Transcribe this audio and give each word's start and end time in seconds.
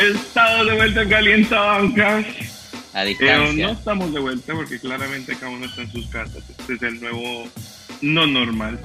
Estado 0.00 0.64
de 0.64 0.74
vuelta 0.76 1.02
en 1.02 1.08
Calienta 1.08 1.60
Bancas. 1.60 2.26
A 2.92 3.04
Pero 3.04 3.06
distancia. 3.06 3.66
no 3.66 3.72
estamos 3.72 4.12
de 4.12 4.20
vuelta 4.20 4.54
porque 4.54 4.78
claramente 4.80 5.36
cada 5.36 5.52
uno 5.52 5.66
está 5.66 5.82
en 5.82 5.92
sus 5.92 6.06
casas. 6.08 6.42
Este 6.58 6.74
es 6.74 6.82
el 6.82 7.00
nuevo 7.00 7.46
no 8.00 8.26
normal. 8.26 8.78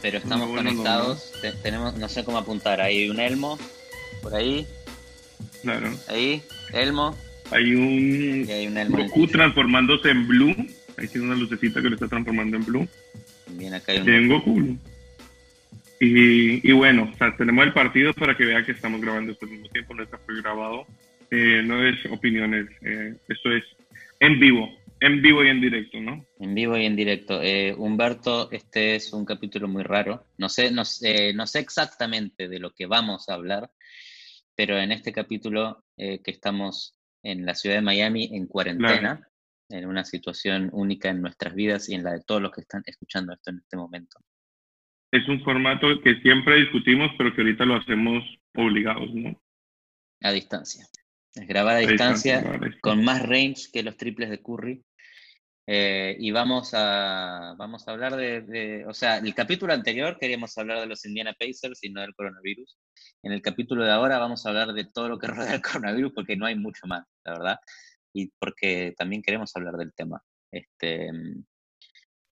pero 0.00 0.18
estamos 0.18 0.48
conectados. 0.50 1.32
Te- 1.42 1.52
tenemos, 1.52 1.96
no 1.96 2.08
sé 2.08 2.24
cómo 2.24 2.38
apuntar. 2.38 2.80
Hay 2.80 3.08
un 3.10 3.18
Elmo, 3.20 3.58
por 4.22 4.34
ahí, 4.34 4.66
Claro. 5.62 5.90
ahí, 6.08 6.42
Elmo, 6.72 7.16
Hay 7.50 7.74
un 7.74 8.44
y 8.48 8.52
hay 8.52 8.66
un 8.66 8.76
Elmo. 8.78 8.96
Goku 8.98 9.26
transformándose 9.26 10.10
en 10.10 10.26
Blue. 10.26 10.54
Ahí 10.96 11.08
tiene 11.08 11.26
una 11.26 11.36
lucecita 11.36 11.82
que 11.82 11.88
lo 11.88 11.94
está 11.96 12.08
transformando 12.08 12.56
en 12.56 12.64
Blue. 12.64 12.88
También 13.46 13.74
acá 13.74 13.92
hay 13.92 13.98
un 14.00 14.28
Goku. 14.28 14.54
Blue. 14.54 14.78
Y, 16.04 16.68
y 16.68 16.72
bueno, 16.72 17.10
o 17.12 17.16
sea, 17.16 17.34
tenemos 17.36 17.64
el 17.64 17.72
partido 17.72 18.12
para 18.12 18.36
que 18.36 18.44
vean 18.44 18.64
que 18.64 18.72
estamos 18.72 19.00
grabando 19.00 19.32
esto 19.32 19.46
al 19.46 19.52
mismo 19.52 19.68
tiempo. 19.68 19.94
No 19.94 20.02
está 20.02 20.18
pregrabado. 20.18 20.86
Eh, 21.30 21.62
no 21.64 21.82
es 21.82 22.04
opiniones. 22.10 22.68
Eh, 22.82 23.16
esto 23.28 23.52
es 23.52 23.64
en 24.20 24.38
vivo. 24.38 24.68
En 25.00 25.20
vivo 25.22 25.44
y 25.44 25.48
en 25.48 25.60
directo, 25.60 26.00
¿no? 26.00 26.24
En 26.38 26.54
vivo 26.54 26.76
y 26.76 26.84
en 26.86 26.96
directo. 26.96 27.42
Eh, 27.42 27.74
Humberto, 27.76 28.50
este 28.50 28.96
es 28.96 29.12
un 29.12 29.24
capítulo 29.24 29.68
muy 29.68 29.82
raro. 29.82 30.26
No 30.38 30.48
sé, 30.48 30.70
no, 30.70 30.84
sé, 30.84 31.32
no 31.34 31.46
sé 31.46 31.60
exactamente 31.60 32.48
de 32.48 32.58
lo 32.58 32.72
que 32.72 32.86
vamos 32.86 33.28
a 33.28 33.34
hablar, 33.34 33.70
pero 34.54 34.78
en 34.78 34.92
este 34.92 35.12
capítulo 35.12 35.84
eh, 35.96 36.20
que 36.22 36.30
estamos 36.30 36.94
en 37.22 37.44
la 37.44 37.54
ciudad 37.54 37.76
de 37.76 37.82
Miami 37.82 38.30
en 38.32 38.46
cuarentena, 38.46 39.28
en 39.68 39.86
una 39.86 40.04
situación 40.04 40.70
única 40.72 41.08
en 41.08 41.22
nuestras 41.22 41.54
vidas 41.54 41.88
y 41.88 41.94
en 41.94 42.04
la 42.04 42.12
de 42.12 42.22
todos 42.22 42.40
los 42.40 42.52
que 42.52 42.60
están 42.60 42.82
escuchando 42.86 43.32
esto 43.32 43.50
en 43.50 43.58
este 43.58 43.76
momento. 43.76 44.18
Es 45.14 45.28
un 45.28 45.40
formato 45.44 45.86
que 46.02 46.16
siempre 46.22 46.56
discutimos, 46.56 47.10
pero 47.16 47.32
que 47.34 47.42
ahorita 47.42 47.64
lo 47.64 47.76
hacemos 47.76 48.24
obligados, 48.56 49.14
¿no? 49.14 49.40
A 50.22 50.32
distancia. 50.32 50.86
Es 51.34 51.46
grabar 51.46 51.74
a 51.76 51.78
A 51.78 51.80
distancia 51.82 52.38
distancia, 52.40 52.78
con 52.80 53.04
más 53.04 53.22
range 53.22 53.68
que 53.72 53.82
los 53.84 53.96
triples 53.96 54.28
de 54.30 54.42
Curry. 54.42 54.82
Eh, 55.66 56.16
y 56.18 56.30
vamos 56.32 56.72
a, 56.74 57.54
vamos 57.56 57.86
a 57.86 57.92
hablar 57.92 58.16
de, 58.16 58.42
de- 58.42 58.86
o 58.86 58.92
sea, 58.92 59.18
el 59.18 59.34
capítulo 59.34 59.72
anterior 59.72 60.18
queríamos 60.20 60.58
hablar 60.58 60.80
de 60.80 60.86
los 60.86 61.04
Indiana 61.06 61.32
Pacers 61.38 61.82
y 61.84 61.90
no 61.90 62.00
del 62.02 62.14
coronavirus. 62.14 62.76
En 63.22 63.32
el 63.32 63.40
capítulo 63.40 63.84
de 63.84 63.92
ahora 63.92 64.18
vamos 64.18 64.44
a 64.44 64.48
hablar 64.48 64.72
de 64.72 64.84
todo 64.92 65.08
lo 65.08 65.18
que 65.18 65.26
rodea 65.28 65.54
el 65.54 65.62
coronavirus 65.62 66.12
porque 66.12 66.36
no 66.36 66.46
hay 66.46 66.56
mucho 66.56 66.86
más, 66.86 67.04
la 67.24 67.32
verdad. 67.32 67.56
Y 68.12 68.32
porque 68.38 68.94
también 68.98 69.22
queremos 69.22 69.54
hablar 69.56 69.74
del 69.76 69.94
tema. 69.94 70.20
Este, 70.52 71.10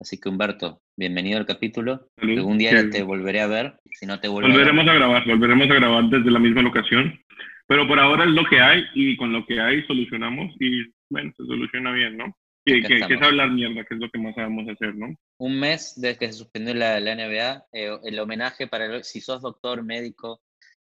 así 0.01 0.19
que 0.19 0.27
Humberto, 0.29 0.81
bienvenido 0.97 1.37
al 1.39 1.45
capítulo. 1.45 2.07
Salud. 2.19 2.37
Algún 2.39 2.57
día 2.57 2.81
Sí. 2.81 2.89
te 2.89 3.03
volveré 3.03 3.39
a 3.41 3.47
ver. 3.47 3.79
Si 3.93 4.05
no 4.05 4.19
te 4.19 4.27
vuelvo 4.27 4.49
a 4.49 4.51
Volveremos 4.51 4.87
a 4.87 4.93
grabar, 4.93 5.25
volveremos 5.27 5.69
a 5.69 5.73
grabar 5.75 6.03
desde 6.09 6.31
la 6.31 6.39
misma 6.39 6.61
locación. 6.61 7.19
Pero 7.67 7.87
por 7.87 7.99
ahora 7.99 8.25
es 8.25 8.31
lo 8.31 8.43
que 8.45 8.59
hay 8.59 8.83
y 8.95 9.15
con 9.15 9.31
lo 9.31 9.45
que 9.45 9.61
hay 9.61 9.81
solucionamos 9.85 10.53
y 10.59 10.83
bueno, 11.09 11.31
se 11.37 11.45
soluciona 11.45 11.91
bien, 11.93 12.17
¿no? 12.17 12.35
Que, 12.65 12.81
que, 12.81 12.99
que 13.07 13.13
es 13.15 13.21
hablar 13.21 13.51
mierda, 13.51 13.83
que 13.85 13.95
es 13.95 13.99
lo 13.99 14.09
que 14.09 14.19
más 14.19 14.35
sabemos 14.35 14.67
hacer, 14.69 14.93
¿no? 14.95 15.15
un 15.39 15.59
mes 15.59 15.93
desde 15.99 16.17
que 16.19 16.27
se 16.27 16.33
suspendió 16.33 16.75
la, 16.75 16.99
la 16.99 17.15
NBA, 17.15 17.63
eh, 17.73 17.97
el 18.03 18.19
homenaje 18.19 18.67
para 18.67 18.85
el- 18.85 19.03
si 19.03 19.19
sos 19.21 19.41
doctor, 19.41 19.83
médico, 19.83 20.41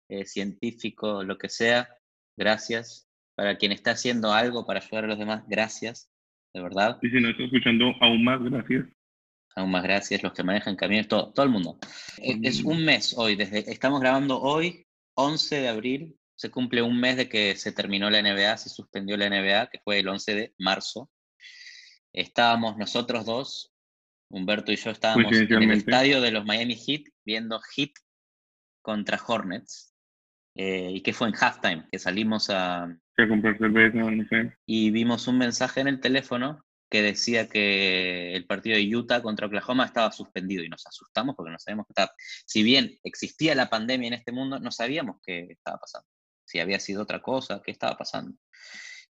eh, 0.08 0.24
científico, 0.24 1.22
lo 1.22 1.38
que 1.38 1.48
sea, 1.48 1.88
gracias. 2.36 3.06
Para 3.36 3.56
quien 3.56 3.70
está 3.70 3.92
haciendo 3.92 4.32
algo 4.32 4.66
para 4.66 4.80
ayudar 4.80 5.04
a 5.04 5.06
los 5.08 5.18
demás, 5.18 5.44
gracias, 5.46 6.10
de 6.52 6.60
verdad. 6.62 6.98
Y 7.02 7.10
si 7.10 7.20
no 7.20 7.28
está 7.28 7.44
escuchando, 7.44 7.92
aún 8.00 8.24
más 8.24 8.42
gracias. 8.42 8.86
Aún 9.56 9.70
más 9.70 9.82
gracias, 9.82 10.22
los 10.22 10.32
que 10.32 10.42
manejan 10.44 10.76
camiones, 10.76 11.08
todo, 11.08 11.32
todo 11.32 11.44
el 11.44 11.50
mundo. 11.50 11.78
Eh, 12.18 12.38
Es 12.42 12.62
un 12.62 12.84
mes 12.84 13.14
hoy, 13.16 13.34
desde 13.36 13.70
estamos 13.70 14.00
grabando 14.00 14.40
hoy, 14.40 14.86
11 15.14 15.60
de 15.60 15.68
abril, 15.68 16.16
se 16.36 16.50
cumple 16.50 16.82
un 16.82 17.00
mes 17.00 17.16
de 17.16 17.28
que 17.28 17.56
se 17.56 17.72
terminó 17.72 18.08
la 18.10 18.22
NBA, 18.22 18.56
se 18.58 18.68
suspendió 18.68 19.16
la 19.16 19.28
NBA, 19.28 19.68
que 19.70 19.80
fue 19.82 19.98
el 19.98 20.08
11 20.08 20.34
de 20.34 20.54
marzo. 20.58 21.10
Estábamos 22.12 22.76
nosotros 22.76 23.24
dos, 23.26 23.72
Humberto 24.30 24.70
y 24.72 24.76
yo 24.76 24.90
estábamos 24.90 25.32
en 25.32 25.62
el 25.62 25.70
estadio 25.72 26.20
de 26.20 26.30
los 26.30 26.44
Miami 26.44 26.74
Heat 26.76 27.02
viendo 27.24 27.60
Heat 27.74 27.90
contra 28.82 29.18
Hornets. 29.26 29.94
eh, 30.54 30.90
y 30.92 31.00
que 31.02 31.12
fue 31.12 31.28
en 31.28 31.34
halftime, 31.34 31.86
que 31.90 31.98
salimos 31.98 32.50
a, 32.50 32.88
Que 33.16 33.28
comprar 33.28 33.56
cerveza, 33.58 33.98
no 33.98 34.24
sé. 34.28 34.52
y 34.66 34.90
vimos 34.90 35.28
un 35.28 35.38
mensaje 35.38 35.80
en 35.80 35.88
el 35.88 36.00
teléfono 36.00 36.64
que 36.90 37.02
decía 37.02 37.48
que 37.48 38.34
el 38.34 38.46
partido 38.46 38.76
de 38.76 38.96
Utah 38.96 39.22
contra 39.22 39.46
Oklahoma 39.46 39.84
estaba 39.84 40.10
suspendido 40.12 40.64
y 40.64 40.68
nos 40.68 40.86
asustamos 40.86 41.34
porque 41.36 41.52
no 41.52 41.58
sabíamos 41.58 41.86
qué 41.86 41.92
estaba. 41.92 42.12
Si 42.46 42.62
bien 42.62 42.98
existía 43.04 43.54
la 43.54 43.68
pandemia 43.68 44.08
en 44.08 44.14
este 44.14 44.32
mundo, 44.32 44.58
no 44.58 44.70
sabíamos 44.70 45.16
qué 45.24 45.46
estaba 45.50 45.78
pasando. 45.78 46.06
Si 46.44 46.60
había 46.60 46.80
sido 46.80 47.02
otra 47.02 47.20
cosa, 47.20 47.60
qué 47.64 47.70
estaba 47.70 47.96
pasando. 47.96 48.34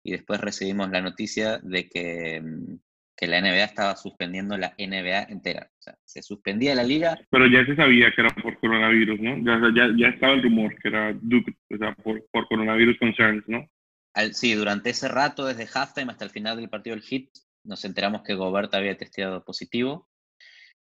Y 0.02 0.12
después 0.12 0.40
recibimos 0.40 0.90
la 0.90 1.00
noticia 1.02 1.58
de 1.58 1.88
que, 1.88 2.40
mm, 2.40 2.78
que 3.16 3.26
la 3.26 3.38
NBA 3.40 3.64
estaba 3.64 3.96
suspendiendo 3.96 4.56
la 4.56 4.74
NBA 4.78 5.24
entera. 5.28 5.70
O 5.78 5.82
sea, 5.82 5.96
se 6.04 6.22
suspendía 6.22 6.74
la 6.74 6.84
liga 6.84 7.18
Pero 7.30 7.46
ya 7.48 7.64
se 7.66 7.74
sabía 7.74 8.12
que 8.14 8.20
era 8.22 8.30
por 8.30 8.58
coronavirus, 8.60 9.20
¿no? 9.20 9.36
Ya, 9.44 9.60
ya, 9.74 9.92
ya 9.96 10.08
estaba 10.08 10.34
el 10.34 10.42
rumor 10.42 10.74
que 10.80 10.88
era 10.88 11.12
Duke, 11.20 11.52
o 11.70 11.76
sea, 11.76 11.94
por, 11.96 12.24
por 12.30 12.46
coronavirus 12.48 12.96
concerns, 12.98 13.42
¿no? 13.48 13.68
Al- 14.14 14.34
sí, 14.34 14.54
durante 14.54 14.90
ese 14.90 15.08
rato, 15.08 15.46
desde 15.46 15.68
halftime 15.72 16.12
hasta 16.12 16.24
el 16.24 16.30
final 16.30 16.56
del 16.56 16.68
partido 16.68 16.96
del 16.96 17.04
Heat, 17.04 17.28
nos 17.68 17.84
enteramos 17.84 18.22
que 18.22 18.34
Gobert 18.34 18.74
había 18.74 18.96
testeado 18.96 19.44
positivo, 19.44 20.08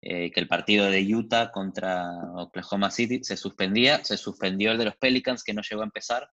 eh, 0.00 0.32
que 0.32 0.40
el 0.40 0.48
partido 0.48 0.90
de 0.90 1.14
Utah 1.14 1.52
contra 1.52 2.02
Oklahoma 2.34 2.90
City 2.90 3.20
se 3.22 3.36
suspendía, 3.36 4.02
se 4.02 4.16
suspendió 4.16 4.72
el 4.72 4.78
de 4.78 4.86
los 4.86 4.96
Pelicans, 4.96 5.44
que 5.44 5.54
no 5.54 5.62
llegó 5.62 5.82
a 5.82 5.84
empezar, 5.84 6.28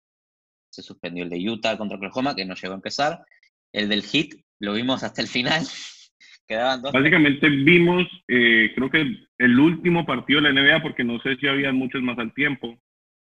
se 0.69 0.83
suspendió 0.83 1.23
el 1.23 1.29
de 1.29 1.49
Utah 1.49 1.77
contra 1.77 1.97
Oklahoma, 1.97 2.35
que 2.35 2.45
no 2.45 2.53
llegó 2.53 2.73
a 2.73 2.77
empezar, 2.77 3.25
el 3.73 3.89
del 3.89 4.03
Heat 4.03 4.29
lo 4.59 4.73
vimos 4.73 5.03
hasta 5.03 5.21
el 5.21 5.27
final, 5.27 5.63
quedaban 6.47 6.83
dos. 6.83 6.93
Básicamente 6.93 7.49
vimos, 7.49 8.05
eh, 8.27 8.71
creo 8.75 8.89
que 8.91 9.05
el 9.39 9.59
último 9.59 10.05
partido 10.05 10.39
de 10.39 10.53
la 10.53 10.61
NBA, 10.61 10.83
porque 10.83 11.03
no 11.03 11.19
sé 11.21 11.35
si 11.37 11.47
había 11.47 11.73
muchos 11.73 12.01
más 12.03 12.17
al 12.19 12.33
tiempo, 12.33 12.79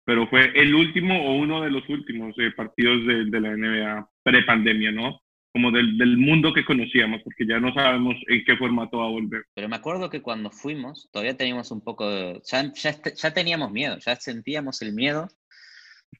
pero 0.05 0.29
fue 0.29 0.53
el 0.55 0.75
último 0.75 1.25
o 1.25 1.35
uno 1.35 1.63
de 1.63 1.71
los 1.71 1.89
últimos 1.89 2.35
eh, 2.39 2.51
partidos 2.53 3.07
de, 3.07 3.25
de 3.25 3.41
la 3.41 3.57
NBA 3.57 4.11
pre-pandemia, 4.23 4.93
¿no? 4.93 5.21
Como 5.53 5.73
del, 5.73 5.99
del 5.99 6.17
mundo 6.17 6.53
que 6.55 6.65
conocíamos, 6.65 7.23
porque 7.25 7.45
ya 7.45 7.59
no 7.59 7.75
sabemos 7.75 8.15
en 8.29 8.45
qué 8.45 8.57
formato 8.57 8.99
va 8.99 9.07
a 9.07 9.11
volver. 9.11 9.43
Pero 9.55 9.69
me 9.69 9.75
acuerdo 9.77 10.09
que 10.09 10.23
cuando 10.23 10.51
fuimos, 10.53 11.09
todavía 11.13 11.37
teníamos 11.37 11.73
un 11.73 11.81
poco 11.83 12.09
de... 12.09 12.41
Ya, 12.49 12.73
ya, 12.73 12.91
est- 12.91 13.17
ya 13.17 13.33
teníamos 13.35 13.73
miedo, 13.73 13.99
ya 13.99 14.15
sentíamos 14.17 14.81
el 14.83 14.93
miedo 14.93 15.29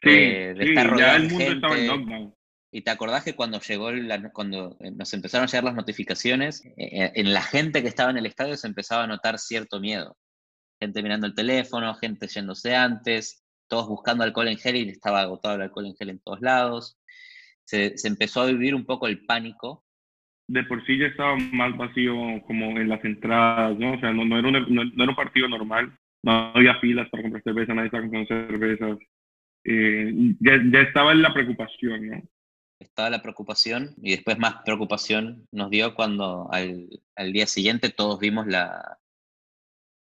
Sí, 0.03 0.09
eh, 0.11 0.55
de 0.57 0.65
sí, 0.65 0.69
estar 0.71 0.85
ya 0.87 0.91
rodeado 0.91 1.17
el 1.17 1.23
de 1.23 1.29
mundo 1.29 1.53
estaba 1.53 1.75
en 1.75 1.81
gente. 1.81 1.97
lockdown. 1.97 2.35
Y 2.73 2.83
te 2.83 2.91
acordás 2.91 3.25
que 3.25 3.35
cuando 3.35 3.61
llegó 3.61 3.93
la- 3.93 4.31
cuando 4.33 4.77
eh, 4.81 4.91
nos 4.91 5.13
empezaron 5.15 5.45
a 5.45 5.47
llegar 5.47 5.65
las 5.65 5.75
notificaciones, 5.75 6.65
eh, 6.77 7.13
en 7.15 7.33
la 7.33 7.43
gente 7.43 7.83
que 7.83 7.89
estaba 7.89 8.11
en 8.11 8.19
el 8.19 8.27
estadio 8.27 8.57
se 8.57 8.67
empezaba 8.67 9.05
a 9.05 9.09
notar 9.09 9.39
cierto 9.39 9.79
miedo. 9.81 10.17
Gente 10.81 11.03
mirando 11.03 11.27
el 11.29 11.35
teléfono, 11.35 11.95
gente 11.95 12.27
yéndose 12.27 12.75
antes, 12.75 13.45
todos 13.69 13.87
buscando 13.89 14.25
alcohol 14.25 14.49
en 14.49 14.59
gel 14.59 14.77
y 14.77 14.89
estaba 14.89 15.21
agotado 15.21 15.55
el 15.57 15.63
alcohol 15.63 15.87
en 15.87 15.95
gel 15.97 16.11
en 16.11 16.21
todos 16.21 16.41
lados. 16.41 16.97
Se, 17.71 17.97
se 17.97 18.09
empezó 18.09 18.41
a 18.41 18.47
vivir 18.47 18.75
un 18.75 18.85
poco 18.85 19.07
el 19.07 19.25
pánico. 19.25 19.85
de 20.49 20.65
por 20.65 20.85
sí 20.85 20.99
ya 20.99 21.07
estaba 21.07 21.37
más 21.37 21.77
vacío 21.77 22.15
como 22.49 22.77
en 22.81 22.89
las 22.89 23.05
entradas, 23.05 23.79
¿no? 23.79 23.95
O 23.95 24.01
sea, 24.01 24.13
no, 24.13 24.25
no, 24.25 24.39
era, 24.41 24.49
un, 24.49 24.75
no, 24.75 24.85
no 24.85 25.03
era 25.05 25.11
un 25.13 25.17
partido 25.17 25.47
normal, 25.49 25.97
no 26.25 26.53
había 26.53 26.81
filas 26.81 27.09
para 27.11 27.23
comprar 27.23 27.45
cerveza, 27.45 27.73
nadie 27.73 27.87
estaba 27.87 28.03
comprando 28.03 28.27
cervezas. 28.29 28.99
Eh, 29.65 30.13
ya, 30.41 30.61
ya 30.73 30.81
estaba 30.81 31.13
en 31.13 31.23
la 31.23 31.33
preocupación, 31.33 32.09
¿no? 32.09 32.23
Estaba 32.81 33.11
la 33.11 33.23
preocupación 33.23 33.95
y 34.03 34.11
después 34.11 34.37
más 34.39 34.57
preocupación 34.65 35.47
nos 35.53 35.71
dio 35.71 35.95
cuando 35.95 36.49
al, 36.51 36.89
al 37.15 37.33
día 37.33 37.47
siguiente 37.47 37.91
todos 37.91 38.19
vimos 38.19 38.49
la, 38.49 38.99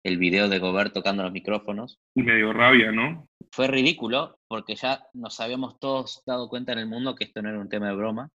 el 0.04 0.18
video 0.18 0.50
de 0.50 0.58
Gobert 0.58 0.94
tocando 0.94 1.22
los 1.22 1.32
micrófonos. 1.34 2.00
Y 2.16 2.24
me 2.24 2.36
dio 2.36 2.52
rabia, 2.52 2.92
¿no? 2.92 3.28
fue 3.52 3.68
ridículo 3.68 4.39
porque 4.50 4.76
ya 4.76 5.08
nos 5.14 5.40
habíamos 5.40 5.80
todos 5.80 6.24
dado 6.26 6.50
cuenta 6.50 6.74
en 6.74 6.80
el 6.80 6.88
mundo 6.88 7.16
que 7.16 7.24
esto 7.24 7.42
no 7.42 7.50
era 7.50 7.60
un 7.60 7.70
tema 7.70 7.88
de 7.90 7.96
broma. 7.96 8.30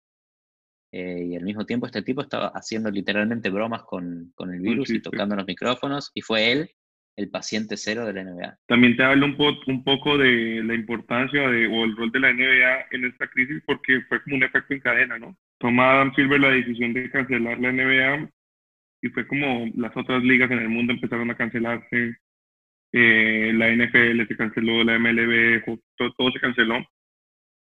eh, 0.92 1.24
y 1.24 1.36
al 1.36 1.44
mismo 1.44 1.64
tiempo 1.66 1.86
este 1.86 2.02
tipo 2.02 2.20
estaba 2.20 2.48
haciendo 2.48 2.90
literalmente 2.90 3.48
bromas 3.48 3.84
con, 3.84 4.32
con 4.34 4.52
el 4.52 4.60
virus 4.60 4.90
y 4.90 4.94
chiste. 4.94 5.10
tocando 5.10 5.36
los 5.36 5.46
micrófonos 5.46 6.10
y 6.14 6.22
fue 6.22 6.50
él 6.52 6.70
el 7.16 7.30
paciente 7.30 7.76
cero 7.76 8.04
de 8.06 8.12
la 8.12 8.24
NBA. 8.24 8.58
También 8.66 8.96
te 8.96 9.04
hablo 9.04 9.26
un, 9.26 9.36
po 9.36 9.52
un 9.66 9.84
poco 9.84 10.18
de 10.18 10.62
la 10.64 10.74
importancia 10.74 11.48
de, 11.48 11.66
o 11.68 11.84
el 11.84 11.96
rol 11.96 12.10
de 12.10 12.20
la 12.20 12.32
NBA 12.32 12.86
en 12.90 13.04
esta 13.04 13.28
crisis 13.28 13.62
porque 13.66 14.00
fue 14.08 14.22
como 14.22 14.36
un 14.36 14.42
efecto 14.42 14.74
en 14.74 14.80
cadena, 14.80 15.18
¿no? 15.18 15.36
Toma 15.58 15.92
Adam 15.92 16.14
Silver 16.14 16.40
la 16.40 16.50
decisión 16.50 16.92
de 16.92 17.10
cancelar 17.10 17.60
la 17.60 17.72
NBA 17.72 18.30
y 19.02 19.08
fue 19.10 19.26
como 19.26 19.66
las 19.76 19.96
otras 19.96 20.22
ligas 20.24 20.50
en 20.50 20.58
el 20.58 20.68
mundo 20.68 20.92
empezaron 20.92 21.30
a 21.30 21.36
cancelarse. 21.36 22.16
Eh, 22.92 23.52
la 23.54 23.68
NFL 23.70 24.26
se 24.26 24.36
canceló, 24.36 24.84
la 24.84 24.94
MLB, 24.98 25.64
todo, 25.96 26.12
todo 26.16 26.30
se 26.32 26.40
canceló. 26.40 26.84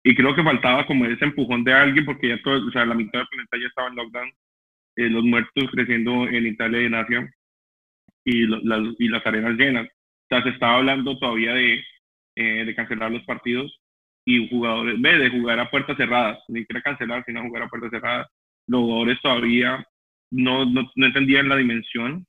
Y 0.04 0.16
creo 0.16 0.36
que 0.36 0.44
faltaba 0.44 0.86
como 0.88 1.06
ese 1.06 1.26
empujón 1.26 1.64
de 1.64 1.74
alguien 1.74 2.06
porque 2.06 2.30
ya 2.30 2.42
todo, 2.44 2.68
o 2.68 2.72
sea, 2.72 2.86
la 2.86 2.96
mitad 2.96 3.20
del 3.20 3.28
planeta 3.30 3.58
ya 3.60 3.68
estaba 3.68 3.90
en 3.90 3.96
lockdown. 3.96 4.32
eh, 4.98 5.10
los 5.10 5.24
muertos 5.24 5.70
creciendo 5.72 6.28
en 6.28 6.48
Italia 6.48 6.82
y 6.82 6.86
en 6.86 6.96
Asia 6.96 7.32
y, 8.26 8.42
lo- 8.48 8.60
las- 8.64 8.96
y 9.00 9.08
las 9.10 9.26
arenas 9.26 9.58
llenas. 9.58 9.88
O 9.88 10.28
sea, 10.30 10.44
se 10.44 10.50
estaba 10.50 10.78
hablando 10.78 11.18
todavía 11.20 11.54
de, 11.54 11.84
eh, 12.36 12.66
de 12.66 12.76
cancelar 12.76 13.12
los 13.12 13.24
partidos 13.24 13.80
y 14.26 14.50
jugadores, 14.50 15.00
ve, 15.02 15.18
de 15.18 15.30
jugar 15.30 15.60
a 15.60 15.70
puertas 15.72 15.98
cerradas, 15.98 16.40
ni 16.50 16.62
siquiera 16.62 16.82
cancelar, 16.82 17.24
sino 17.26 17.42
jugar 17.44 17.64
a 17.64 17.68
puertas 17.70 17.92
cerradas. 17.92 18.28
Los 18.68 18.82
jugadores 18.82 19.20
todavía 19.22 19.86
no, 20.32 20.66
no, 20.66 20.92
no 20.96 21.06
entendían 21.06 21.48
la 21.50 21.56
dimensión, 21.58 22.26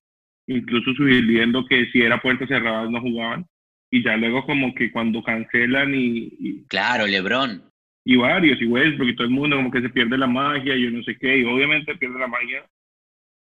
incluso 0.48 0.92
subiendo 0.94 1.64
que 1.66 1.86
si 1.92 2.02
era 2.02 2.20
puertas 2.20 2.48
cerradas 2.48 2.90
no 2.90 3.00
jugaban. 3.00 3.46
Y 3.90 4.02
ya 4.02 4.16
luego 4.16 4.44
como 4.44 4.74
que 4.74 4.90
cuando 4.90 5.22
cancelan 5.22 5.94
y... 5.94 6.64
claro, 6.68 7.06
Lebron. 7.06 7.62
Y 8.04 8.16
varios, 8.16 8.60
y 8.60 8.66
Westbrook 8.66 9.08
y 9.08 9.16
todo 9.16 9.26
el 9.26 9.32
mundo 9.32 9.56
como 9.56 9.70
que 9.70 9.82
se 9.82 9.90
pierde 9.90 10.18
la 10.18 10.26
magia, 10.26 10.74
y 10.74 10.82
yo 10.82 10.90
no 10.90 11.02
sé 11.02 11.16
qué, 11.18 11.38
y 11.38 11.44
obviamente 11.44 11.94
pierde 11.96 12.18
la 12.18 12.26
magia. 12.26 12.64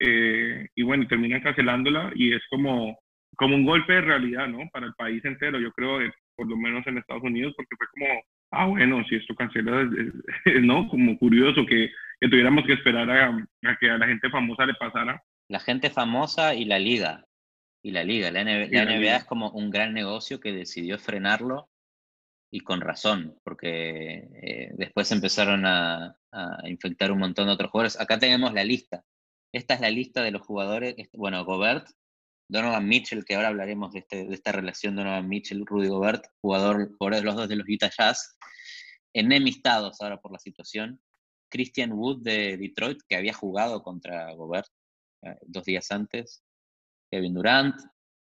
Eh, 0.01 0.67
y 0.77 0.83
bueno, 0.83 1.07
terminan 1.09 1.41
cancelándola 1.41 2.13
y 2.15 2.33
es 2.33 2.43
como, 2.51 2.99
como 3.37 3.57
un 3.57 3.65
golpe 3.65 3.95
de 3.95 4.01
realidad, 4.01 4.49
¿no? 4.49 4.69
Para 4.73 4.87
el 4.87 4.95
país 4.95 5.25
entero, 5.25 5.59
yo 5.59 5.73
creo, 5.73 5.99
por 6.37 6.49
lo 6.49 6.57
menos 6.57 6.87
en 6.87 6.99
Estados 6.99 7.23
Unidos, 7.25 7.55
porque 7.57 7.75
fue 7.77 7.87
como, 7.93 8.23
ah, 8.53 8.67
bueno, 8.67 9.05
si 9.09 9.17
esto 9.17 9.35
cancela, 9.35 9.89
¿no? 10.63 10.89
Como 10.89 11.19
curioso 11.19 11.67
que, 11.67 11.91
que 12.21 12.29
tuviéramos 12.29 12.65
que 12.65 12.75
esperar 12.75 13.11
a, 13.11 13.29
a, 13.65 13.77
que 13.77 13.91
a 13.91 13.99
la 13.99 14.07
gente 14.07 14.31
famosa 14.31 14.67
le 14.67 14.75
pasara. 14.75 15.21
La 15.49 15.61
gente 15.61 15.91
famosa 15.91 16.55
y 16.55 16.65
la 16.65 16.79
liga. 16.79 17.27
Y 17.83 17.91
la 17.91 18.05
liga. 18.05 18.31
La, 18.31 18.45
NBA, 18.45 19.17
es 19.17 19.25
como 19.25 19.51
un 19.51 19.71
gran 19.71 19.95
negocio 19.95 20.41
que 20.41 20.53
decidió 20.53 20.99
frenarlo 20.99 21.71
y 22.51 22.61
con 22.61 22.81
razón, 22.81 23.39
porque 23.45 24.29
eh, 24.43 24.71
después 24.75 25.11
empezaron 25.13 25.67
a, 25.67 26.19
a, 26.33 26.69
infectar 26.69 27.13
un 27.13 27.19
montón 27.19 27.47
de 27.47 27.53
otros 27.53 27.71
jugadores. 27.71 28.01
Acá 28.01 28.19
tenemos 28.19 28.53
la 28.53 28.65
lista. 28.65 29.05
Esta 29.53 29.75
es 29.75 29.81
la 29.81 29.91
lista 29.91 30.23
de 30.23 30.31
los 30.31 30.43
jugadores. 30.43 30.95
Bueno, 31.13 31.45
Gobert, 31.45 31.89
Donovan 32.51 32.89
Mitchell, 32.89 33.25
que 33.25 33.35
ahora 33.35 33.49
hablaremos 33.49 33.93
de, 33.93 34.01
este, 34.01 34.27
de 34.27 34.35
esta 34.35 34.53
relación 34.53 34.97
Donovan 34.97 35.29
Mitchell, 35.29 35.65
Rudy 35.65 35.89
Gobert, 35.89 36.25
jugador, 36.41 36.95
jugador 36.99 37.17
de 37.17 37.23
los 37.23 37.37
dos 37.37 37.49
de 37.49 37.57
los 37.57 37.67
Utah 37.69 37.91
Jazz, 37.97 38.39
enemistados 39.15 40.01
ahora 40.01 40.21
por 40.21 40.33
la 40.33 40.39
situación. 40.39 41.01
Christian 41.51 41.93
Wood 41.93 42.23
de 42.23 42.59
Detroit, 42.59 43.01
que 43.09 43.17
había 43.17 43.33
jugado 43.33 43.83
contra 43.83 44.33
Gobert 44.35 44.69
dos 45.47 45.65
días 45.65 45.91
antes. 45.91 46.43
Kevin 47.11 47.35
Durant. 47.35 47.77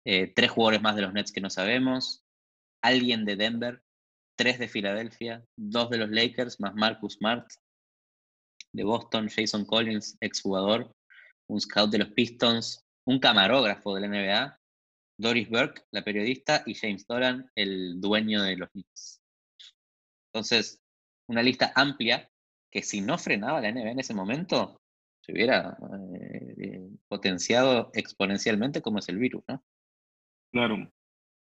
Eh, 0.05 0.33
tres 0.35 0.51
jugadores 0.51 0.81
más 0.81 0.95
de 0.95 1.01
los 1.03 1.13
Nets 1.13 1.31
que 1.31 1.41
no 1.41 1.49
sabemos. 1.49 2.23
Alguien 2.81 3.25
de 3.25 3.35
Denver. 3.35 3.83
Tres 4.37 4.59
de 4.59 4.67
Filadelfia. 4.67 5.45
Dos 5.55 5.89
de 5.89 5.97
los 5.97 6.09
Lakers, 6.09 6.59
más 6.59 6.75
Marcus 6.75 7.13
Smart. 7.13 7.47
De 8.73 8.83
Boston, 8.83 9.29
Jason 9.29 9.65
Collins, 9.65 10.17
exjugador. 10.19 10.95
Un 11.47 11.61
scout 11.61 11.91
de 11.91 11.99
los 11.99 12.09
Pistons 12.09 12.83
un 13.05 13.19
camarógrafo 13.19 13.95
de 13.95 14.01
la 14.01 14.07
NBA, 14.07 14.59
Doris 15.17 15.49
Burke, 15.49 15.83
la 15.91 16.03
periodista, 16.03 16.63
y 16.65 16.75
James 16.75 17.05
Doran, 17.05 17.49
el 17.55 17.99
dueño 17.99 18.41
de 18.43 18.57
los 18.57 18.69
Knicks. 18.71 19.21
Entonces, 20.31 20.81
una 21.27 21.43
lista 21.43 21.71
amplia 21.75 22.29
que 22.71 22.81
si 22.81 23.01
no 23.01 23.17
frenaba 23.17 23.61
la 23.61 23.71
NBA 23.71 23.91
en 23.91 23.99
ese 23.99 24.13
momento, 24.13 24.81
se 25.25 25.31
hubiera 25.31 25.77
eh, 26.15 26.55
eh, 26.57 26.89
potenciado 27.07 27.91
exponencialmente 27.93 28.81
como 28.81 28.99
es 28.99 29.07
el 29.09 29.17
virus, 29.17 29.43
¿no? 29.47 29.63
Claro. 30.51 30.89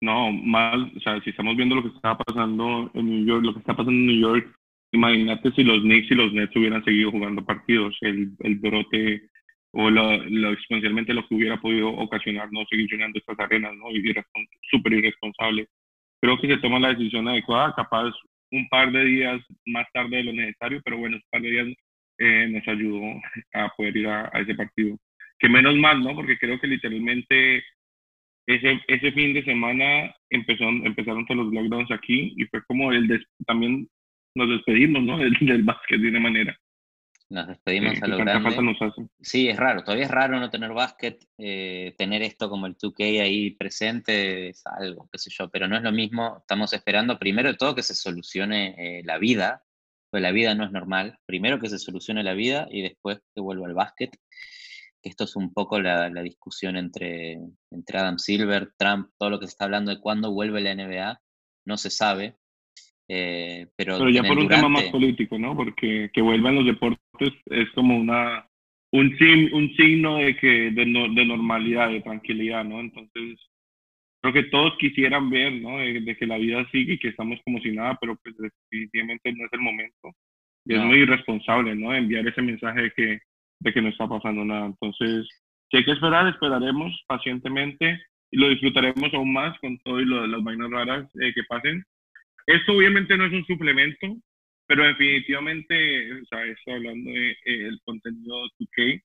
No, 0.02 0.32
mal, 0.32 0.92
o 0.96 1.00
sea, 1.00 1.22
si 1.22 1.30
estamos 1.30 1.56
viendo 1.56 1.76
lo 1.76 1.84
que 1.84 1.96
está 1.96 2.18
pasando 2.18 2.92
en 2.94 3.06
New 3.06 3.26
York, 3.26 3.46
lo 3.46 3.54
que 3.54 3.60
está 3.60 3.74
pasando 3.74 3.92
en 3.92 4.08
New 4.08 4.20
York, 4.20 4.56
imagínate 4.92 5.52
si 5.52 5.64
los 5.64 5.82
Knicks 5.82 6.12
y 6.12 6.16
los 6.16 6.34
Nets 6.34 6.56
hubieran 6.56 6.84
seguido 6.84 7.12
jugando 7.12 7.46
partidos, 7.46 7.96
el, 8.02 8.32
el 8.40 8.56
brote 8.56 9.30
o 9.74 9.90
lo, 9.90 10.18
lo, 10.18 10.52
exponencialmente 10.52 11.14
lo 11.14 11.26
que 11.28 11.36
hubiera 11.36 11.62
podido 11.62 11.90
ocasionar 11.90 12.52
no 12.52 12.66
seguir 12.70 12.90
llenando 12.92 13.20
estas 13.20 13.40
arenas, 13.40 13.74
¿no? 13.76 13.90
Y 13.92 14.04
súper 14.70 14.94
irresponsable. 14.94 15.68
Creo 16.20 16.38
que 16.40 16.48
se 16.48 16.58
toma 16.58 16.80
la 16.80 16.90
decisión 16.90 17.28
adecuada, 17.28 17.74
capaz 17.76 18.12
un 18.52 18.68
par 18.68 18.92
de 18.92 19.06
días 19.06 19.42
más 19.68 19.88
tarde 19.94 20.18
de 20.18 20.24
lo 20.26 20.34
necesario, 20.34 20.82
pero 20.84 20.98
bueno, 20.98 21.16
un 21.16 21.24
par 21.30 21.42
de 21.42 21.50
días 21.50 21.68
eh, 22.22 22.48
nos 22.48 22.68
ayudó 22.68 23.02
a 23.54 23.70
poder 23.76 23.98
ir 23.98 24.08
a, 24.08 24.32
ese 24.36 24.56
partido. 24.56 24.98
Que 25.40 25.50
menos 25.50 25.76
mal, 25.76 26.02
¿no? 26.02 26.14
Porque 26.14 26.38
creo 26.38 26.60
que 26.60 26.68
literalmente 26.68 27.64
ese, 28.46 28.80
ese 28.88 29.12
fin 29.12 29.34
de 29.34 29.44
semana 29.44 30.14
empezó, 30.30 30.70
empezaron 30.70 31.26
todos 31.26 31.46
los 31.46 31.54
lockdowns 31.54 31.92
aquí 31.92 32.34
y 32.38 32.46
fue 32.46 32.64
como 32.66 32.92
el 32.92 33.26
también 33.48 33.90
nos 34.36 34.50
despedimos, 34.50 35.04
¿no? 35.04 35.18
Del, 35.20 35.36
del 35.42 35.64
básquet 35.64 36.00
de 36.00 36.10
una 36.10 36.20
manera. 36.20 36.58
Nos 37.32 37.48
despedimos 37.48 38.02
a 38.04 38.08
lo 38.08 38.18
grande. 38.18 38.76
Sí, 39.22 39.48
es 39.48 39.56
raro. 39.56 39.84
Todavía 39.86 40.04
es 40.04 40.12
raro 40.12 40.38
no 40.38 40.50
tener 40.50 40.74
básquet. 40.74 41.26
Eh, 41.38 41.96
tener 41.98 42.22
esto 42.24 42.50
como 42.50 42.68
el 42.68 42.76
2K 42.76 43.22
ahí 43.22 43.52
presente 43.52 44.50
es 44.50 44.62
algo, 44.68 45.08
qué 45.10 45.18
sé 45.18 45.30
yo. 45.32 45.50
Pero 45.50 45.70
no 45.70 45.78
es 45.78 45.82
lo 45.82 45.94
mismo. 45.94 46.40
Estamos 46.40 46.74
esperando 46.74 47.18
primero 47.18 47.50
de 47.50 47.58
todo 47.58 47.74
que 47.74 47.84
se 47.84 47.96
solucione 47.96 48.76
eh, 48.78 49.02
la 49.06 49.18
vida. 49.18 49.64
Pues 50.12 50.22
la 50.22 50.32
vida 50.32 50.54
no 50.54 50.66
es 50.66 50.72
normal. 50.72 51.18
Primero 51.26 51.60
que 51.60 51.70
se 51.70 51.80
solucione 51.80 52.24
la 52.24 52.34
vida 52.34 52.68
y 52.70 52.82
después 52.82 53.20
que 53.34 53.42
vuelva 53.42 53.68
al 53.68 53.74
básquet. 53.74 54.12
Esto 55.02 55.24
es 55.24 55.36
un 55.36 55.52
poco 55.54 55.80
la, 55.80 56.10
la 56.10 56.22
discusión 56.22 56.78
entre, 56.78 57.40
entre 57.72 57.98
Adam 57.98 58.20
Silver, 58.20 58.72
Trump, 58.78 59.08
todo 59.18 59.32
lo 59.32 59.40
que 59.40 59.48
se 59.48 59.52
está 59.52 59.66
hablando 59.66 59.90
de 59.90 60.02
cuándo 60.02 60.32
vuelve 60.32 60.62
la 60.62 60.76
NBA. 60.76 61.20
No 61.66 61.78
se 61.78 61.90
sabe. 61.90 62.36
Eh, 63.08 63.68
pero, 63.76 64.10
ya 64.10 64.24
por 64.24 64.38
un 64.38 64.48
tema 64.48 64.70
más 64.70 64.84
político, 64.86 65.40
¿no? 65.40 65.56
Porque 65.56 66.12
que 66.14 66.22
vuelvan 66.22 66.56
los 66.56 66.66
deportes 66.66 67.34
es 67.46 67.70
como 67.72 67.98
una 67.98 68.48
un, 68.92 69.18
un 69.54 69.76
signo 69.76 70.18
de 70.18 70.36
que 70.38 70.72
de, 70.72 70.86
de 70.86 71.26
normalidad, 71.26 71.90
de 71.90 72.02
tranquilidad, 72.02 72.64
¿no? 72.64 72.80
Entonces, 72.80 73.40
creo 74.22 74.34
que 74.34 74.44
todos 74.44 74.78
quisieran 74.78 75.30
ver, 75.30 75.54
¿no? 75.54 75.80
De, 75.80 76.16
que 76.16 76.28
la 76.28 76.38
vida 76.38 76.68
sigue 76.72 76.94
y 76.94 77.00
que 77.00 77.10
estamos 77.10 77.40
como 77.44 77.60
si 77.60 77.72
nada, 77.72 77.98
pero 78.00 78.16
pues 78.24 78.36
definitivamente 78.38 79.34
no 79.34 79.46
es 79.46 79.54
el 79.54 79.60
momento. 79.60 80.12
Y 80.66 80.76
es 80.76 80.82
muy 80.82 81.00
irresponsable, 81.00 81.76
¿no? 81.76 81.94
Enviar 81.94 82.28
ese 82.28 82.42
mensaje 82.42 82.84
de 82.84 82.92
que, 82.92 83.20
de 83.60 83.74
que 83.74 83.82
no 83.82 83.90
está 83.90 84.08
pasando 84.08 84.46
nada. 84.46 84.68
Entonces, 84.68 85.28
si 85.72 85.78
hay 85.78 85.86
que 85.86 85.92
esperar, 85.92 86.28
esperaremos 86.28 86.94
pacientemente 87.08 88.00
y 88.30 88.38
lo 88.38 88.50
disfrutaremos 88.50 89.12
aún 89.14 89.34
más 89.34 89.58
con 89.60 89.78
todo 89.80 90.00
y 90.00 90.06
lo, 90.06 90.28
las 90.28 90.44
vainas 90.44 90.70
raras 90.70 91.10
eh, 91.20 91.34
que 91.34 91.44
pasen. 91.50 91.84
Esto 92.46 92.74
obviamente 92.74 93.18
no 93.18 93.26
es 93.26 93.34
un 93.34 93.46
suplemento, 93.46 94.18
pero 94.68 94.86
definitivamente, 94.86 96.14
o 96.14 96.26
sea, 96.26 96.46
estoy 96.46 96.76
hablando 96.76 97.10
del 97.10 97.36
de, 97.44 97.68
eh, 97.68 97.72
contenido 97.84 98.48
2K. 98.60 99.04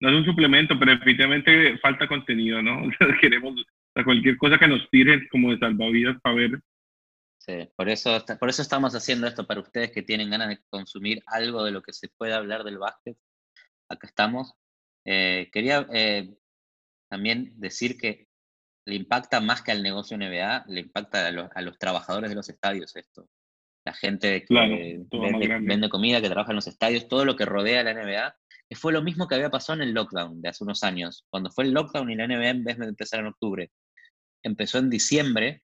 No 0.00 0.10
es 0.10 0.14
un 0.14 0.24
suplemento, 0.24 0.78
pero 0.78 0.92
definitivamente 0.92 1.76
falta 1.78 2.06
contenido, 2.06 2.62
¿no? 2.62 2.82
O 2.88 3.54
sea, 3.98 4.04
cualquier 4.04 4.36
cosa 4.36 4.58
que 4.58 4.68
nos 4.68 4.88
tire 4.90 5.28
como 5.28 5.50
de 5.50 5.58
salvavidas 5.58 6.20
para 6.22 6.34
ver. 6.36 6.60
Sí, 7.38 7.68
por 7.76 7.88
eso, 7.88 8.24
por 8.38 8.48
eso 8.48 8.62
estamos 8.62 8.94
haciendo 8.94 9.26
esto 9.26 9.46
para 9.46 9.60
ustedes 9.60 9.90
que 9.90 10.02
tienen 10.02 10.30
ganas 10.30 10.48
de 10.48 10.58
consumir 10.68 11.22
algo 11.26 11.64
de 11.64 11.70
lo 11.70 11.82
que 11.82 11.92
se 11.92 12.08
pueda 12.08 12.36
hablar 12.36 12.64
del 12.64 12.78
básquet. 12.78 13.16
Acá 13.88 14.06
estamos. 14.06 14.52
Eh, 15.06 15.48
quería 15.52 15.86
eh, 15.92 16.34
también 17.08 17.52
decir 17.56 17.96
que 17.96 18.28
le 18.86 18.94
impacta 18.94 19.40
más 19.40 19.62
que 19.62 19.72
al 19.72 19.82
negocio 19.82 20.16
NBA, 20.16 20.64
le 20.68 20.80
impacta 20.80 21.26
a 21.26 21.30
los, 21.30 21.48
a 21.54 21.62
los 21.62 21.78
trabajadores 21.78 22.30
de 22.30 22.36
los 22.36 22.48
estadios 22.48 22.94
esto. 22.96 23.28
La 23.86 23.94
gente 23.94 24.44
que 24.44 25.06
vende, 25.62 25.88
comida, 25.88 26.20
que 26.20 26.28
trabaja 26.28 26.52
en 26.52 26.56
los 26.56 26.66
estadios, 26.66 27.08
todo 27.08 27.24
lo 27.24 27.36
que 27.36 27.46
rodea 27.46 27.80
a 27.80 27.84
la 27.84 27.94
NBA, 27.94 28.36
que 28.68 28.76
fue 28.76 28.92
lo 28.92 29.02
mismo 29.02 29.26
que 29.26 29.34
había 29.34 29.50
pasado 29.50 29.80
en 29.80 29.88
el 29.88 29.94
lockdown 29.94 30.42
de 30.42 30.50
hace 30.50 30.64
unos 30.64 30.82
años. 30.82 31.24
Cuando 31.30 31.50
fue 31.50 31.64
el 31.64 31.72
lockdown 31.72 32.10
y 32.10 32.16
la 32.16 32.26
NBA, 32.26 32.48
en 32.50 32.64
vez 32.64 32.78
de 32.78 32.86
empezar 32.86 33.20
en 33.20 33.26
octubre, 33.26 33.70
empezó 34.42 34.78
en 34.78 34.90
diciembre, 34.90 35.62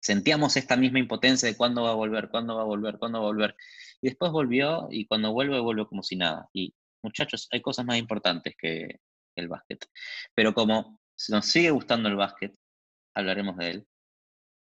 sentíamos 0.00 0.56
esta 0.56 0.76
misma 0.76 0.98
impotencia 0.98 1.48
de 1.48 1.56
cuándo 1.56 1.82
va 1.82 1.90
a 1.90 1.94
volver, 1.94 2.28
cuándo 2.30 2.56
va 2.56 2.62
a 2.62 2.66
volver, 2.66 2.98
cuándo 2.98 3.20
va 3.20 3.26
a 3.26 3.32
volver. 3.32 3.56
Y 4.00 4.08
después 4.08 4.32
volvió 4.32 4.88
y 4.90 5.06
cuando 5.06 5.32
vuelve, 5.32 5.60
vuelve 5.60 5.86
como 5.86 6.02
si 6.02 6.16
nada. 6.16 6.48
Y 6.52 6.74
muchachos, 7.02 7.48
hay 7.50 7.60
cosas 7.60 7.84
más 7.84 7.98
importantes 7.98 8.54
que 8.56 9.00
el 9.36 9.48
básquet. 9.48 9.84
Pero 10.34 10.54
como 10.54 11.00
nos 11.28 11.46
sigue 11.46 11.70
gustando 11.70 12.08
el 12.08 12.16
básquet, 12.16 12.54
hablaremos 13.14 13.56
de 13.56 13.70
él. 13.70 13.86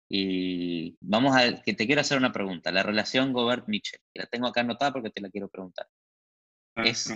Y 0.09 0.97
vamos 0.99 1.35
a 1.35 1.61
que 1.61 1.73
te 1.73 1.87
quiero 1.87 2.01
hacer 2.01 2.17
una 2.17 2.31
pregunta. 2.31 2.71
La 2.71 2.83
relación 2.83 3.33
Gobert-Mitchell, 3.33 3.99
la 4.13 4.25
tengo 4.27 4.47
acá 4.47 4.61
anotada 4.61 4.91
porque 4.91 5.09
te 5.09 5.21
la 5.21 5.29
quiero 5.29 5.49
preguntar. 5.49 5.87
Es, 6.75 7.11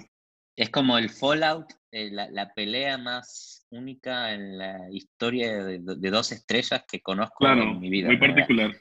es 0.58 0.70
como 0.72 0.98
el 0.98 1.10
Fallout, 1.10 1.72
eh, 1.92 2.10
la, 2.12 2.30
la, 2.32 2.52
pelea 2.54 2.98
más 2.98 3.68
única 3.70 4.34
en 4.34 4.58
la 4.58 4.90
historia 4.92 5.64
de, 5.64 5.80
de 5.80 6.10
dos 6.10 6.32
estrellas 6.32 6.84
que 6.90 7.00
conozco 7.00 7.48
en 7.48 7.80
mi 7.80 7.90
vida. 7.90 8.08
Muy 8.08 8.18
particular. 8.18 8.76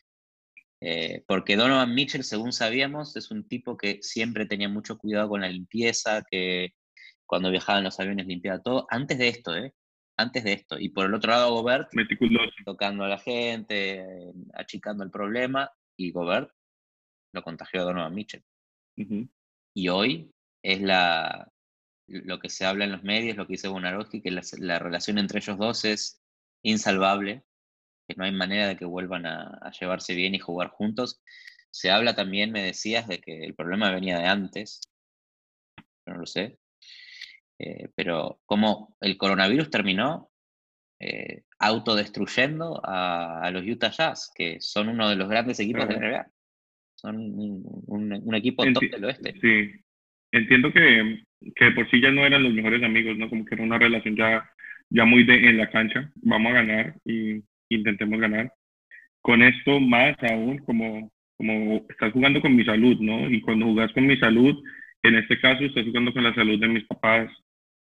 Eh, 0.80 1.22
porque 1.26 1.56
Donovan 1.56 1.94
Mitchell, 1.94 2.24
según 2.24 2.52
sabíamos, 2.52 3.14
es 3.16 3.30
un 3.30 3.46
tipo 3.46 3.76
que 3.76 3.98
siempre 4.02 4.46
tenía 4.46 4.70
mucho 4.70 4.96
cuidado 4.96 5.28
con 5.28 5.42
la 5.42 5.48
limpieza, 5.48 6.24
que 6.30 6.70
cuando 7.26 7.50
viajaba 7.50 7.78
en 7.78 7.84
los 7.84 8.00
aviones 8.00 8.26
limpiaba 8.26 8.62
todo. 8.62 8.86
Antes 8.90 9.18
de 9.18 9.28
esto, 9.28 9.54
¿eh? 9.54 9.74
antes 10.16 10.44
de 10.44 10.54
esto. 10.54 10.78
Y 10.78 10.88
por 10.88 11.06
el 11.06 11.14
otro 11.14 11.30
lado, 11.30 11.52
Gobert 11.52 11.90
tocando 12.64 13.04
a 13.04 13.08
la 13.08 13.18
gente, 13.18 14.32
achicando 14.54 15.04
el 15.04 15.10
problema, 15.10 15.70
y 15.94 16.10
Gobert 16.10 16.50
lo 17.34 17.42
contagió 17.42 17.82
a 17.82 17.84
Donovan 17.84 18.14
Mitchell. 18.14 18.44
Y 19.74 19.88
hoy 19.88 20.30
es 20.62 20.80
la, 20.80 21.52
lo 22.06 22.38
que 22.38 22.48
se 22.48 22.64
habla 22.64 22.84
en 22.84 22.92
los 22.92 23.02
medios, 23.02 23.36
lo 23.36 23.46
que 23.46 23.54
dice 23.54 23.68
Bonarowski, 23.68 24.22
que 24.22 24.30
la, 24.30 24.78
relación 24.78 25.18
entre 25.18 25.38
ellos 25.38 25.58
dos 25.58 25.84
es 25.84 26.22
insalvable. 26.62 27.44
que 28.08 28.14
no 28.16 28.24
hay 28.24 28.32
manera 28.32 28.68
de 28.68 28.76
que 28.76 28.84
vuelvan 28.84 29.26
a, 29.26 29.70
llevarse 29.78 30.14
bien 30.14 30.34
y 30.34 30.38
jugar 30.38 30.68
juntos. 30.70 31.20
Se 31.70 31.90
habla 31.90 32.14
también, 32.14 32.52
me 32.52 32.62
decías, 32.62 33.08
de 33.08 33.20
que 33.20 33.44
el 33.44 33.54
problema 33.54 33.90
venía 33.90 34.18
de 34.18 34.26
antes, 34.26 34.80
no 36.06 36.14
lo 36.14 36.26
sé, 36.26 36.58
eh, 37.58 37.88
pero 37.94 38.40
como 38.46 38.96
el 39.00 39.16
coronavirus 39.18 39.70
terminó 39.70 40.30
eh, 41.00 41.42
autodestruyendo 41.58 42.80
a, 42.84 43.50
los 43.50 43.66
Utah 43.66 43.90
Jazz, 43.90 44.30
que 44.34 44.60
son 44.60 44.88
uno 44.88 45.08
de 45.08 45.16
los 45.16 45.28
grandes 45.28 45.58
equipos 45.60 45.88
de 45.88 45.94
la 45.94 46.00
NBA. 46.00 46.30
Son 46.94 47.16
un, 47.18 48.34
equipo 48.34 48.64
top 48.72 48.82
del 48.90 49.04
oeste. 49.04 49.34
Sí, 49.40 49.84
entiendo 50.32 50.72
que, 50.72 51.22
que 51.54 51.70
por 51.72 51.88
sí 51.90 52.00
ya 52.00 52.10
no 52.10 52.24
eran 52.24 52.42
los 52.42 52.52
mejores 52.52 52.82
amigos, 52.82 53.16
¿no? 53.16 53.28
Como 53.28 53.44
que 53.44 53.54
era 53.54 53.64
una 53.64 53.78
relación 53.78 54.16
ya, 54.16 54.48
ya 54.90 55.04
muy 55.04 55.24
de, 55.24 55.34
en 55.34 55.58
la 55.58 55.70
cancha. 55.70 56.10
Vamos 56.22 56.52
a 56.52 56.56
ganar 56.56 56.94
y 57.04 57.42
intentemos 57.68 58.20
ganar. 58.20 58.52
Con 59.22 59.42
esto 59.42 59.80
más 59.80 60.16
aún, 60.30 60.58
como, 60.58 61.10
como 61.36 61.86
estás 61.88 62.12
jugando 62.12 62.40
con 62.40 62.54
mi 62.54 62.64
salud, 62.64 62.98
¿no? 63.00 63.30
Y 63.30 63.40
cuando 63.40 63.66
jugas 63.66 63.92
con 63.92 64.06
mi 64.06 64.16
salud, 64.18 64.62
en 65.02 65.16
este 65.16 65.38
caso 65.40 65.64
estás 65.64 65.84
jugando 65.84 66.12
con 66.12 66.24
la 66.24 66.34
salud 66.34 66.60
de 66.60 66.68
mis 66.68 66.84
papás, 66.84 67.30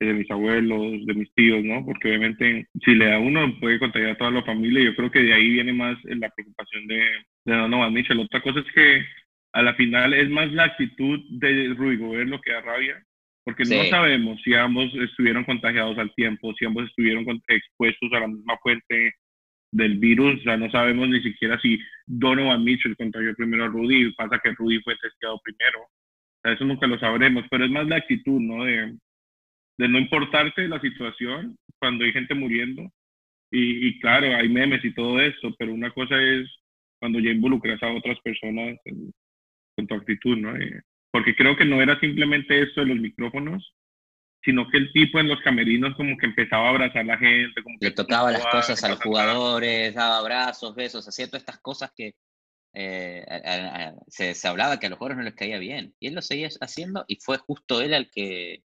de 0.01 0.15
mis 0.15 0.31
abuelos, 0.31 1.05
de 1.07 1.15
mis 1.15 1.33
tíos, 1.35 1.65
¿no? 1.65 1.85
Porque 1.85 2.09
obviamente 2.09 2.69
si 2.85 2.95
le 2.95 3.07
da 3.07 3.19
uno 3.19 3.59
puede 3.59 3.79
contagiar 3.79 4.13
a 4.13 4.17
toda 4.17 4.31
la 4.31 4.45
familia 4.45 4.85
yo 4.85 4.95
creo 4.95 5.11
que 5.11 5.23
de 5.23 5.35
ahí 5.35 5.51
viene 5.51 5.73
más 5.73 5.97
la 6.05 6.31
preocupación 6.31 6.87
de, 6.87 7.03
de 7.45 7.55
Donovan 7.55 7.93
Mitchell. 7.93 8.21
Otra 8.21 8.41
cosa 8.41 8.61
es 8.61 8.67
que 8.73 9.05
a 9.52 9.62
la 9.62 9.75
final 9.75 10.14
es 10.14 10.28
más 10.28 10.52
la 10.52 10.64
actitud 10.64 11.21
de 11.31 11.75
Rudy 11.75 11.97
Gobert 11.97 12.28
lo 12.28 12.40
que 12.40 12.52
da 12.52 12.61
rabia, 12.61 13.02
porque 13.45 13.64
no 13.64 13.83
sabemos 13.85 14.40
si 14.43 14.55
ambos 14.55 14.93
estuvieron 14.95 15.45
contagiados 15.45 15.99
al 15.99 16.14
tiempo, 16.14 16.52
si 16.55 16.67
ambos 16.67 16.88
estuvieron 16.88 17.25
expuestos 17.49 18.12
a 18.12 18.21
la 18.21 18.28
misma 18.28 18.59
fuente 18.59 19.14
del 19.73 19.99
virus, 19.99 20.40
o 20.40 20.43
sea, 20.45 20.57
no 20.57 20.71
sabemos 20.71 21.09
ni 21.09 21.23
siquiera 21.23 21.59
si 21.61 21.78
Donovan 22.07 22.64
Mitchell 22.64 22.97
contagió 22.97 23.35
primero 23.35 23.64
a 23.64 23.69
Rudy, 23.69 24.12
pasa 24.14 24.40
que 24.43 24.52
Rudy 24.52 24.81
fue 24.83 24.97
testeado 24.97 25.40
primero, 25.43 25.81
o 25.83 26.40
sea, 26.43 26.52
eso 26.52 26.64
nunca 26.64 26.87
lo 26.87 26.99
sabremos, 26.99 27.45
pero 27.50 27.64
es 27.64 27.71
más 27.71 27.87
la 27.87 27.97
actitud, 27.97 28.40
¿no? 28.40 28.64
De, 28.64 28.95
de 29.78 29.88
no 29.88 29.99
importarte 29.99 30.69
la 30.69 30.81
situación 30.81 31.57
cuando 31.78 32.05
hay 32.05 32.12
gente 32.12 32.35
muriendo. 32.35 32.90
Y, 33.50 33.99
claro, 34.00 34.37
hay 34.37 34.49
memes 34.49 34.85
y 34.85 34.93
todo 34.93 35.19
esto, 35.21 35.55
pero 35.59 35.73
una 35.73 35.90
cosa 35.90 36.21
es 36.21 36.47
cuando 37.00 37.19
ya 37.19 37.31
involucras 37.31 37.83
a 37.83 37.93
otras 37.93 38.21
personas 38.21 38.76
con 39.79 39.87
tu 39.87 39.95
actitud, 39.95 40.37
¿no? 40.37 40.57
Eh, 40.57 40.83
porque 41.13 41.37
creo 41.37 41.57
que 41.57 41.65
no 41.65 41.81
era 41.81 41.99
simplemente 42.01 42.61
esto 42.61 42.81
de 42.81 42.89
los 42.89 42.99
micrófonos, 42.99 43.75
sino 44.43 44.69
que 44.69 44.79
el 44.79 44.93
tipo 44.93 45.21
en 45.21 45.29
los 45.29 45.41
camerinos 45.41 45.95
como 45.95 46.17
que 46.17 46.27
empezaba 46.27 46.67
a 46.67 46.71
abrazar 46.71 47.03
a 47.03 47.05
la 47.05 47.19
gente. 47.19 47.63
Como 47.63 47.77
Le 47.81 47.93
tocaba 47.93 48.33
las 48.33 48.45
cosas 48.47 48.83
a 48.83 48.89
los 48.89 49.01
jugadores, 49.01 49.95
daba 49.95 50.19
abrazos, 50.19 50.75
besos, 50.75 51.07
hacía 51.07 51.29
todas 51.29 51.43
estas 51.43 51.61
cosas 51.61 51.93
que 51.97 52.17
eh, 52.75 53.25
se, 54.09 54.35
se, 54.35 54.49
hablaba 54.49 54.81
que 54.81 54.87
a 54.87 54.91
los 54.91 54.99
jugadores 54.99 55.19
no 55.19 55.25
les 55.25 55.35
caía 55.35 55.59
bien. 55.59 55.95
Y 56.01 56.09
él 56.09 56.15
lo 56.15 56.23
seguía 56.23 56.49
haciendo 56.61 57.05
y 57.07 57.17
fue 57.23 57.39
justo 57.39 57.81
él 57.81 57.95
al 57.95 58.11
que 58.11 58.65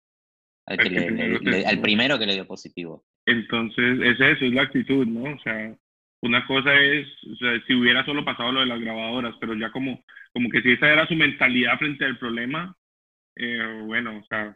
al, 0.66 1.82
primero 1.82 2.18
que 2.18 2.26
le 2.26 2.36
dio 2.36 2.48
positivo. 2.48 3.04
Entonces, 3.26 4.00
es 4.02 4.20
eso, 4.20 4.46
es 4.46 4.54
la 4.54 4.64
actitud, 4.64 5.06
¿no? 5.06 5.36
O 5.36 5.40
sea, 5.42 5.76
una 6.22 6.46
cosa 6.48 6.74
es, 6.82 7.08
o 7.32 7.36
sea, 7.36 7.62
si 7.68 7.74
hubiera 7.74 8.06
solo 8.06 8.24
pasado 8.24 8.52
lo 8.52 8.60
de 8.62 8.68
las 8.68 8.80
grabadoras, 8.80 9.36
pero 9.40 9.56
ya 9.56 9.72
como, 9.72 10.04
como 10.34 10.50
que 10.50 10.62
si 10.62 10.72
esa 10.74 10.92
era 10.92 11.08
su 11.08 11.16
mentalidad 11.16 11.78
frente 11.78 12.06
al 12.06 12.18
problema, 12.18 12.76
eh, 13.36 13.82
bueno, 13.86 14.20
o 14.20 14.24
sea, 14.26 14.56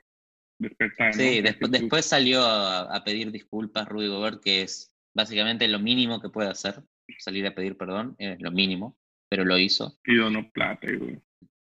despertar. 0.60 1.14
Sí, 1.14 1.42
después, 1.42 1.72
después 1.72 2.06
salió 2.06 2.42
a, 2.44 3.04
pedir 3.04 3.32
disculpas 3.32 3.88
Rudy 3.88 4.08
Gobert, 4.08 4.42
que 4.42 4.62
es 4.62 4.94
básicamente 5.14 5.68
lo 5.68 5.80
mínimo 5.80 6.22
que 6.22 6.30
puede 6.30 6.50
hacer, 6.50 6.84
salir 7.20 7.46
a 7.48 7.56
pedir 7.56 7.78
perdón, 7.78 8.16
es 8.18 8.42
lo 8.42 8.52
mínimo, 8.52 8.98
pero 9.30 9.46
lo 9.46 9.58
hizo. 9.58 9.98
Y 10.06 10.16
donó 10.16 10.50
plata, 10.52 10.88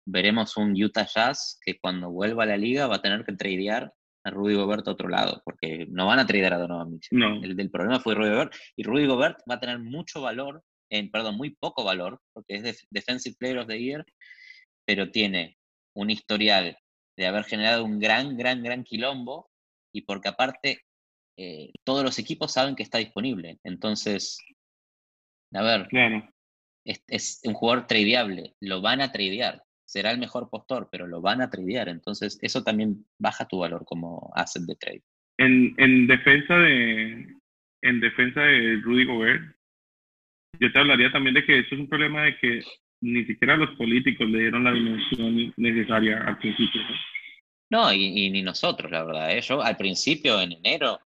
Veremos 0.07 0.59
un 0.59 0.73
Utah 0.73 1.07
Jazz 1.07 1.59
que 1.65 1.79
cuando 1.79 2.11
vuelva 2.11 2.43
a 2.43 2.47
la 2.47 2.59
liga 2.59 2.87
va 2.87 2.97
a 2.97 3.03
tener 3.03 3.25
que 3.25 3.33
tradear 3.33 3.91
a 4.23 4.31
Rudy 4.31 4.55
Gobert 4.55 4.87
a 4.87 4.93
otro 4.93 5.09
lado, 5.09 5.41
porque 5.45 5.87
no 5.89 6.07
van 6.07 6.19
a 6.19 6.27
tradear 6.27 6.55
a 6.55 6.59
Donovan 6.59 6.91
Mitchell. 6.91 7.23
El 7.43 7.57
del 7.57 7.71
problema 7.71 8.01
fue 8.01 8.15
Rudy 8.15 8.31
Gobert, 8.31 8.55
y 8.77 8.83
Rudy 8.83 9.07
Gobert 9.07 9.39
va 9.51 9.55
a 9.57 9.61
tener 9.61 9.79
mucho 9.79 10.21
valor, 10.21 10.63
en, 10.91 11.11
perdón, 11.11 11.37
muy 11.37 11.51
poco 11.51 11.85
valor, 11.85 12.21
porque 12.33 12.57
es 12.57 12.87
Defensive 12.91 13.37
Player 13.39 13.59
of 13.59 13.67
the 13.67 13.81
Year, 13.81 14.05
pero 14.87 15.11
tiene 15.11 15.57
un 15.95 16.11
historial 16.11 16.77
de 17.17 17.27
haber 17.27 17.45
generado 17.45 17.85
un 17.85 17.99
gran, 17.99 18.37
gran, 18.37 18.63
gran 18.63 18.85
quilombo, 18.85 19.51
y 19.93 20.03
porque 20.03 20.29
aparte 20.29 20.83
eh, 21.37 21.71
todos 21.85 22.03
los 22.03 22.19
equipos 22.19 22.53
saben 22.53 22.75
que 22.75 22.83
está 22.83 22.99
disponible. 22.99 23.59
Entonces, 23.63 24.39
a 25.53 25.63
ver, 25.63 25.89
es, 26.85 27.03
es, 27.07 27.41
un 27.45 27.55
jugador 27.55 27.87
tradeable, 27.87 28.55
lo 28.61 28.81
van 28.81 29.01
a 29.01 29.13
tradear 29.13 29.63
será 29.85 30.11
el 30.11 30.19
mejor 30.19 30.51
postor, 30.51 30.89
pero 30.91 31.07
lo 31.07 31.21
van 31.21 31.41
a 31.41 31.51
tradear. 31.51 31.89
Entonces, 31.89 32.39
eso 32.43 32.63
también 32.63 33.07
baja 33.19 33.47
tu 33.47 33.59
valor 33.59 33.85
como 33.85 34.33
asset 34.35 34.65
de 34.65 34.77
trade. 34.77 35.03
En, 35.39 35.75
en 35.79 36.07
defensa 36.07 36.59
de 36.59 37.27
en 37.83 38.01
defensa 38.01 38.41
de 38.41 38.81
Rudy 38.83 39.05
Gobert, 39.05 39.43
yo 40.61 40.73
te 40.73 40.79
hablaría 40.79 41.11
también 41.13 41.35
de 41.35 41.45
que 41.45 41.61
eso 41.61 41.75
es 41.75 41.81
un 41.81 41.89
problema 41.89 42.23
de 42.25 42.37
que 42.39 42.63
ni 43.01 43.25
siquiera 43.25 43.57
los 43.57 43.71
políticos 43.77 44.29
le 44.29 44.41
dieron 44.41 44.65
la 44.65 44.73
dimensión 44.73 45.53
necesaria 45.57 46.23
al 46.27 46.39
principio. 46.39 46.81
No, 47.71 47.93
y, 47.93 48.31
ni 48.31 48.43
nosotros, 48.43 48.91
la 48.91 49.05
verdad. 49.05 49.37
¿eh? 49.37 49.41
Yo 49.41 49.63
al 49.63 49.77
principio, 49.77 50.41
en 50.41 50.53
enero, 50.53 51.01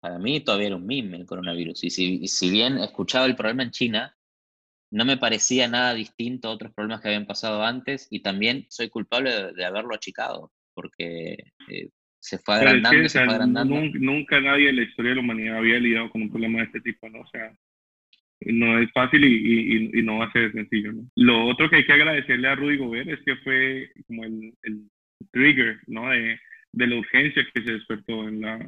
para 0.00 0.18
mí 0.18 0.40
todavía 0.40 0.68
era 0.68 0.76
un 0.76 0.86
meme 0.86 1.16
el 1.16 1.26
coronavirus. 1.26 1.84
Y 1.84 1.90
si, 1.90 2.18
y 2.22 2.28
si 2.28 2.50
bien 2.50 2.78
escuchaba 2.78 3.26
el 3.26 3.36
problema 3.36 3.62
en 3.62 3.70
China, 3.70 4.16
no 4.90 5.04
me 5.04 5.16
parecía 5.16 5.68
nada 5.68 5.94
distinto 5.94 6.48
a 6.48 6.52
otros 6.52 6.72
problemas 6.72 7.00
que 7.00 7.08
habían 7.08 7.26
pasado 7.26 7.62
antes 7.62 8.08
y 8.10 8.20
también 8.20 8.66
soy 8.68 8.88
culpable 8.88 9.52
de, 9.52 9.64
haberlo 9.64 9.94
achicado, 9.94 10.52
porque 10.74 11.36
eh, 11.68 11.88
se 12.20 12.38
fue 12.38 12.56
agrandando, 12.56 13.08
se 13.08 13.24
fue 13.24 13.34
agrandando. 13.34 13.74
Nunca, 13.94 14.40
nadie 14.40 14.70
en 14.70 14.76
la 14.76 14.82
historia 14.82 15.10
de 15.10 15.16
la 15.16 15.22
humanidad 15.22 15.58
había 15.58 15.78
lidiado 15.78 16.10
con 16.10 16.22
un 16.22 16.30
problema 16.30 16.58
de 16.58 16.64
este 16.64 16.80
tipo, 16.80 17.08
¿no? 17.08 17.20
O 17.20 17.26
sea, 17.28 17.56
no 18.40 18.78
es 18.78 18.90
fácil 18.92 19.24
y, 19.24 20.02
no 20.02 20.18
va 20.18 20.26
a 20.26 20.32
ser 20.32 20.52
sencillo. 20.52 20.92
Lo 21.14 21.46
otro 21.46 21.68
que 21.68 21.76
hay 21.76 21.86
que 21.86 21.92
agradecerle 21.92 22.48
a 22.48 22.54
Rudy 22.54 22.76
Gobert 22.76 23.08
es 23.08 23.20
que 23.24 23.36
fue 23.36 23.90
como 24.06 24.24
el, 24.24 24.54
el 24.62 24.90
trigger, 25.32 25.80
¿no? 25.86 26.10
De, 26.10 26.38
de 26.72 26.86
la 26.86 26.96
urgencia 26.96 27.46
que 27.52 27.62
se 27.62 27.72
despertó 27.72 28.28
en, 28.28 28.42
la, 28.42 28.58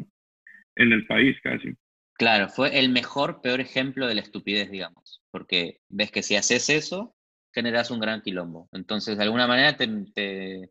en 0.76 0.92
el 0.92 1.06
país 1.06 1.37
casi. 1.42 1.75
Claro, 2.14 2.48
fue 2.48 2.78
el 2.78 2.88
mejor, 2.88 3.40
peor 3.42 3.60
ejemplo 3.60 4.06
de 4.08 4.16
la 4.16 4.22
estupidez, 4.22 4.70
digamos, 4.70 5.22
porque 5.30 5.78
ves 5.88 6.10
que 6.10 6.22
si 6.22 6.34
haces 6.34 6.68
eso, 6.68 7.14
generas 7.54 7.90
un 7.90 8.00
gran 8.00 8.22
quilombo. 8.22 8.68
Entonces, 8.72 9.16
de 9.16 9.25
alguna 9.25 9.46
manera 9.46 9.76
te, 9.76 10.70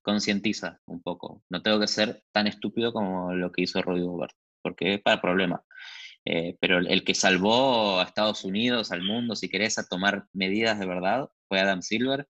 concientiza 0.00 0.80
un 0.86 1.02
poco. 1.02 1.42
No 1.50 1.60
tengo 1.62 1.80
que 1.80 1.88
ser 1.88 2.22
tan 2.32 2.46
estúpido 2.46 2.92
como 2.92 3.34
lo 3.34 3.50
que 3.50 3.62
hizo 3.62 3.82
Rodrigo 3.82 4.12
Gobert, 4.12 4.36
porque 4.62 4.94
es 4.94 5.02
para 5.02 5.20
problema. 5.20 5.62
Eh, 6.28 6.56
pero 6.60 6.78
el, 6.78 7.04
que 7.04 7.14
salvó 7.14 8.00
a 8.00 8.04
Estados 8.04 8.44
Unidos, 8.44 8.90
al 8.90 9.02
mundo, 9.02 9.36
si 9.36 9.48
querés, 9.48 9.78
a 9.78 9.86
tomar 9.86 10.26
medidas 10.32 10.78
de 10.80 10.86
verdad, 10.86 11.28
fue 11.48 11.60
Adam 11.60 11.82
Silver, 11.82 12.26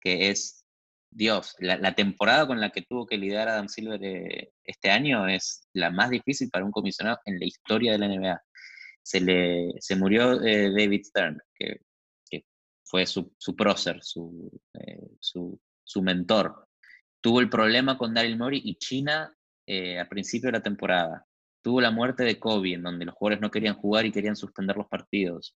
que 0.00 0.30
es 0.30 0.64
Dios, 1.10 1.56
la, 1.58 1.94
temporada 1.96 2.46
con 2.46 2.60
la 2.60 2.70
que 2.70 2.82
tuvo 2.82 3.06
que 3.06 3.18
lidiar 3.18 3.48
Adam 3.48 3.68
Silver 3.68 4.00
eh, 4.04 4.52
este 4.62 4.90
año 4.90 5.26
es 5.26 5.66
la 5.72 5.90
más 5.90 6.10
difícil 6.10 6.48
para 6.50 6.64
un 6.64 6.70
comisionado 6.70 7.18
en 7.24 7.40
la 7.40 7.46
historia 7.46 7.92
de 7.92 7.98
la 7.98 8.08
NBA. 8.08 8.42
Se, 9.02 9.20
le, 9.20 9.72
se 9.80 9.96
murió 9.96 10.40
eh, 10.44 10.70
David 10.70 11.02
Stern, 11.04 11.38
que, 11.54 11.80
fue 12.84 13.06
su, 13.06 13.32
su 13.38 13.54
prócer, 13.54 14.02
su, 14.02 14.50
eh, 14.74 15.10
su, 15.20 16.02
mentor. 16.02 16.68
Tuvo 17.20 17.40
el 17.40 17.48
problema 17.48 17.96
con 17.96 18.14
Daryl 18.14 18.36
Morey 18.36 18.60
y 18.64 18.76
China 18.78 19.32
a 20.00 20.08
principio 20.08 20.48
de 20.48 20.58
la 20.58 20.62
temporada. 20.62 21.24
Tuvo 21.62 21.80
la 21.80 21.90
muerte 21.90 22.24
de 22.24 22.38
Kobe, 22.38 22.74
en 22.74 22.82
donde 22.82 23.04
los 23.04 23.14
jugadores 23.14 23.40
no 23.40 23.50
querían 23.50 23.74
jugar 23.74 24.06
y 24.06 24.12
querían 24.12 24.36
suspender 24.36 24.76
los 24.76 24.88
partidos. 24.88 25.56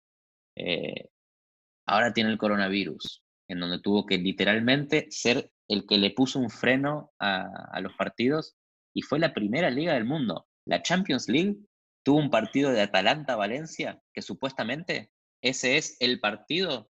ahora 1.86 2.12
tiene 2.12 2.30
el 2.30 2.38
coronavirus 2.38 3.22
en 3.52 3.60
donde 3.60 3.80
tuvo 3.80 4.06
que 4.06 4.18
literalmente 4.18 5.06
ser 5.10 5.50
el 5.68 5.86
que 5.86 5.98
le 5.98 6.10
puso 6.10 6.38
un 6.38 6.50
freno 6.50 7.12
a, 7.18 7.80
los 7.80 7.94
partidos 7.94 8.56
y 8.94 9.02
fue 9.02 9.18
la 9.18 9.34
primera 9.34 9.70
liga 9.70 9.94
del 9.94 10.04
mundo. 10.04 10.46
La 10.66 10.82
Champions 10.82 11.28
League 11.28 11.56
tuvo 12.02 12.18
un 12.18 12.30
partido 12.30 12.70
de 12.70 12.80
Atalanta-Valencia 12.80 14.00
que 14.12 14.22
supuestamente 14.22 15.10
ese 15.42 15.76
es 15.76 15.96
el 16.00 16.20
partido 16.20 16.90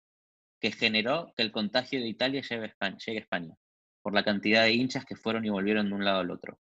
que 0.62 0.72
generó 0.72 1.34
que 1.36 1.44
el 1.44 1.52
contagio 1.52 2.00
de 2.00 2.08
Italia 2.08 2.42
a 2.42 2.44
llegue 2.44 3.20
a 3.20 3.22
España 3.22 3.56
por 4.02 4.14
la 4.14 4.24
cantidad 4.24 4.64
de 4.64 4.74
hinchas 4.74 5.06
que 5.06 5.16
fueron 5.16 5.46
y 5.46 5.50
volvieron 5.50 5.90
de 5.90 5.96
un 5.96 6.06
lado 6.06 6.20
al 6.20 6.32
otro. 6.32 6.60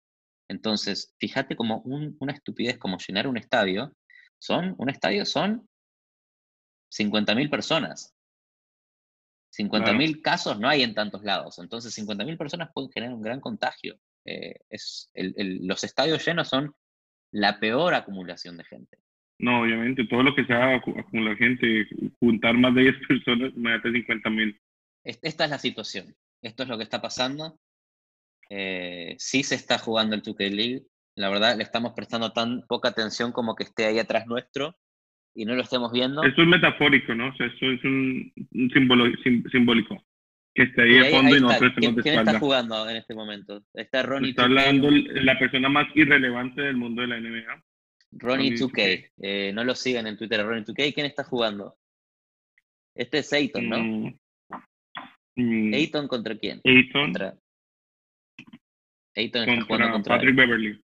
Entonces, 0.50 1.14
fíjate 1.20 1.56
como 1.56 1.82
una 1.86 2.34
estupidez 2.34 2.78
como 2.78 2.98
llenar 2.98 3.28
un 3.28 3.38
estadio, 3.38 3.94
son, 4.40 4.76
un 4.78 4.90
estadio 4.90 5.26
son 5.26 5.68
50.000 6.92 7.50
personas. 7.50 8.14
50.000 9.58 10.22
casos 10.22 10.60
no 10.60 10.68
hay 10.68 10.82
en 10.82 10.96
tantos 10.96 11.24
lados, 11.24 11.60
entonces 11.60 11.96
50.000 11.98 12.38
personas 12.38 12.70
pueden 12.74 12.92
generar 12.92 13.16
un 13.16 13.22
gran 13.22 13.40
contagio. 13.40 14.00
Eh, 14.26 14.56
es, 14.70 15.12
los 15.14 15.84
estadios 15.84 16.26
llenos 16.26 16.50
son 16.50 16.74
la 17.32 17.60
peor 17.60 17.94
acumulación 17.94 18.58
de 18.58 18.64
gente. 18.64 18.98
No, 19.40 19.62
obviamente, 19.62 20.06
todo 20.08 20.24
lo 20.24 20.36
que 20.36 20.46
sea 20.46 20.76
acumular 20.76 21.38
gente, 21.38 21.88
juntar 22.20 22.56
más 22.56 22.74
de 22.76 22.82
10 22.82 22.96
personas, 23.08 23.54
me 23.56 23.72
da 23.72 23.82
50 23.82 24.30
mil. 24.30 24.60
Esta 25.04 25.46
es 25.46 25.50
la 25.50 25.60
situación. 25.60 26.16
Esto 26.42 26.64
es 26.64 26.70
lo 26.70 26.78
que 26.78 26.84
está 26.84 27.02
pasando. 27.02 27.60
Eh, 28.50 29.16
sí 29.18 29.44
se 29.44 29.56
está 29.56 29.78
jugando 29.78 30.16
el 30.16 30.22
2K 30.22 30.50
League. 30.50 30.84
La 31.16 31.30
verdad, 31.30 31.58
le 31.58 31.64
estamos 31.64 31.94
prestando 31.94 32.32
tan 32.32 32.64
poca 32.68 32.90
atención 32.90 33.32
como 33.32 33.56
que 33.56 33.64
esté 33.64 33.86
ahí 33.86 34.00
atrás 34.00 34.26
nuestro 34.28 34.76
y 35.36 35.46
no 35.46 35.56
lo 35.56 35.62
estemos 35.62 35.92
viendo. 35.92 36.24
Esto 36.24 36.42
es 36.42 36.48
metafórico, 36.48 37.14
¿no? 37.16 37.30
O 37.30 37.36
sea, 37.36 37.48
esto 37.48 37.72
es 37.72 37.84
un, 37.84 38.32
símbolo, 38.74 39.06
simbólico. 39.52 40.04
Que 40.56 40.64
esté 40.64 40.84
ahí, 40.84 41.00
de 41.00 41.10
fondo 41.10 41.36
y 41.36 41.42
nosotros 41.42 41.72
estemos 41.76 41.96
de 41.96 42.02
¿Quién 42.04 42.20
está 42.20 42.40
jugando 42.40 42.88
en 42.88 42.98
este 42.98 43.16
momento? 43.16 43.64
Está 43.74 44.04
Ronnie 44.04 44.32
Está 44.32 44.44
hablando 44.44 44.90
la 44.92 45.40
persona 45.40 45.70
más 45.70 45.88
irrelevante 45.96 46.62
del 46.62 46.78
mundo 46.78 47.02
de 47.02 47.08
la 47.08 47.20
NBA. 47.20 47.64
Ronnie, 48.12 48.52
2K. 48.52 49.12
Eh, 49.22 49.52
no 49.54 49.64
lo 49.64 49.74
sigan 49.74 50.06
en 50.06 50.18
Twitter, 50.18 50.46
Ronnie 50.46 50.64
2K. 50.64 50.94
¿Quién 50.94 51.08
está 51.08 51.24
jugando? 51.24 51.76
Este 52.96 53.20
es 53.20 53.34
Ayton, 53.34 53.70
¿no? 53.70 53.80
Mm. 53.80 54.20
Mm. 55.36 55.74
¿Ayton 55.74 56.08
contra 56.08 56.38
quién? 56.38 56.62
Ayton. 56.64 57.06
Contra... 57.06 57.36
Ayton 59.16 59.50
está 59.50 59.66
jugando 59.66 59.92
contra 59.92 60.16
Patrick 60.16 60.36
Beverly. 60.36 60.82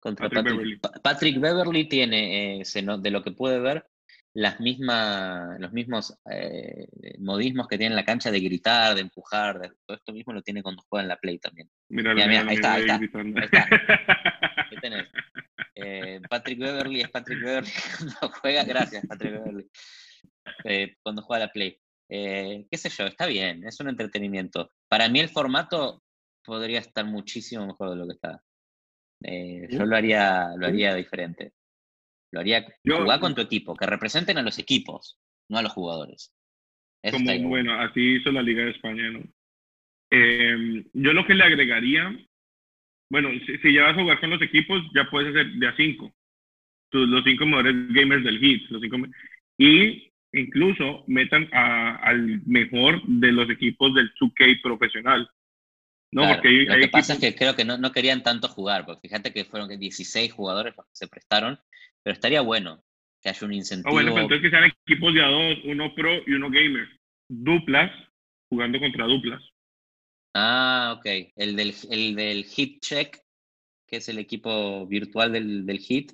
Contra 0.00 0.28
Patrick, 0.28 0.44
Beverly. 0.44 0.80
Patrick 1.02 1.40
Beverly 1.40 1.88
tiene, 1.88 2.60
eh, 2.60 2.64
de 2.98 3.10
lo 3.10 3.22
que 3.22 3.32
puede 3.32 3.58
ver, 3.58 3.86
las 4.36 4.60
mismas, 4.60 5.58
los 5.58 5.72
mismos 5.72 6.14
eh, 6.30 6.86
modismos 7.18 7.66
que 7.68 7.78
tiene 7.78 7.94
en 7.94 7.96
la 7.96 8.04
cancha 8.04 8.30
de 8.30 8.40
gritar, 8.40 8.94
de 8.94 9.00
empujar, 9.00 9.58
de, 9.58 9.70
todo 9.86 9.96
esto 9.96 10.12
mismo 10.12 10.34
lo 10.34 10.42
tiene 10.42 10.62
cuando 10.62 10.84
juega 10.88 11.04
en 11.04 11.08
la 11.08 11.16
Play 11.16 11.38
también. 11.38 11.70
Mira, 11.88 12.14
mira, 12.14 12.42
ahí, 12.46 12.54
está, 12.56 12.74
ahí, 12.74 12.82
está, 12.82 13.18
ahí 13.18 13.34
está. 13.42 13.68
Ahí 14.70 14.78
tenés. 14.82 15.06
Eh, 15.74 16.20
Patrick 16.28 16.58
Beverly 16.58 17.00
es 17.00 17.10
Patrick 17.10 17.40
Beverly 17.42 17.70
cuando 17.98 18.34
juega, 18.40 18.64
gracias 18.64 19.06
Patrick 19.06 19.32
Beverly, 19.32 19.70
eh, 20.64 20.96
cuando 21.02 21.22
juega 21.22 21.46
la 21.46 21.52
Play. 21.52 21.78
Qué 22.08 22.76
sé 22.76 22.90
yo, 22.90 23.06
está 23.06 23.26
bien, 23.26 23.64
es 23.64 23.80
un 23.80 23.88
entretenimiento. 23.88 24.70
Para 24.86 25.08
mí 25.08 25.18
el 25.18 25.30
formato 25.30 26.02
podría 26.46 26.78
estar 26.78 27.04
muchísimo 27.04 27.66
mejor 27.66 27.90
de 27.90 27.96
lo 27.96 28.06
que 28.06 28.12
está. 28.12 28.42
yo 29.70 29.84
lo 29.84 29.96
haría, 29.96 30.54
lo 30.56 30.66
haría 30.66 30.94
diferente. 30.94 31.52
Lo 32.32 32.40
haría 32.40 32.66
jugar 32.84 33.20
con 33.20 33.34
tu 33.34 33.40
equipo, 33.40 33.74
que 33.76 33.86
representen 33.86 34.38
a 34.38 34.42
los 34.42 34.58
equipos, 34.58 35.18
no 35.48 35.58
a 35.58 35.62
los 35.62 35.72
jugadores. 35.72 36.32
como, 37.10 37.48
bueno, 37.48 37.78
así 37.80 38.16
hizo 38.16 38.32
la 38.32 38.42
Liga 38.42 38.64
de 38.64 38.70
España, 38.70 39.10
¿no? 39.10 39.22
Em, 40.10 40.84
yo 40.92 41.12
lo 41.12 41.26
que 41.26 41.34
le 41.34 41.44
agregaría 41.44 42.16
bueno, 43.08 43.30
si, 43.62 43.72
ya 43.72 43.84
vas 43.84 43.96
a 43.96 44.00
jugar 44.00 44.20
con 44.20 44.30
los 44.30 44.42
equipos, 44.42 44.82
ya 44.94 45.08
puedes 45.08 45.30
hacer 45.30 45.52
de 45.52 45.68
a 45.68 45.76
cinco. 45.76 46.12
los 46.92 47.24
cinco 47.24 47.46
mejores 47.46 47.74
gamers 47.92 48.24
del 48.24 48.38
hit. 48.38 48.68
Los 48.70 48.80
cinco, 48.80 48.96
y 49.58 50.12
incluso 50.32 51.04
metan 51.06 51.48
al 51.52 52.42
mejor 52.46 53.02
de 53.04 53.32
los 53.32 53.48
equipos 53.48 53.94
del 53.94 54.12
2K 54.14 54.60
profesional. 54.60 55.28
No, 56.12 56.26
porque 56.28 56.48
lo 56.48 56.78
que 56.78 56.88
pasa 56.88 57.14
es 57.14 57.18
que 57.18 57.34
creo 57.34 57.56
que 57.56 57.64
no, 57.64 57.78
no, 57.78 57.92
querían 57.92 58.22
tanto 58.22 58.48
jugar, 58.48 58.86
porque 58.86 59.08
fíjate 59.08 59.32
que 59.32 59.44
fueron 59.44 59.68
16 59.68 60.32
jugadores 60.32 60.74
los 60.76 60.86
que 60.86 60.94
se 60.94 61.08
prestaron, 61.08 61.58
pero 62.02 62.14
estaría 62.14 62.40
bueno 62.40 62.82
que 63.20 63.28
haya 63.28 63.46
un 63.46 63.52
incentivo. 63.52 63.90
Ah, 63.90 63.92
bueno, 63.92 64.12
pero 64.12 64.22
entonces 64.22 64.42
que 64.42 64.56
sean 64.56 64.70
equipos 64.70 65.12
de 65.14 65.22
a 65.22 65.28
dos, 65.28 65.58
uno 65.64 65.94
pro 65.94 66.10
y 66.26 66.32
uno 66.32 66.50
gamer. 66.50 66.88
Duplas, 67.28 67.90
jugando 68.48 68.78
contra 68.78 69.04
duplas. 69.06 69.42
Ah, 70.34 70.94
ok. 70.98 71.32
El 71.34 71.56
del, 71.56 71.74
el 71.90 72.14
del 72.14 72.44
Hit 72.44 72.80
Check, 72.80 73.18
que 73.86 73.96
es 73.96 74.08
el 74.08 74.18
equipo 74.18 74.86
virtual 74.86 75.32
del, 75.32 75.66
del 75.66 75.78
Hit, 75.78 76.12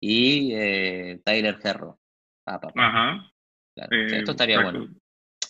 y 0.00 0.52
eh, 0.52 1.20
Tyler 1.24 1.58
Herro. 1.62 1.98
Ah, 2.46 2.60
Ajá. 2.76 3.32
esto 3.90 4.32
estaría 4.32 4.62
bueno. 4.62 4.88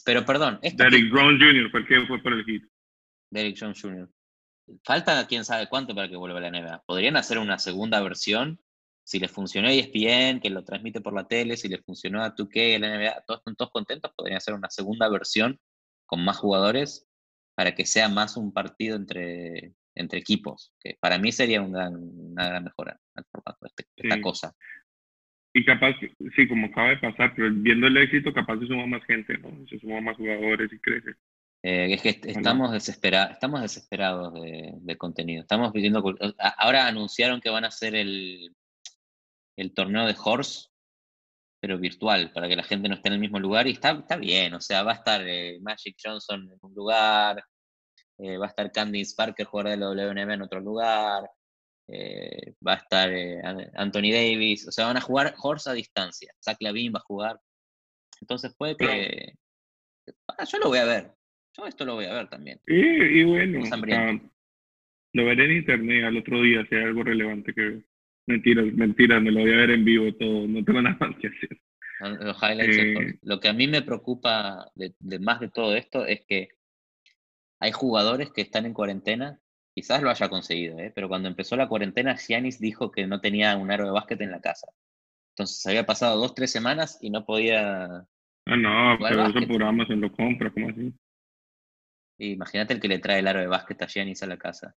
Pero 0.04 0.24
perdón. 0.24 0.60
Derrick 0.62 1.12
Jones 1.12 1.42
Jr. 1.42 1.70
fue 1.70 1.80
el 1.80 1.86
que 1.86 2.06
fue 2.06 2.22
por 2.22 2.32
el 2.32 2.44
Hit. 2.44 2.64
Derrick 3.34 3.58
Jones 3.60 3.80
Jr. 3.80 4.08
Falta 4.82 5.26
quién 5.26 5.44
sabe 5.44 5.68
cuánto 5.68 5.94
para 5.94 6.08
que 6.08 6.16
vuelva 6.16 6.38
a 6.38 6.42
la 6.42 6.50
NBA. 6.50 6.84
Podrían 6.86 7.16
hacer 7.16 7.38
una 7.38 7.58
segunda 7.58 8.00
versión. 8.00 8.60
Si 9.06 9.18
les 9.18 9.30
funcionó 9.30 9.68
ESPN, 9.68 10.40
que 10.40 10.48
lo 10.48 10.64
transmite 10.64 11.02
por 11.02 11.12
la 11.12 11.28
tele, 11.28 11.58
si 11.58 11.68
les 11.68 11.84
funcionó 11.84 12.22
a 12.22 12.34
2K, 12.34 12.78
la 12.78 12.96
NBA, 12.96 13.24
todos 13.26 13.40
están 13.40 13.56
todos 13.56 13.70
contentos, 13.70 14.12
podrían 14.16 14.38
hacer 14.38 14.54
una 14.54 14.70
segunda 14.70 15.10
versión 15.10 15.60
con 16.06 16.24
más 16.24 16.38
jugadores 16.38 17.06
para 17.54 17.74
que 17.74 17.84
sea 17.84 18.08
más 18.08 18.38
un 18.38 18.52
partido 18.52 18.96
entre, 18.96 19.74
entre 19.94 20.18
equipos, 20.18 20.72
que 20.80 20.96
para 21.00 21.18
mí 21.18 21.32
sería 21.32 21.60
un 21.60 21.74
una 21.76 22.48
gran 22.48 22.64
mejora 22.64 22.98
al 23.14 23.24
formato 23.30 23.66
este, 23.66 23.86
esta 23.96 24.20
cosa. 24.22 24.54
Y 25.52 25.64
capaz, 25.64 25.94
sí, 26.34 26.48
como 26.48 26.66
acaba 26.66 26.88
de 26.88 26.96
pasar, 26.96 27.32
pero 27.36 27.48
viendo 27.52 27.86
el 27.86 27.96
éxito, 27.96 28.32
capaz 28.32 28.58
se 28.58 28.66
suma 28.66 28.86
más 28.86 29.04
gente, 29.04 29.38
¿no? 29.38 29.66
Se 29.68 29.78
suma 29.78 30.00
más 30.00 30.16
jugadores 30.16 30.72
y 30.72 30.78
crece. 30.80 31.14
Eh, 31.66 31.94
es 31.94 32.02
que 32.02 32.20
estamos, 32.30 32.72
desesperados 32.72 33.32
estamos 33.32 33.62
desesperados 33.62 34.34
de, 34.34 34.98
contenido. 34.98 35.40
Estamos 35.40 35.72
pidiendo. 35.72 36.04
Ahora 36.58 36.86
anunciaron 36.86 37.40
que 37.40 37.48
van 37.48 37.64
a 37.64 37.68
hacer 37.68 37.94
el, 37.94 38.54
el 39.56 39.72
torneo 39.72 40.06
de 40.06 40.14
Horse, 40.22 40.68
pero 41.60 41.78
virtual, 41.78 42.32
para 42.34 42.48
que 42.48 42.56
la 42.56 42.64
gente 42.64 42.86
no 42.86 42.96
esté 42.96 43.08
en 43.08 43.14
el 43.14 43.20
mismo 43.20 43.40
lugar. 43.40 43.66
Y 43.66 43.70
está, 43.70 43.92
está 43.92 44.16
bien, 44.16 44.52
o 44.52 44.60
sea, 44.60 44.82
va 44.82 44.92
a 44.92 44.96
estar 44.96 45.26
eh, 45.26 45.58
Magic 45.62 45.96
Johnson 46.04 46.42
en 46.52 46.58
un 46.60 46.74
lugar, 46.74 47.42
eh, 48.18 48.36
va 48.36 48.44
a 48.44 48.48
estar 48.50 48.70
Candice 48.70 49.14
Parker, 49.16 49.46
jugador 49.46 49.70
de 49.70 49.76
la 49.78 49.88
WNM, 49.88 50.32
en 50.32 50.42
otro 50.42 50.60
lugar, 50.60 51.30
va 51.88 52.72
a 52.74 52.76
estar 52.76 53.10
Anthony 53.74 54.12
Davis, 54.12 54.68
o 54.68 54.72
sea, 54.72 54.86
van 54.86 54.98
a 54.98 55.00
jugar 55.00 55.34
Horse 55.42 55.70
a 55.70 55.72
distancia. 55.72 56.34
Zach 56.44 56.58
Lavin 56.60 56.92
va 56.94 56.98
a 56.98 57.06
jugar. 57.06 57.40
Entonces 58.20 58.54
puede 58.54 58.76
que. 58.76 59.32
Ah, 60.28 60.44
yo 60.44 60.58
lo 60.58 60.68
voy 60.68 60.78
a 60.78 60.84
ver. 60.84 61.14
Yo 61.56 61.66
esto 61.66 61.84
lo 61.84 61.94
voy 61.94 62.06
a 62.06 62.14
ver 62.14 62.28
también. 62.28 62.60
Y, 62.66 63.22
bueno, 63.24 63.60
lo 65.12 65.24
veré 65.24 65.44
en 65.44 65.52
internet 65.58 66.04
al 66.04 66.16
otro 66.16 66.42
día 66.42 66.66
si 66.68 66.74
hay 66.74 66.82
algo 66.82 67.04
relevante 67.04 67.54
que 67.54 67.84
Mentiras, 68.26 68.64
mentiras, 68.72 69.22
me 69.22 69.30
lo 69.30 69.40
voy 69.40 69.52
a 69.52 69.56
ver 69.56 69.70
en 69.70 69.84
vivo 69.84 70.12
todo, 70.14 70.48
no 70.48 70.64
tengo 70.64 70.80
nada 70.82 70.96
más 70.98 71.16
que 71.16 71.28
hacer. 71.28 71.60
Los 72.00 72.42
highlights, 72.42 72.76
eh, 72.78 73.18
lo 73.22 73.40
que 73.40 73.48
a 73.48 73.52
mí 73.52 73.66
me 73.66 73.82
preocupa 73.82 74.70
de, 74.74 74.94
más 75.20 75.40
de 75.40 75.48
todo 75.48 75.76
esto 75.76 76.06
es 76.06 76.24
que 76.26 76.48
hay 77.60 77.72
jugadores 77.72 78.30
que 78.30 78.42
están 78.42 78.66
en 78.66 78.74
cuarentena, 78.74 79.40
quizás 79.74 80.02
lo 80.02 80.10
haya 80.10 80.28
conseguido, 80.28 80.78
¿eh? 80.78 80.92
pero 80.94 81.08
cuando 81.08 81.28
empezó 81.28 81.56
la 81.56 81.68
cuarentena, 81.68 82.16
Giannis 82.16 82.60
dijo 82.60 82.90
que 82.90 83.06
no 83.06 83.20
tenía 83.20 83.56
un 83.56 83.70
aro 83.70 83.86
de 83.86 83.92
básquet 83.92 84.20
en 84.20 84.32
la 84.32 84.40
casa. 84.40 84.66
Entonces 85.30 85.64
había 85.66 85.86
pasado 85.86 86.18
dos, 86.18 86.34
tres 86.34 86.50
semanas 86.50 86.98
y 87.00 87.10
no 87.10 87.24
podía. 87.24 88.06
Ah, 88.46 88.56
no, 88.56 88.98
pero 89.00 89.26
eso 89.26 89.46
por 89.46 89.62
Amazon 89.62 90.00
lo 90.00 90.12
compra, 90.12 90.50
¿cómo 90.50 90.68
así? 90.68 90.92
Imagínate 92.18 92.74
el 92.74 92.80
que 92.80 92.88
le 92.88 92.98
trae 92.98 93.18
el 93.18 93.26
aro 93.26 93.40
de 93.40 93.46
básquet 93.46 93.80
a 93.82 93.86
Giannis 93.86 94.22
a 94.22 94.26
la 94.26 94.36
casa. 94.36 94.74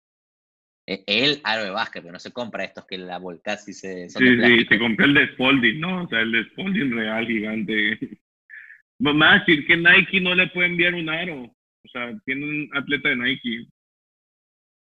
El 0.86 1.42
aro 1.44 1.66
de 1.66 1.70
básquet, 1.72 2.02
pero 2.02 2.14
no 2.14 2.20
se 2.20 2.32
compra 2.32 2.64
estos 2.64 2.86
que 2.86 2.98
la 2.98 3.20
volcás 3.20 3.68
y 3.68 3.74
se. 3.74 4.10
sí, 4.10 4.42
sí, 4.42 4.66
se 4.66 4.80
compró 4.80 5.06
el 5.06 5.14
de 5.14 5.28
Spalding, 5.34 5.80
¿no? 5.80 6.04
O 6.04 6.08
sea, 6.08 6.22
el 6.22 6.32
de 6.32 6.46
Spalding 6.46 6.92
real, 6.96 7.28
gigante. 7.28 8.00
Más 9.00 9.46
decir 9.46 9.68
que 9.68 9.78
Nike 9.78 10.22
no 10.22 10.34
le 10.34 10.48
puede 10.48 10.70
enviar 10.70 10.96
un 10.96 11.10
aro. 11.10 11.44
O 11.44 11.90
sea, 11.92 12.18
tiene 12.26 12.46
un 12.46 12.70
atleta 12.74 13.10
de 13.10 13.16
Nike. 13.18 13.68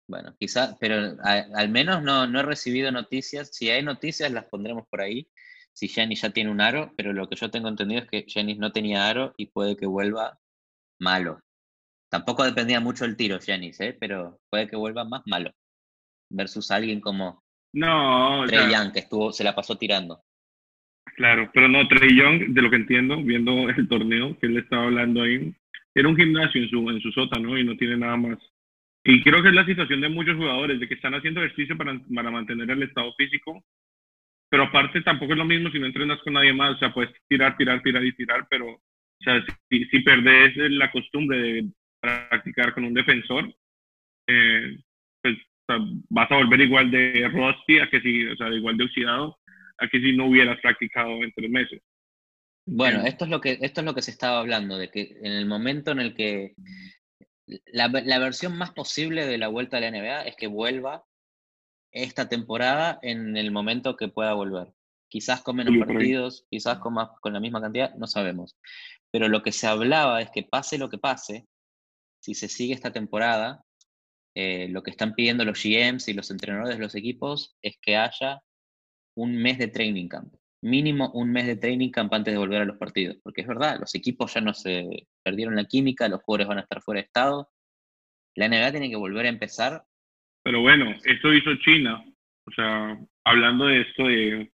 Bueno, 0.09 0.35
quizás, 0.38 0.76
pero 0.81 1.16
al 1.22 1.68
menos 1.68 2.02
no, 2.02 2.26
no 2.26 2.40
he 2.40 2.42
recibido 2.42 2.90
noticias. 2.90 3.55
Si 3.55 3.70
hay 3.70 3.83
noticias, 3.83 4.33
las 4.33 4.46
pondremos 4.46 4.87
por 4.88 5.00
ahí. 5.00 5.28
Si 5.72 5.88
Janis 5.88 6.22
ya 6.22 6.31
tiene 6.31 6.50
un 6.50 6.61
aro, 6.61 6.92
pero 6.96 7.12
lo 7.12 7.28
que 7.28 7.37
yo 7.37 7.50
tengo 7.50 7.68
entendido 7.68 8.02
es 8.02 8.09
que 8.09 8.26
Janis 8.28 8.59
no 8.59 8.72
tenía 8.72 9.09
aro 9.09 9.35
y 9.37 9.46
puede 9.46 9.76
que 9.76 9.87
vuelva 9.87 10.38
malo. 10.98 11.40
Tampoco 12.12 12.44
dependía 12.44 12.79
mucho 12.79 13.07
el 13.07 13.16
tiro, 13.16 13.38
Janis, 13.40 13.81
¿eh? 13.81 13.96
pero 13.98 14.38
puede 14.51 14.68
que 14.68 14.77
vuelva 14.77 15.03
más 15.03 15.22
malo 15.25 15.51
versus 16.29 16.70
alguien 16.70 17.01
como 17.01 17.42
no, 17.72 18.44
Trey 18.46 18.70
Young, 18.70 18.92
que 18.92 18.98
estuvo, 18.98 19.33
se 19.33 19.42
la 19.42 19.55
pasó 19.55 19.79
tirando. 19.79 20.20
Claro, 21.16 21.51
pero 21.55 21.68
no, 21.68 21.88
Trey 21.88 22.14
Young, 22.14 22.48
de 22.48 22.61
lo 22.61 22.68
que 22.68 22.77
entiendo, 22.77 23.16
viendo 23.16 23.66
el 23.70 23.88
torneo 23.88 24.38
que 24.38 24.46
él 24.46 24.59
estaba 24.59 24.85
hablando 24.85 25.22
ahí, 25.22 25.55
era 25.94 26.07
un 26.07 26.16
gimnasio 26.16 26.62
en 26.62 26.68
su, 26.68 26.90
en 26.90 27.01
su 27.01 27.11
sótano 27.12 27.57
y 27.57 27.64
no 27.64 27.79
tiene 27.79 27.96
nada 27.96 28.18
más. 28.18 28.38
Y 29.05 29.22
creo 29.22 29.42
que 29.42 29.48
es 29.48 29.55
la 29.55 29.64
situación 29.64 30.03
de 30.03 30.11
muchos 30.11 30.37
jugadores, 30.37 30.81
de 30.81 30.88
que 30.88 30.94
están 30.94 31.14
haciendo 31.14 31.42
ejercicio 31.42 31.79
para, 31.79 31.98
para 32.14 32.31
mantener 32.31 32.70
el 32.70 32.83
estado 32.83 33.11
físico, 33.14 33.64
pero 34.51 34.64
aparte 34.64 35.01
tampoco 35.01 35.33
es 35.33 35.38
lo 35.38 35.46
mismo 35.46 35.70
si 35.70 35.79
no 35.79 35.87
entrenas 35.87 36.20
con 36.20 36.35
nadie 36.35 36.53
más, 36.53 36.77
o 36.77 36.79
sea, 36.79 36.92
puedes 36.92 37.11
tirar, 37.27 37.57
tirar, 37.57 37.83
tirar 37.83 38.05
y 38.05 38.14
tirar, 38.14 38.46
pero 38.51 38.66
o 38.68 39.25
sea, 39.25 39.42
si, 39.70 39.87
si 39.87 40.01
perdés 40.01 40.53
la 40.57 40.90
costumbre 40.90 41.38
de 41.38 41.72
practicar 42.02 42.74
con 42.74 42.84
un 42.84 42.94
defensor, 42.94 43.54
eh, 44.26 44.76
pues 45.22 45.36
vas 46.10 46.30
a 46.30 46.36
volver 46.36 46.60
igual 46.60 46.90
de 46.90 47.28
rusty 47.28 47.78
a 47.78 47.88
que 47.88 48.00
si, 48.00 48.26
o 48.26 48.36
sea, 48.36 48.48
igual 48.48 48.76
de 48.76 48.84
oxidado 48.84 49.38
a 49.78 49.88
que 49.88 50.00
si 50.00 50.14
no 50.16 50.26
hubieras 50.26 50.60
practicado 50.60 51.10
en 51.22 51.32
tres 51.32 51.50
meses. 51.50 51.80
Bueno, 52.66 53.02
esto 53.04 53.24
es 53.24 53.30
lo 53.30 53.40
que 53.40 53.58
esto 53.60 53.80
es 53.80 53.84
lo 53.84 53.94
que 53.94 54.02
se 54.02 54.10
estaba 54.10 54.38
hablando 54.38 54.76
de 54.78 54.88
que 54.88 55.16
en 55.22 55.32
el 55.32 55.46
momento 55.46 55.90
en 55.90 56.00
el 56.00 56.14
que 56.14 56.54
la, 57.66 57.88
la 57.88 58.18
versión 58.18 58.56
más 58.56 58.70
posible 58.72 59.26
de 59.26 59.38
la 59.38 59.48
vuelta 59.48 59.78
a 59.78 59.80
la 59.80 59.90
NBA 59.90 60.22
es 60.26 60.36
que 60.36 60.46
vuelva 60.46 61.04
esta 61.92 62.28
temporada 62.28 62.98
en 63.02 63.36
el 63.36 63.50
momento 63.50 63.96
que 63.96 64.08
pueda 64.08 64.34
volver. 64.34 64.68
Quizás 65.08 65.42
con 65.42 65.56
menos 65.56 65.74
partidos, 65.86 66.46
quizás 66.50 66.78
con, 66.78 66.94
más, 66.94 67.10
con 67.20 67.34
la 67.34 67.40
misma 67.40 67.60
cantidad, 67.60 67.94
no 67.96 68.06
sabemos. 68.06 68.56
Pero 69.10 69.28
lo 69.28 69.42
que 69.42 69.52
se 69.52 69.66
hablaba 69.66 70.22
es 70.22 70.30
que 70.30 70.42
pase 70.42 70.78
lo 70.78 70.88
que 70.88 70.96
pase, 70.96 71.46
si 72.22 72.35
se 72.35 72.48
sigue 72.48 72.74
esta 72.74 72.92
temporada, 72.92 73.64
eh, 74.35 74.68
lo 74.70 74.82
que 74.82 74.90
están 74.90 75.14
pidiendo 75.14 75.44
los 75.44 75.62
GMs 75.62 76.08
y 76.08 76.14
los 76.14 76.30
entrenadores 76.30 76.76
de 76.76 76.82
los 76.82 76.94
equipos 76.94 77.56
es 77.62 77.78
que 77.80 77.96
haya 77.96 78.40
un 79.16 79.37
mes 79.37 79.58
de 79.58 79.68
training 79.68 80.08
camp. 80.08 80.32
Mínimo 80.62 81.11
un 81.12 81.32
mes 81.32 81.46
de 81.46 81.56
training 81.56 81.90
camp 81.90 82.14
antes 82.14 82.32
de 82.32 82.38
volver 82.38 82.62
a 82.62 82.64
los 82.64 82.78
partidos. 82.78 83.16
Porque 83.22 83.40
es 83.42 83.46
verdad, 83.46 83.78
los 83.80 83.94
equipos 83.94 84.32
ya 84.32 84.40
no 84.40 84.54
se 84.54 85.08
perdieron 85.24 85.56
la 85.56 85.64
química, 85.64 86.08
los 86.08 86.22
jugadores 86.22 86.48
van 86.48 86.58
a 86.58 86.62
estar 86.62 86.80
fuera 86.80 87.00
de 87.00 87.06
estado. 87.06 87.50
La 88.37 88.48
NBA 88.48 88.70
tiene 88.70 88.88
que 88.88 88.96
volver 88.96 89.26
a 89.26 89.30
empezar. 89.30 89.82
Pero 90.44 90.61
bueno, 90.61 90.94
esto 91.04 91.35
hizo 91.35 91.56
China. 91.56 92.04
O 92.46 92.52
sea, 92.52 92.98
hablando 93.24 93.66
de 93.66 93.80
esto 93.80 94.04
de 94.04 94.52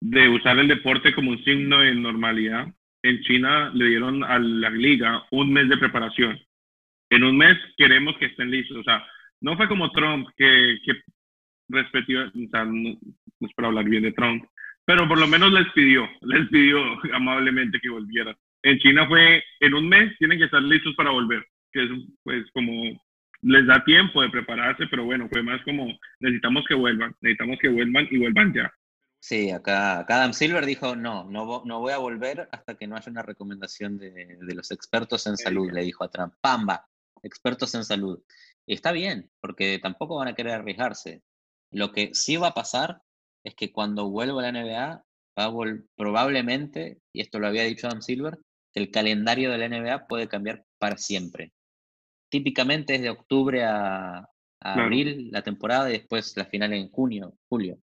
de 0.00 0.28
usar 0.28 0.58
el 0.58 0.68
deporte 0.68 1.14
como 1.14 1.30
un 1.30 1.42
signo 1.42 1.80
de 1.80 1.94
normalidad, 1.94 2.66
en 3.02 3.20
China 3.22 3.70
le 3.74 3.86
dieron 3.86 4.24
a 4.24 4.38
la 4.38 4.70
liga 4.70 5.26
un 5.30 5.52
mes 5.52 5.68
de 5.68 5.78
preparación. 5.78 6.38
En 7.10 7.24
un 7.24 7.36
mes 7.36 7.56
queremos 7.76 8.16
que 8.18 8.26
estén 8.26 8.50
listos. 8.50 8.78
O 8.78 8.82
sea, 8.82 9.04
no 9.40 9.56
fue 9.56 9.68
como 9.68 9.90
Trump 9.92 10.28
que, 10.36 10.78
que 10.84 10.92
respetó, 11.68 12.12
o 12.20 12.48
sea, 12.50 12.64
no, 12.64 12.90
es 13.40 13.52
para 13.54 13.68
hablar 13.68 13.84
bien 13.84 14.02
de 14.02 14.12
Trump, 14.12 14.44
pero 14.84 15.06
por 15.08 15.18
lo 15.18 15.26
menos 15.26 15.52
les 15.52 15.70
pidió, 15.72 16.08
les 16.22 16.48
pidió 16.48 16.78
amablemente 17.12 17.80
que 17.80 17.90
volvieran. 17.90 18.36
En 18.62 18.78
China 18.78 19.06
fue, 19.06 19.44
en 19.60 19.74
un 19.74 19.88
mes 19.88 20.16
tienen 20.18 20.38
que 20.38 20.44
estar 20.46 20.62
listos 20.62 20.94
para 20.96 21.10
volver, 21.10 21.46
que 21.72 21.84
es 21.84 21.90
pues 22.22 22.44
como 22.52 23.00
les 23.42 23.66
da 23.66 23.84
tiempo 23.84 24.22
de 24.22 24.30
prepararse, 24.30 24.86
pero 24.90 25.04
bueno, 25.04 25.28
fue 25.28 25.42
más 25.42 25.62
como 25.62 25.86
necesitamos 26.20 26.64
que 26.66 26.74
vuelvan, 26.74 27.14
necesitamos 27.20 27.58
que 27.60 27.68
vuelvan 27.68 28.08
y 28.10 28.18
vuelvan 28.18 28.52
ya. 28.54 28.72
Sí, 29.20 29.50
acá, 29.50 30.00
Adam 30.00 30.32
Silver 30.32 30.64
dijo, 30.64 30.94
no, 30.94 31.24
no, 31.24 31.62
no 31.64 31.80
voy 31.80 31.92
a 31.92 31.98
volver 31.98 32.48
hasta 32.52 32.76
que 32.76 32.86
no 32.86 32.96
haya 32.96 33.10
una 33.10 33.22
recomendación 33.22 33.98
de, 33.98 34.38
los 34.54 34.70
expertos 34.70 35.26
en 35.26 35.36
salud, 35.36 35.70
le 35.72 35.82
dijo 35.82 36.04
a 36.04 36.08
Trump. 36.08 36.34
Pamba, 36.40 36.86
expertos 37.26 37.74
en 37.74 37.84
salud. 37.84 38.22
Y 38.66 38.74
está 38.74 38.92
bien, 38.92 39.30
porque 39.40 39.78
tampoco 39.78 40.16
van 40.16 40.28
a 40.28 40.34
querer 40.34 40.54
arriesgarse. 40.54 41.22
Lo 41.70 41.92
que 41.92 42.10
sí 42.14 42.36
va 42.36 42.48
a 42.48 42.54
pasar 42.54 43.02
es 43.44 43.54
que 43.54 43.72
cuando 43.72 44.10
vuelva 44.10 44.40
a 44.46 44.50
la 44.50 44.60
NBA, 44.60 45.04
va 45.38 45.52
probablemente, 45.96 47.00
y 47.12 47.20
esto 47.20 47.38
lo 47.38 47.46
había 47.46 47.64
dicho 47.64 47.86
Adam 47.86 48.02
Silver, 48.02 48.38
que 48.72 48.80
el 48.80 48.90
calendario 48.90 49.50
de 49.50 49.58
la 49.58 49.68
NBA 49.68 50.06
puede 50.06 50.28
cambiar 50.28 50.64
para 50.78 50.96
siempre. 50.96 51.52
Típicamente 52.28 52.96
es 52.96 53.02
de 53.02 53.10
octubre 53.10 53.64
a, 53.64 54.28
abril 54.60 55.30
la 55.30 55.42
temporada 55.42 55.88
y 55.88 55.92
después 55.92 56.36
la 56.36 56.46
final 56.46 56.72
en 56.72 56.90
junio, 56.90 57.38
julio. 57.48 57.78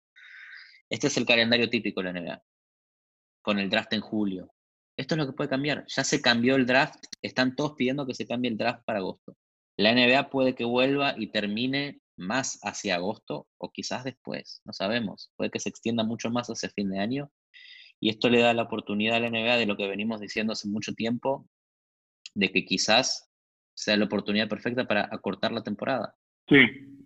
Este 0.88 1.08
es 1.08 1.16
el 1.16 1.26
calendario 1.26 1.68
típico 1.68 2.02
de 2.02 2.12
la 2.12 2.20
NBA, 2.20 2.42
con 3.42 3.58
el 3.58 3.68
draft 3.68 3.92
en 3.94 4.00
julio. 4.00 4.52
Esto 4.98 5.14
es 5.14 5.18
lo 5.20 5.26
que 5.26 5.32
puede 5.32 5.48
cambiar. 5.48 5.84
Ya 5.86 6.02
se 6.02 6.20
cambió 6.20 6.56
el 6.56 6.66
draft, 6.66 6.96
están 7.22 7.54
todos 7.54 7.74
pidiendo 7.76 8.04
que 8.04 8.14
se 8.14 8.26
cambie 8.26 8.50
el 8.50 8.58
draft 8.58 8.84
para 8.84 8.98
agosto. 8.98 9.36
La 9.76 9.94
NBA 9.94 10.28
puede 10.28 10.56
que 10.56 10.64
vuelva 10.64 11.14
y 11.16 11.28
termine 11.28 12.00
más 12.16 12.58
hacia 12.64 12.96
agosto 12.96 13.46
o 13.58 13.70
quizás 13.70 14.02
después, 14.02 14.60
no 14.64 14.72
sabemos. 14.72 15.30
Puede 15.36 15.50
que 15.50 15.60
se 15.60 15.68
extienda 15.68 16.02
mucho 16.02 16.30
más 16.30 16.48
hacia 16.48 16.68
fin 16.70 16.90
de 16.90 16.98
año 16.98 17.30
y 18.00 18.10
esto 18.10 18.28
le 18.28 18.40
da 18.40 18.52
la 18.54 18.64
oportunidad 18.64 19.16
a 19.16 19.20
la 19.20 19.30
NBA 19.30 19.56
de 19.56 19.66
lo 19.66 19.76
que 19.76 19.86
venimos 19.86 20.20
diciendo 20.20 20.52
hace 20.52 20.68
mucho 20.68 20.92
tiempo, 20.94 21.48
de 22.34 22.50
que 22.50 22.64
quizás 22.64 23.30
sea 23.74 23.96
la 23.96 24.06
oportunidad 24.06 24.48
perfecta 24.48 24.84
para 24.84 25.08
acortar 25.12 25.52
la 25.52 25.62
temporada. 25.62 26.12
Sí, 26.48 26.58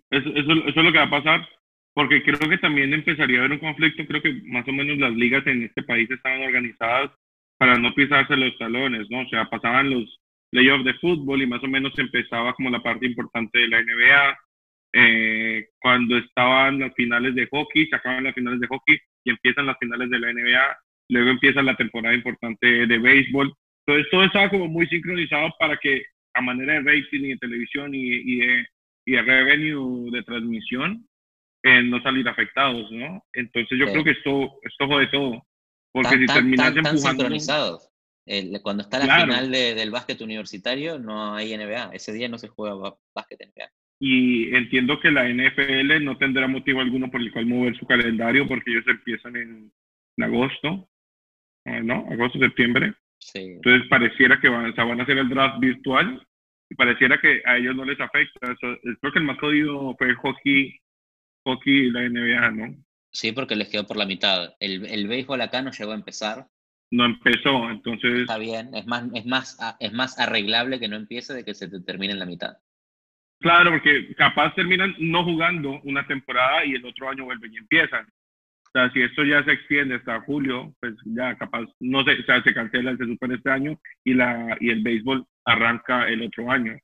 eso, 0.09 0.29
eso 0.29 0.51
es 0.67 0.75
lo 0.75 0.91
que 0.91 0.97
va 0.97 1.05
a 1.05 1.11
pasar 1.11 1.47
porque 1.93 2.23
creo 2.23 2.49
que 2.49 2.57
también 2.57 2.91
empezaría 2.91 3.37
a 3.37 3.39
haber 3.41 3.51
un 3.51 3.59
conflicto, 3.59 4.03
creo 4.07 4.21
que 4.21 4.33
más 4.45 4.67
o 4.67 4.71
menos 4.71 4.97
las 4.97 5.11
ligas 5.11 5.45
en 5.45 5.63
este 5.63 5.83
país 5.83 6.09
estaban 6.09 6.41
organizadas 6.41 7.11
para 7.57 7.77
no 7.77 7.93
pisarse 7.93 8.35
los 8.35 8.57
talones, 8.57 9.09
¿no? 9.09 9.21
O 9.21 9.29
sea, 9.29 9.49
pasaban 9.49 9.89
los 9.89 10.19
playoffs 10.51 10.85
de 10.85 10.93
fútbol 10.95 11.41
y 11.41 11.47
más 11.47 11.63
o 11.63 11.67
menos 11.67 11.97
empezaba 11.97 12.53
como 12.53 12.69
la 12.69 12.81
parte 12.81 13.05
importante 13.05 13.59
de 13.59 13.67
la 13.67 13.81
NBA. 13.81 14.37
Eh, 14.95 15.67
cuando 15.79 16.17
estaban 16.17 16.79
las 16.79 16.93
finales 16.93 17.33
de 17.35 17.47
hockey, 17.47 17.87
se 17.87 17.95
acaban 17.95 18.23
las 18.23 18.35
finales 18.35 18.59
de 18.59 18.67
hockey 18.67 18.97
y 19.25 19.31
empiezan 19.31 19.65
las 19.65 19.77
finales 19.79 20.09
de 20.09 20.19
la 20.19 20.31
NBA, 20.31 20.77
luego 21.09 21.29
empieza 21.31 21.63
la 21.63 21.75
temporada 21.75 22.13
importante 22.13 22.85
de 22.85 22.97
béisbol. 22.99 23.51
Entonces 23.85 24.11
todo 24.11 24.23
estaba 24.23 24.49
como 24.49 24.67
muy 24.67 24.85
sincronizado 24.87 25.51
para 25.59 25.77
que 25.77 26.03
a 26.35 26.41
manera 26.41 26.73
de 26.73 26.81
rating 26.81 27.21
y 27.21 27.29
de 27.29 27.37
televisión 27.37 27.93
y, 27.93 28.07
y, 28.07 28.37
de, 28.37 28.65
y 29.05 29.11
de 29.13 29.21
revenue 29.21 30.11
de 30.11 30.23
transmisión, 30.23 31.05
en 31.63 31.89
no 31.89 32.01
salir 32.01 32.27
afectados, 32.27 32.91
¿no? 32.91 33.23
Entonces 33.33 33.77
yo 33.79 33.85
creo 33.85 34.03
que 34.03 34.11
esto, 34.11 34.51
esto 34.63 34.87
jode 34.87 35.07
todo. 35.07 35.43
Porque 35.93 36.17
si 36.17 36.25
terminas 36.25 36.75
empujando... 36.75 36.97
sincronizados. 36.97 37.89
cuando 38.61 38.83
está 38.83 38.99
la 38.99 39.21
final 39.21 39.51
del 39.51 39.91
básquet 39.91 40.19
universitario, 40.21 40.99
no 40.99 41.35
hay 41.35 41.55
NBA. 41.55 41.91
Ese 41.93 42.11
día 42.11 42.27
no 42.27 42.37
se 42.37 42.47
juega 42.47 42.95
básquet 43.15 43.39
NBA. 43.39 43.69
Y 43.99 44.53
entiendo 44.55 44.99
que 44.99 45.11
la 45.11 45.29
NFL 45.29 46.03
no 46.03 46.17
tendrá 46.17 46.47
motivo 46.47 46.81
alguno 46.81 47.09
por 47.09 47.21
el 47.21 47.31
cual 47.31 47.45
mover 47.45 47.77
su 47.77 47.85
calendario 47.85 48.47
porque 48.47 48.71
ellos 48.71 48.85
empiezan 48.87 49.35
en, 49.35 49.71
agosto, 50.21 50.89
eh, 51.65 51.81
¿no? 51.81 52.05
Agosto, 52.11 52.39
septiembre. 52.39 52.93
Sí. 53.19 53.39
Entonces 53.39 53.87
pareciera 53.89 54.41
que 54.41 54.49
van, 54.49 54.73
van 54.75 54.99
a 54.99 55.03
hacer 55.03 55.17
el 55.17 55.29
draft 55.29 55.59
virtual 55.59 56.21
y 56.69 56.75
pareciera 56.75 57.17
que 57.21 57.41
a 57.45 57.57
ellos 57.57 57.75
no 57.75 57.85
les 57.85 57.99
afecta. 57.99 58.55
creo 58.59 59.13
que 59.13 59.19
el 59.19 59.25
más 59.25 59.39
jodido 59.39 59.95
fue 59.97 60.09
el 60.09 60.15
hockey 60.15 60.75
hockey 61.45 61.73
y 61.73 61.91
la 61.91 62.09
NBA, 62.09 62.51
¿no? 62.51 62.75
Sí, 63.13 63.31
porque 63.31 63.55
les 63.55 63.69
quedó 63.69 63.85
por 63.85 63.97
la 63.97 64.05
mitad. 64.05 64.55
El, 64.59 64.85
el 64.85 65.07
béisbol 65.07 65.41
acá 65.41 65.61
no 65.61 65.71
llegó 65.71 65.91
a 65.91 65.95
empezar. 65.95 66.47
No 66.91 67.05
empezó, 67.05 67.69
entonces... 67.69 68.21
Está 68.21 68.37
bien, 68.37 68.73
es 68.73 68.85
más, 68.85 69.05
es, 69.13 69.25
más, 69.25 69.57
es 69.79 69.93
más 69.93 70.19
arreglable 70.19 70.79
que 70.79 70.87
no 70.87 70.95
empiece 70.95 71.33
de 71.33 71.43
que 71.43 71.53
se 71.53 71.67
te 71.67 71.81
termine 71.81 72.13
en 72.13 72.19
la 72.19 72.25
mitad. 72.25 72.53
Claro, 73.39 73.71
porque 73.71 74.13
capaz 74.15 74.53
terminan 74.55 74.95
no 74.99 75.23
jugando 75.23 75.79
una 75.83 76.05
temporada 76.07 76.65
y 76.65 76.73
el 76.73 76.85
otro 76.85 77.09
año 77.09 77.25
vuelven 77.25 77.53
y 77.53 77.57
empiezan. 77.57 78.05
O 78.05 78.69
sea, 78.73 78.91
si 78.91 79.01
esto 79.01 79.23
ya 79.23 79.43
se 79.43 79.51
extiende 79.51 79.95
hasta 79.95 80.21
julio, 80.21 80.73
pues 80.79 80.95
ya 81.05 81.35
capaz, 81.35 81.65
no 81.79 82.03
sé, 82.03 82.19
o 82.19 82.23
sea, 82.25 82.41
se 82.41 82.53
cancela, 82.53 82.95
se 82.97 83.05
supone 83.05 83.35
este 83.35 83.51
año 83.51 83.79
y, 84.03 84.13
la, 84.13 84.57
y 84.59 84.69
el 84.69 84.81
béisbol 84.81 85.25
arranca 85.45 86.07
el 86.07 86.23
otro 86.23 86.49
año. 86.49 86.77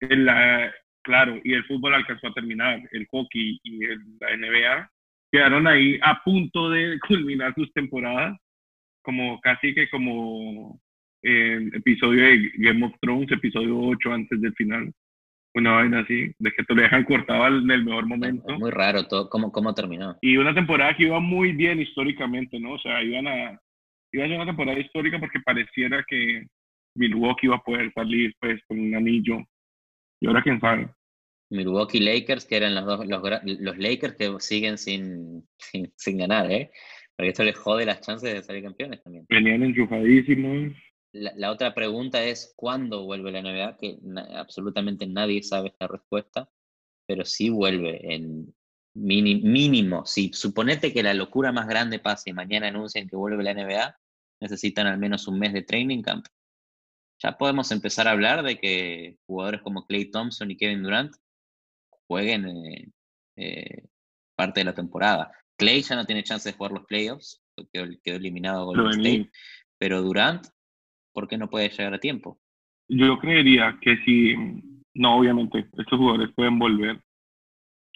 En 0.00 0.24
la, 0.24 0.72
Claro, 1.02 1.40
y 1.44 1.54
el 1.54 1.64
fútbol 1.64 1.94
alcanzó 1.94 2.28
a 2.28 2.34
terminar, 2.34 2.80
el 2.92 3.06
hockey 3.10 3.58
y 3.62 3.86
la 4.20 4.36
NBA 4.36 4.90
quedaron 5.30 5.66
ahí 5.66 5.98
a 6.02 6.22
punto 6.22 6.70
de 6.70 6.98
culminar 7.08 7.54
sus 7.54 7.72
temporadas, 7.72 8.38
como 9.02 9.40
casi 9.40 9.74
que 9.74 9.88
como 9.88 10.80
el 11.22 11.74
episodio 11.74 12.24
de 12.24 12.50
Game 12.56 12.84
of 12.86 12.94
Thrones, 13.00 13.30
episodio 13.30 13.78
8 13.78 14.12
antes 14.12 14.40
del 14.40 14.54
final. 14.54 14.92
Una 15.52 15.72
vaina 15.72 16.00
así, 16.00 16.32
de 16.38 16.52
que 16.52 16.62
te 16.62 16.74
lo 16.74 16.82
dejan 16.82 17.02
cortado 17.02 17.48
en 17.48 17.68
el 17.68 17.84
mejor 17.84 18.06
momento. 18.06 18.56
Muy 18.56 18.70
raro 18.70 19.02
todo, 19.08 19.28
cómo, 19.28 19.50
cómo 19.50 19.74
terminó. 19.74 20.16
Y 20.20 20.36
una 20.36 20.54
temporada 20.54 20.94
que 20.96 21.04
iba 21.04 21.18
muy 21.18 21.52
bien 21.52 21.80
históricamente, 21.80 22.60
¿no? 22.60 22.74
O 22.74 22.78
sea, 22.78 23.02
iban 23.02 23.26
a, 23.26 23.60
iba 24.12 24.24
a 24.24 24.28
ser 24.28 24.36
una 24.36 24.46
temporada 24.46 24.78
histórica 24.78 25.18
porque 25.18 25.40
pareciera 25.40 26.04
que 26.06 26.46
Milwaukee 26.94 27.46
iba 27.46 27.56
a 27.56 27.62
poder 27.62 27.92
salir 27.92 28.32
pues 28.40 28.60
con 28.68 28.78
un 28.78 28.94
anillo 28.94 29.38
y 30.20 30.26
ahora 30.26 30.42
quién 30.42 30.60
sabe. 30.60 30.88
Milwaukee 31.50 32.00
Lakers, 32.00 32.44
que 32.44 32.56
eran 32.56 32.74
los, 32.74 32.86
dos, 32.86 33.06
los, 33.06 33.78
Lakers 33.78 34.14
que 34.14 34.34
siguen 34.38 34.78
sin, 34.78 35.48
sin, 35.96 36.18
ganar, 36.18 36.50
¿eh? 36.50 36.70
Porque 37.16 37.30
esto 37.30 37.44
les 37.44 37.56
jode 37.56 37.84
las 37.84 38.00
chances 38.00 38.32
de 38.32 38.42
salir 38.42 38.62
campeones 38.62 39.02
también. 39.02 39.26
Venían 39.28 39.62
enchufadísimos. 39.62 40.72
La, 41.12 41.32
la, 41.36 41.50
otra 41.50 41.74
pregunta 41.74 42.22
es, 42.24 42.54
¿cuándo 42.56 43.04
vuelve 43.04 43.32
la 43.32 43.42
NBA? 43.42 43.76
Que 43.78 43.98
absolutamente 44.34 45.06
nadie 45.06 45.42
sabe 45.42 45.68
esta 45.68 45.88
respuesta, 45.88 46.48
pero 47.06 47.24
sí 47.24 47.50
vuelve 47.50 48.14
en 48.14 48.54
mínimo. 48.94 50.06
Si 50.06 50.32
suponete 50.32 50.92
que 50.92 51.02
la 51.02 51.14
locura 51.14 51.52
más 51.52 51.66
grande 51.66 51.98
pase 51.98 52.30
y 52.30 52.32
mañana 52.32 52.68
anuncian 52.68 53.08
que 53.08 53.16
vuelve 53.16 53.42
la 53.42 53.54
NBA, 53.54 53.96
necesitan 54.40 54.86
al 54.86 54.98
menos 54.98 55.26
un 55.26 55.38
mes 55.38 55.52
de 55.52 55.62
training 55.62 56.02
camp 56.02 56.26
ya 57.22 57.36
podemos 57.36 57.70
empezar 57.70 58.08
a 58.08 58.12
hablar 58.12 58.42
de 58.42 58.58
que 58.58 59.18
jugadores 59.26 59.60
como 59.60 59.86
Clay 59.86 60.10
Thompson 60.10 60.50
y 60.50 60.56
Kevin 60.56 60.82
Durant 60.82 61.14
jueguen 62.10 62.44
eh, 62.48 62.88
eh, 63.36 63.86
parte 64.34 64.60
de 64.60 64.64
la 64.64 64.74
temporada. 64.74 65.30
Clay 65.56 65.82
ya 65.82 65.94
no 65.94 66.04
tiene 66.04 66.24
chance 66.24 66.48
de 66.48 66.56
jugar 66.56 66.72
los 66.72 66.84
playoffs, 66.86 67.40
quedó, 67.72 67.86
quedó 68.02 68.16
eliminado 68.16 68.66
Golden 68.66 69.00
State, 69.00 69.30
pero 69.78 70.02
Durant, 70.02 70.44
¿por 71.12 71.28
qué 71.28 71.38
no 71.38 71.48
puede 71.48 71.68
llegar 71.68 71.94
a 71.94 72.00
tiempo? 72.00 72.40
Yo 72.88 73.16
creería 73.20 73.78
que 73.80 73.96
si, 73.98 74.34
no, 74.92 75.18
obviamente, 75.18 75.68
estos 75.78 75.96
jugadores 75.96 76.34
pueden 76.34 76.58
volver, 76.58 77.00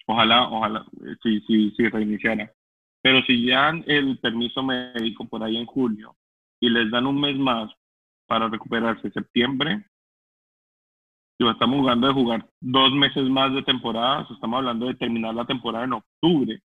ojalá, 0.06 0.48
ojalá, 0.48 0.86
si, 1.20 1.40
si, 1.40 1.72
si 1.72 1.88
reiniciara, 1.88 2.52
pero 3.02 3.20
si 3.24 3.44
ya 3.44 3.70
el 3.86 4.16
permiso 4.20 4.62
médico 4.62 5.28
por 5.28 5.42
ahí 5.42 5.56
en 5.56 5.66
julio 5.66 6.16
y 6.60 6.70
les 6.70 6.88
dan 6.88 7.06
un 7.06 7.20
mes 7.20 7.36
más 7.36 7.68
para 8.26 8.48
recuperarse 8.48 9.10
septiembre. 9.10 9.84
Estamos 11.38 11.80
jugando 11.80 12.06
de 12.06 12.12
jugar 12.14 12.48
dos 12.60 12.92
meses 12.92 13.24
más 13.28 13.52
de 13.54 13.62
temporada, 13.62 14.26
estamos 14.30 14.58
hablando 14.58 14.86
de 14.86 14.94
terminar 14.94 15.34
la 15.34 15.44
temporada 15.44 15.84
en 15.84 15.94
octubre. 15.94 16.60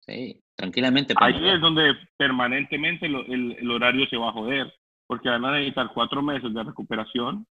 Sí. 0.00 0.40
Tranquilamente. 0.56 1.14
Ahí 1.20 1.48
es 1.48 1.60
donde 1.60 1.94
permanentemente 2.16 3.06
el, 3.06 3.70
horario 3.70 4.06
se 4.08 4.16
va 4.16 4.30
a 4.30 4.32
joder, 4.32 4.72
porque 5.06 5.28
van 5.28 5.44
a 5.44 5.52
necesitar 5.52 5.90
cuatro 5.92 6.22
meses 6.22 6.52
de 6.52 6.62
recuperación, 6.62 7.46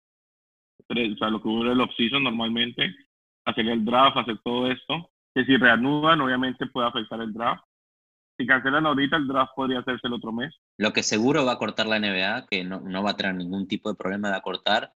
o 0.89 1.17
sea, 1.19 1.29
lo 1.29 1.43
que 1.43 1.49
dura 1.49 1.73
el 1.73 1.81
off-season 1.81 2.25
normalmente, 2.25 2.95
hacer 3.45 3.69
el 3.69 3.85
draft, 3.85 4.17
hacer 4.17 4.39
todo 4.43 4.71
esto, 4.71 5.11
que 5.35 5.45
si 5.45 5.57
reanudan, 5.57 6.21
obviamente 6.23 6.67
puede 6.67 6.89
afectar 6.89 7.21
el 7.21 7.33
draft. 7.33 7.63
Si 8.39 8.47
cancelan 8.47 8.87
ahorita, 8.87 9.17
el 9.17 9.29
draft 9.29 9.53
podría 9.55 9.81
hacerse 9.81 10.07
el 10.07 10.15
otro 10.15 10.33
mes. 10.33 10.55
Lo 10.79 10.93
que 10.93 11.03
seguro 11.03 11.45
va 11.45 11.53
a 11.53 11.59
cortar 11.59 11.87
la 11.87 11.99
NBA, 11.99 12.47
que 12.51 12.65
no, 12.65 12.81
no 12.81 13.03
va 13.03 13.11
a 13.11 13.17
tener 13.17 13.35
ningún 13.35 13.69
tipo 13.69 13.91
de 13.91 13.97
problema 13.97 14.31
de 14.31 14.37
acortar, 14.37 14.93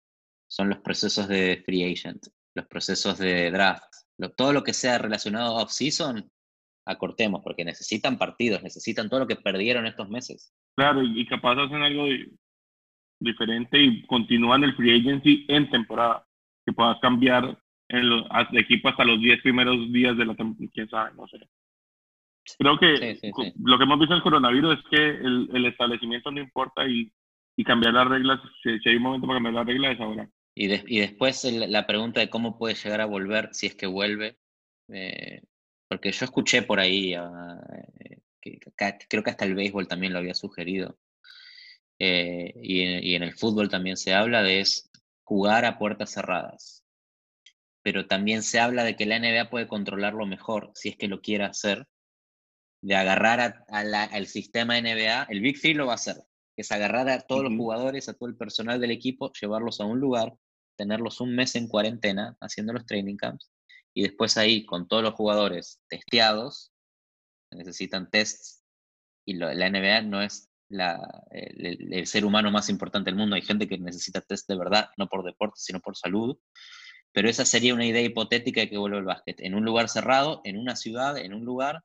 son 0.47 0.69
los 0.69 0.79
procesos 0.79 1.27
de 1.27 1.61
free 1.65 1.83
agent, 1.83 2.27
los 2.55 2.67
procesos 2.67 3.17
de 3.17 3.51
draft. 3.51 3.83
todo 4.35 4.53
lo 4.53 4.63
que 4.63 4.73
sea 4.73 4.97
relacionado 4.97 5.57
a 5.57 5.63
off-season, 5.63 6.29
acortemos, 6.85 7.41
porque 7.43 7.65
necesitan 7.65 8.17
partidos, 8.17 8.63
necesitan 8.63 9.09
todo 9.09 9.21
lo 9.21 9.27
que 9.27 9.35
perdieron 9.35 9.85
estos 9.85 10.09
meses. 10.09 10.53
Claro, 10.75 11.01
y, 11.03 11.25
capaz 11.25 11.57
hacen 11.57 11.81
algo 11.81 12.05
diferente 13.19 13.81
y 13.81 14.05
continúan 14.05 14.63
el 14.63 14.75
free 14.75 14.99
agency 14.99 15.45
en 15.47 15.69
temporada, 15.69 16.25
que 16.65 16.73
puedas 16.73 16.99
cambiar 16.99 17.57
de 17.89 18.59
equipo 18.59 18.89
hasta 18.89 19.05
los 19.05 19.19
10 19.19 19.41
primeros 19.41 19.91
días 19.91 20.17
de 20.17 20.25
la 20.25 20.35
temporada, 20.35 20.71
quién 20.73 20.89
sabe, 20.89 21.13
no 21.15 21.27
sé. 21.27 21.37
Creo 22.59 22.77
que 22.77 23.19
lo 23.63 23.77
que 23.77 23.83
hemos 23.83 23.99
visto 23.99 24.13
en 24.13 24.17
el 24.17 24.23
coronavirus 24.23 24.77
es 24.77 24.85
que 24.91 25.09
el, 25.09 25.49
el 25.51 25.65
establecimiento 25.65 26.29
no 26.31 26.39
importa 26.39 26.87
y, 26.87 27.11
y 27.55 27.63
cambiar 27.63 27.93
las 27.93 28.07
reglas, 28.07 28.39
si, 28.61 28.89
hay 28.89 28.95
un 28.95 29.03
momento 29.03 29.27
para 29.27 29.37
cambiar 29.37 29.53
las 29.55 29.65
reglas 29.65 29.93
es 29.93 29.99
ahora. 29.99 30.29
Y, 30.53 30.95
y 30.95 30.99
después 30.99 31.43
la 31.43 31.85
pregunta 31.85 32.19
de 32.19 32.29
cómo 32.29 32.57
puede 32.57 32.75
llegar 32.75 33.01
a 33.01 33.05
volver, 33.05 33.49
si 33.53 33.67
es 33.67 33.75
que 33.75 33.87
vuelve, 33.87 34.37
eh, 34.89 35.41
porque 35.87 36.11
yo 36.11 36.25
escuché 36.25 36.61
por 36.61 36.79
ahí, 36.79 37.13
ah, 37.13 37.59
eh, 37.99 38.19
que, 38.41 38.59
creo 39.09 39.23
que 39.23 39.29
hasta 39.29 39.45
el 39.45 39.55
béisbol 39.55 39.87
también 39.87 40.13
lo 40.13 40.19
había 40.19 40.33
sugerido, 40.33 40.97
eh, 41.99 42.53
y, 42.61 43.11
y, 43.11 43.15
en 43.15 43.23
el 43.23 43.33
fútbol 43.33 43.69
también 43.69 43.97
se 43.97 44.13
habla 44.13 44.43
de 44.43 44.59
es 44.59 44.91
jugar 45.23 45.65
a 45.65 45.77
puertas 45.77 46.11
cerradas. 46.11 46.83
Pero 47.81 48.07
también 48.07 48.43
se 48.43 48.59
habla 48.59 48.83
de 48.83 48.95
que 48.95 49.05
la 49.05 49.19
NBA 49.19 49.49
puede 49.49 49.67
controlarlo 49.67 50.25
mejor, 50.25 50.71
si 50.73 50.89
es 50.89 50.97
que 50.97 51.07
lo 51.07 51.21
quiere 51.21 51.45
hacer, 51.45 51.87
de 52.81 52.95
agarrar 52.95 53.65
al 53.69 54.27
sistema 54.27 54.79
NBA, 54.79 55.23
el 55.29 55.41
Big 55.41 55.59
Three 55.59 55.73
lo 55.73 55.87
va 55.87 55.93
a 55.93 55.95
hacer, 55.95 56.17
que 56.17 56.34
es 56.55 56.71
agarrar 56.71 57.09
a 57.09 57.21
todos 57.21 57.43
los 57.43 57.53
jugadores, 57.55 58.09
a 58.09 58.13
todo 58.13 58.29
el 58.29 58.37
personal 58.37 58.79
del 58.79 58.91
equipo, 58.91 59.31
llevarlos 59.33 59.81
a 59.81 59.85
un 59.85 59.99
lugar, 59.99 60.33
tenerlos 60.77 61.21
un 61.21 61.35
mes 61.35 61.55
en 61.55 61.67
cuarentena 61.67 62.37
haciendo 62.41 62.73
los 62.73 62.85
training 62.85 63.17
camps 63.17 63.49
y 63.93 64.03
después 64.03 64.37
ahí 64.37 64.65
con 64.65 64.87
todos 64.87 65.03
los 65.03 65.13
jugadores 65.13 65.81
testeados, 65.87 66.73
necesitan 67.51 68.09
tests 68.09 68.61
y 69.25 69.35
la 69.35 69.69
NBA 69.69 70.01
no 70.01 70.21
es 70.21 70.49
la, 70.69 71.23
el, 71.31 72.05
ser 72.05 72.25
humano 72.25 72.51
más 72.51 72.69
importante 72.69 73.09
del 73.09 73.17
mundo. 73.17 73.35
Hay 73.35 73.41
gente 73.41 73.67
que 73.67 73.77
necesita 73.77 74.21
test 74.21 74.47
de 74.49 74.57
verdad, 74.57 74.89
no 74.97 75.07
por 75.07 75.23
deporte, 75.23 75.55
sino 75.57 75.79
por 75.79 75.95
salud. 75.95 76.37
Pero 77.11 77.29
esa 77.29 77.45
sería 77.45 77.73
una 77.73 77.85
idea 77.85 78.01
hipotética 78.01 78.61
de 78.61 78.69
que 78.69 78.77
vuelva 78.77 78.97
el 78.97 79.05
básquet. 79.05 79.39
En 79.39 79.55
un 79.55 79.63
lugar 79.63 79.87
cerrado, 79.89 80.41
en 80.43 80.57
una 80.57 80.75
ciudad, 80.75 81.17
en 81.17 81.33
un 81.33 81.45
lugar, 81.45 81.81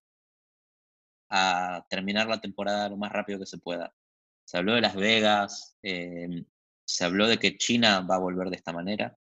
a 1.30 1.87
terminar 1.88 2.26
la 2.28 2.40
temporada 2.40 2.88
lo 2.88 2.96
más 2.96 3.12
rápido 3.12 3.38
que 3.38 3.46
se 3.46 3.59
pueda. 3.59 3.94
Se 4.50 4.58
habló 4.58 4.74
de 4.74 4.80
Las 4.80 4.96
Vegas, 4.96 5.78
eh, 5.84 6.42
se 6.84 7.04
habló 7.04 7.28
de 7.28 7.38
que 7.38 7.56
China 7.56 8.00
va 8.00 8.16
a 8.16 8.18
volver 8.20 8.48
de 8.50 8.56
esta 8.56 8.72
manera. 8.72 9.16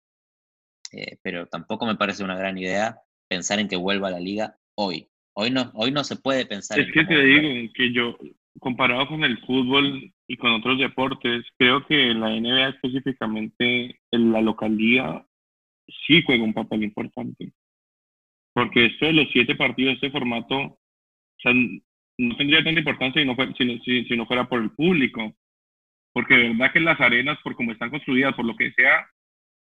Eh, 0.92 1.18
pero 1.22 1.46
tampoco 1.46 1.86
me 1.86 1.98
parece 1.98 2.24
una 2.24 2.36
gran 2.36 2.58
idea 2.58 2.98
pensar 3.28 3.60
en 3.60 3.68
que 3.68 3.76
vuelva 3.76 4.08
a 4.08 4.12
la 4.12 4.20
liga 4.20 4.58
hoy. 4.76 5.08
Hoy 5.36 5.52
no, 5.52 5.70
hoy 5.76 5.92
no 5.92 6.04
se 6.04 6.16
puede 6.16 6.48
pensar. 6.48 6.80
Es 6.80 6.92
que 6.92 7.06
te 7.06 7.24
digo 7.24 7.72
que 7.76 7.94
yo, 7.94 8.18
comparado 8.60 9.08
con 9.08 9.24
el 9.24 9.38
fútbol 9.46 10.12
y 10.28 10.38
con 10.38 10.50
otros 10.54 10.80
deportes, 10.80 11.46
creo 11.60 11.86
que 11.86 12.12
la 12.16 12.30
NBA 12.30 12.70
específicamente, 12.70 14.00
en 14.10 14.32
la 14.32 14.42
localidad, 14.42 15.28
sí 16.08 16.24
juega 16.26 16.44
un 16.44 16.56
papel 16.56 16.86
importante. 16.86 17.54
Porque 18.52 18.88
esto 18.88 19.06
de 19.06 19.14
los 19.14 19.28
siete 19.32 19.54
partidos, 19.54 19.94
este 19.94 20.10
formato, 20.10 20.58
o 20.58 20.80
sea, 21.38 21.54
no 22.20 22.36
tendría 22.36 22.64
tanta 22.64 22.80
importancia 22.80 23.22
si 23.22 23.28
no, 23.28 23.36
fuera, 23.36 23.54
si, 23.56 24.06
si 24.06 24.18
no 24.18 24.26
fuera 24.26 24.48
por 24.48 24.62
el 24.62 24.72
público. 24.72 25.34
Porque 26.14 26.36
de 26.36 26.50
verdad 26.50 26.74
que 26.74 26.80
las 26.82 27.00
arenas, 27.00 27.38
por 27.44 27.56
cómo 27.56 27.72
están 27.72 27.90
construidas, 27.90 28.36
por 28.36 28.46
lo 28.46 28.56
que 28.56 28.72
sea, 28.74 29.08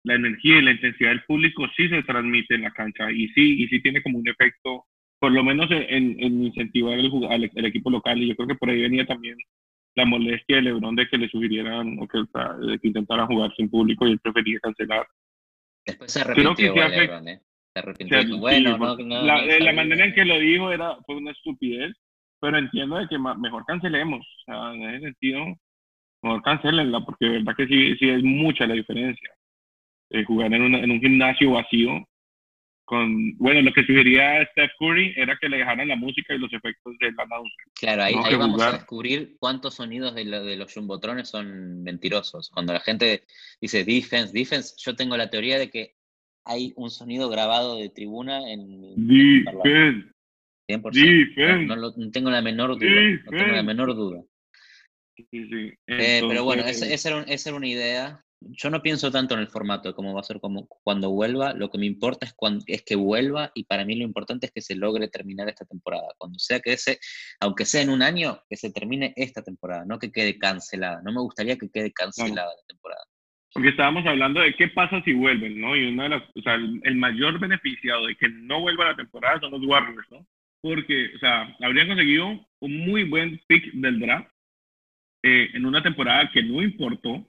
la 0.05 0.15
energía 0.15 0.59
y 0.59 0.63
la 0.63 0.73
intensidad 0.73 1.11
del 1.11 1.25
público 1.25 1.67
sí 1.77 1.89
se 1.89 2.03
transmite 2.03 2.55
en 2.55 2.63
la 2.63 2.73
cancha 2.73 3.11
y 3.13 3.29
sí, 3.29 3.63
y 3.63 3.69
sí 3.69 3.81
tiene 3.81 4.03
como 4.03 4.19
un 4.19 4.29
efecto, 4.29 4.87
por 5.21 5.31
lo 5.31 5.45
menos 5.45 5.71
en, 5.71 6.17
en 6.19 6.45
incentivar 6.45 6.99
el, 6.99 7.11
al, 7.31 7.67
equipo 7.67 7.91
local. 7.91 8.21
Y 8.21 8.29
yo 8.29 8.35
creo 8.35 8.49
que 8.49 8.55
por 8.57 8.71
ahí 8.71 8.83
venía 8.83 9.07
también 9.07 9.37
la 9.95 10.05
molestia 10.05 10.57
de 10.57 10.63
Lebron 10.63 10.97
de 10.97 11.09
que 11.09 11.19
le 11.19 11.29
sugirieran 11.29 11.99
o 12.01 12.09
que, 12.09 12.25
que 12.81 12.89
intentaran 12.89 13.27
jugar 13.27 13.53
sin 13.57 13.71
público 13.71 14.07
y 14.07 14.13
él 14.13 14.21
prefería 14.21 14.59
cancelar. 14.61 15.07
Después 15.87 16.13
se 16.13 16.21
arrepintió 16.23 16.75
Lebron, 16.75 17.29
¿eh? 17.29 17.41
Se 17.73 17.79
arrepintió. 17.79 18.39
bueno, 18.39 18.79
no, 18.79 18.97
no, 18.97 19.23
la, 19.23 19.45
la 19.47 19.73
manera 19.73 20.07
en 20.07 20.15
que 20.15 20.25
lo 20.25 20.41
dijo 20.41 20.73
era, 20.73 20.97
fue 21.07 21.17
una 21.17 21.31
estupidez, 21.31 21.95
pero 22.41 22.59
entiendo 22.59 22.97
de 22.97 23.09
que 23.09 23.19
mejor 23.19 23.65
cancelemos. 23.67 24.21
O 24.21 24.45
sea, 24.45 24.75
en 24.75 24.83
ese 24.83 25.07
sentido, 25.07 25.45
mejor 26.23 26.43
cancelenla, 26.43 27.01
porque 27.01 27.27
de 27.27 27.33
verdad 27.39 27.57
que 27.57 27.67
sí, 27.67 27.97
sí 27.99 28.09
es 28.09 28.23
mucha 28.23 28.67
la 28.67 28.75
diferencia. 28.75 29.31
Eh, 30.11 30.25
jugar 30.25 30.53
en, 30.53 30.75
en, 30.75 30.91
un 30.91 31.01
gimnasio 31.01 31.53
vacío. 31.53 32.05
Con, 32.85 33.37
bueno, 33.37 33.61
lo 33.61 33.73
que 33.75 33.85
sugería 33.85 34.43
Steph 34.53 34.71
Curry 34.79 35.13
era 35.15 35.37
que 35.39 35.51
le 35.51 35.59
dejaran 35.59 35.89
la 35.89 35.97
música 35.97 36.35
y 36.35 36.39
los 36.39 36.51
efectos 36.51 36.97
de 36.99 37.13
la 37.13 37.25
announcer. 37.25 37.65
Claro, 37.79 38.03
ahí, 38.03 38.15
vamos 38.35 38.63
a 38.63 38.73
descubrir 38.73 39.37
cuántos 39.39 39.75
sonidos 39.75 40.15
de, 40.15 40.25
de, 40.25 40.57
los 40.57 40.73
jumbotrones 40.73 41.29
son 41.29 41.83
mentirosos. 41.83 42.49
Cuando 42.49 42.73
la 42.73 42.81
gente 42.81 43.25
dice 43.61 43.85
defense, 43.85 44.33
defense, 44.33 44.75
yo 44.79 44.97
tengo 44.97 45.19
la 45.19 45.29
teoría 45.29 45.59
de 45.59 45.69
que 45.69 45.97
hay 46.47 46.73
un 46.77 46.89
sonido 46.89 47.29
grabado 47.29 47.77
de 47.77 47.91
tribuna 47.91 48.51
en. 48.51 48.95
Defense. 49.07 50.08
100%. 50.69 51.97
No, 51.97 52.11
tengo 52.11 52.31
la 52.31 52.43
menor 52.43 52.79
duda. 52.79 52.91
No 53.25 53.31
tengo 53.31 53.53
la 53.53 53.63
menor 53.63 53.95
duda. 53.95 54.23
Eh, 55.33 56.23
pero 56.29 56.45
bueno, 56.45 56.63
esa, 56.65 56.87
era 56.87 57.23
esa, 57.23 57.49
era 57.49 57.57
una 57.57 57.67
idea 57.67 58.25
yo 58.41 58.71
no 58.71 58.83
pienso 58.83 59.11
tanto 59.11 59.35
en 59.35 59.41
el 59.41 59.49
formato 59.49 59.89
de 59.89 59.95
cómo 59.95 60.15
va 60.15 60.21
a 60.21 60.25
ser 60.25 60.41
como 60.41 60.67
cuando 60.67 61.11
vuelva, 61.11 61.55
lo 61.55 61.71
que 61.71 61.79
me 61.79 61.87
importa 61.87 62.27
es, 62.27 62.35
cuando, 62.35 62.65
es 62.67 62.83
que 62.83 62.97
vuelva 62.97 63.51
y 63.55 63.65
para 63.65 63.85
mí 63.85 63.97
lo 63.97 64.05
importante 64.05 64.47
es 64.47 64.53
que 64.53 64.61
se 64.61 64.77
logre 64.77 65.09
terminar 65.09 65.49
esta 65.49 65.65
temporada. 65.65 66.09
Cuando 66.19 66.39
sea 66.39 66.61
que 66.61 66.73
ese, 66.73 66.99
aunque 67.41 67.65
sea 67.65 67.83
en 67.83 67.91
un 67.91 68.03
año, 68.03 68.41
que 68.49 68.57
se 68.57 68.73
termine 68.73 69.13
esta 69.17 69.43
temporada, 69.43 69.85
no 69.85 69.99
que 69.99 70.13
quede 70.13 70.39
cancelada. 70.39 71.01
No 71.03 71.13
me 71.13 71.21
gustaría 71.21 71.57
que 71.57 71.71
quede 71.71 71.93
cancelada 71.93 72.49
la 72.49 72.67
temporada. 72.67 73.03
Porque 73.53 73.71
estábamos 73.71 74.07
hablando 74.07 74.41
de 74.41 74.55
qué 74.55 74.69
pasa 74.69 75.03
si 75.03 75.13
vuelven, 75.15 75.61
¿no? 75.61 75.75
Y 75.75 75.87
una 75.87 76.05
de 76.05 76.09
las, 76.11 76.23
o 76.35 76.43
sea, 76.43 76.55
el, 76.55 76.97
mayor 76.97 77.41
beneficiado 77.41 78.07
de 78.07 78.15
que 78.15 78.29
no 78.29 78.61
vuelva 78.61 78.91
la 78.91 78.97
temporada 78.97 79.41
son 79.41 79.53
los 79.53 79.67
Warriors, 79.67 80.07
¿no? 80.11 80.25
Porque, 80.61 81.13
o 81.15 81.19
sea, 81.19 81.57
habrían 81.61 81.89
conseguido 81.89 82.47
un 82.61 82.79
muy 82.87 83.05
buen 83.05 83.41
pick 83.47 83.73
del 83.73 84.01
draft 84.01 84.31
eh, 85.23 85.51
en 85.55 85.67
una 85.67 85.83
temporada 85.83 86.31
que 86.33 86.43
no 86.43 86.63
importó, 86.63 87.29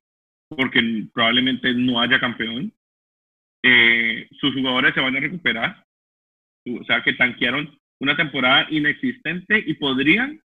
porque 0.50 1.08
probablemente 1.14 1.74
no 1.74 2.02
haya 2.02 2.20
campeón. 2.20 2.74
Eh, 3.64 4.28
sus 4.40 4.54
jugadores 4.54 4.94
se 4.94 5.02
van 5.02 5.16
a 5.16 5.20
recuperar, 5.20 5.86
o 6.68 6.84
sea 6.86 7.04
que 7.04 7.14
tanquearon 7.14 7.78
una 8.00 8.16
temporada 8.16 8.68
inexistente 8.70 9.62
y 9.66 9.74
podrían 9.74 10.42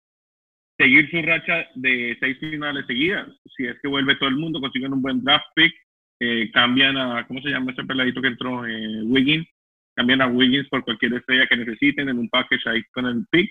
seguir 0.77 1.09
su 1.11 1.23
racha 1.23 1.69
de 1.75 2.17
seis 2.21 2.39
finales 2.39 2.85
seguidas. 2.87 3.29
Si 3.57 3.67
es 3.67 3.77
que 3.81 3.89
vuelve 3.89 4.17
todo 4.17 4.29
el 4.29 4.37
mundo, 4.37 4.61
consiguen 4.61 4.93
un 4.93 5.03
buen 5.03 5.23
draft 5.23 5.47
pick, 5.55 5.73
eh, 6.21 6.51
cambian 6.53 6.97
a, 6.97 7.27
¿cómo 7.27 7.41
se 7.41 7.51
llama 7.51 7.73
ese 7.73 7.85
peladito 7.85 8.21
que 8.21 8.29
entró? 8.29 8.67
Eh, 8.67 9.03
Wiggins, 9.05 9.47
cambian 9.95 10.23
a 10.23 10.27
Wiggins 10.27 10.69
por 10.69 10.85
cualquier 10.85 11.15
estrella 11.15 11.47
que 11.49 11.57
necesiten 11.57 12.09
en 12.09 12.19
un 12.19 12.29
package 12.29 12.69
ahí 12.69 12.83
con 12.93 13.07
el 13.07 13.27
pick. 13.31 13.51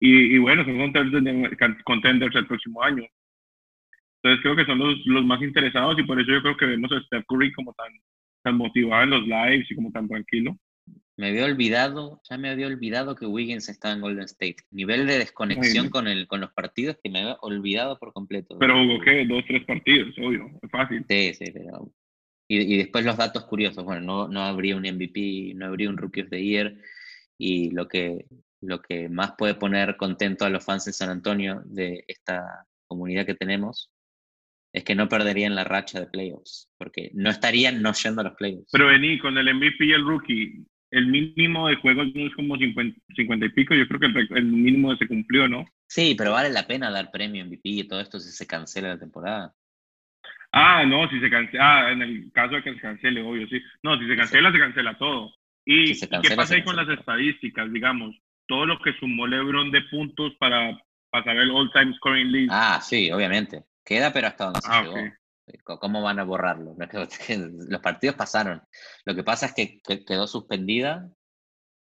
Y, 0.00 0.34
y 0.34 0.38
bueno, 0.38 0.64
son 0.64 0.92
contenders 1.84 2.34
el 2.34 2.46
próximo 2.46 2.82
año. 2.82 3.04
Entonces 4.22 4.42
creo 4.42 4.56
que 4.56 4.66
son 4.66 4.78
los, 4.78 4.96
los 5.06 5.24
más 5.24 5.40
interesados 5.42 5.98
y 5.98 6.02
por 6.02 6.20
eso 6.20 6.30
yo 6.30 6.42
creo 6.42 6.56
que 6.56 6.66
vemos 6.66 6.92
a 6.92 7.00
Steph 7.00 7.24
Curry 7.26 7.52
como 7.52 7.72
tan, 7.74 7.88
tan 8.42 8.56
motivado 8.56 9.04
en 9.04 9.10
los 9.10 9.22
lives 9.22 9.70
y 9.70 9.74
como 9.74 9.90
tan 9.92 10.08
tranquilo. 10.08 10.56
Me 11.16 11.28
había 11.28 11.44
olvidado, 11.44 12.20
ya 12.28 12.38
me 12.38 12.48
había 12.48 12.66
olvidado 12.66 13.14
que 13.14 13.26
Wiggins 13.26 13.68
estaba 13.68 13.94
en 13.94 14.00
Golden 14.00 14.24
State. 14.24 14.56
Nivel 14.70 15.06
de 15.06 15.18
desconexión 15.18 15.90
con, 15.90 16.06
el, 16.06 16.26
con 16.26 16.40
los 16.40 16.50
partidos 16.52 16.96
que 17.02 17.10
me 17.10 17.20
había 17.20 17.36
olvidado 17.42 17.98
por 17.98 18.14
completo. 18.14 18.58
Pero 18.58 18.74
jugó 18.74 19.00
qué, 19.00 19.26
dos, 19.26 19.44
tres 19.46 19.64
partidos, 19.64 20.14
obvio, 20.18 20.50
es 20.62 20.70
fácil. 20.70 21.04
Sí, 21.08 21.34
sí, 21.34 21.44
pero... 21.52 21.92
Y, 22.50 22.74
y 22.74 22.78
después 22.78 23.04
los 23.04 23.16
datos 23.16 23.44
curiosos, 23.44 23.84
bueno, 23.84 24.00
no, 24.00 24.26
no 24.26 24.42
habría 24.42 24.74
un 24.74 24.82
MVP, 24.82 25.52
no 25.54 25.66
habría 25.66 25.88
un 25.88 25.96
Rookie 25.96 26.22
of 26.22 26.30
the 26.30 26.42
Year 26.42 26.76
y 27.38 27.70
lo 27.70 27.86
que, 27.86 28.26
lo 28.60 28.82
que 28.82 29.08
más 29.08 29.34
puede 29.38 29.54
poner 29.54 29.96
contento 29.96 30.44
a 30.44 30.50
los 30.50 30.64
fans 30.64 30.84
de 30.84 30.92
San 30.92 31.10
Antonio 31.10 31.62
de 31.64 32.04
esta 32.08 32.66
comunidad 32.88 33.24
que 33.24 33.36
tenemos 33.36 33.92
es 34.72 34.82
que 34.82 34.96
no 34.96 35.08
perderían 35.08 35.54
la 35.54 35.62
racha 35.62 36.00
de 36.00 36.06
playoffs, 36.06 36.68
porque 36.76 37.12
no 37.14 37.30
estarían 37.30 37.82
no 37.82 37.92
yendo 37.92 38.20
a 38.20 38.24
los 38.24 38.34
playoffs. 38.34 38.70
Pero 38.72 38.88
vení, 38.88 39.20
con 39.20 39.38
el 39.38 39.54
MVP 39.54 39.84
y 39.84 39.92
el 39.92 40.04
rookie, 40.04 40.66
el 40.90 41.06
mínimo 41.06 41.68
de 41.68 41.76
juegos 41.76 42.08
no 42.14 42.26
es 42.26 42.34
como 42.34 42.56
50, 42.56 43.00
y 43.16 43.48
pico, 43.50 43.74
yo 43.74 43.86
creo 43.86 44.00
que 44.00 44.06
el, 44.06 44.28
el, 44.36 44.44
mínimo 44.44 44.96
se 44.96 45.06
cumplió, 45.06 45.46
¿no? 45.48 45.64
Sí, 45.88 46.16
pero 46.18 46.32
vale 46.32 46.50
la 46.50 46.66
pena 46.66 46.90
dar 46.90 47.12
premio 47.12 47.44
MVP 47.44 47.60
y 47.64 47.84
todo 47.84 48.00
esto 48.00 48.18
si 48.18 48.30
se 48.30 48.46
cancela 48.46 48.88
la 48.88 48.98
temporada. 48.98 49.54
Ah, 50.52 50.84
no, 50.84 51.08
si 51.08 51.20
se 51.20 51.30
cancela, 51.30 51.86
ah, 51.86 51.92
en 51.92 52.02
el 52.02 52.32
caso 52.32 52.56
de 52.56 52.62
que 52.62 52.74
se 52.74 52.80
cancele, 52.80 53.22
obvio, 53.22 53.46
sí. 53.48 53.60
No, 53.82 53.98
si 53.98 54.06
se 54.08 54.16
cancela, 54.16 54.50
se 54.50 54.58
cancela 54.58 54.98
todo. 54.98 55.32
¿Y 55.64 55.98
qué 55.98 56.34
pasa 56.34 56.54
ahí 56.54 56.64
con 56.64 56.76
las 56.76 56.88
estadísticas, 56.88 57.72
digamos? 57.72 58.16
Todo 58.48 58.66
lo 58.66 58.80
que 58.80 58.92
sumó 58.94 59.26
LeBron 59.26 59.70
de 59.70 59.82
puntos 59.82 60.32
para 60.40 60.76
pasar 61.10 61.36
el 61.36 61.50
all-time 61.50 61.94
scoring 61.94 62.32
league. 62.32 62.48
Ah, 62.50 62.80
sí, 62.82 63.10
obviamente. 63.12 63.64
Queda, 63.84 64.12
pero 64.12 64.26
hasta 64.28 64.44
donde 64.46 64.60
se 64.60 64.68
ah, 64.70 64.82
llegó. 64.82 64.96
¿Cómo 65.64 66.02
van 66.02 66.18
a 66.18 66.24
borrarlo? 66.24 66.74
Los 67.68 67.80
partidos 67.80 68.16
pasaron. 68.16 68.62
Lo 69.04 69.14
que 69.14 69.22
pasa 69.22 69.46
es 69.46 69.54
que 69.54 69.80
quedó 70.04 70.26
suspendida 70.26 71.08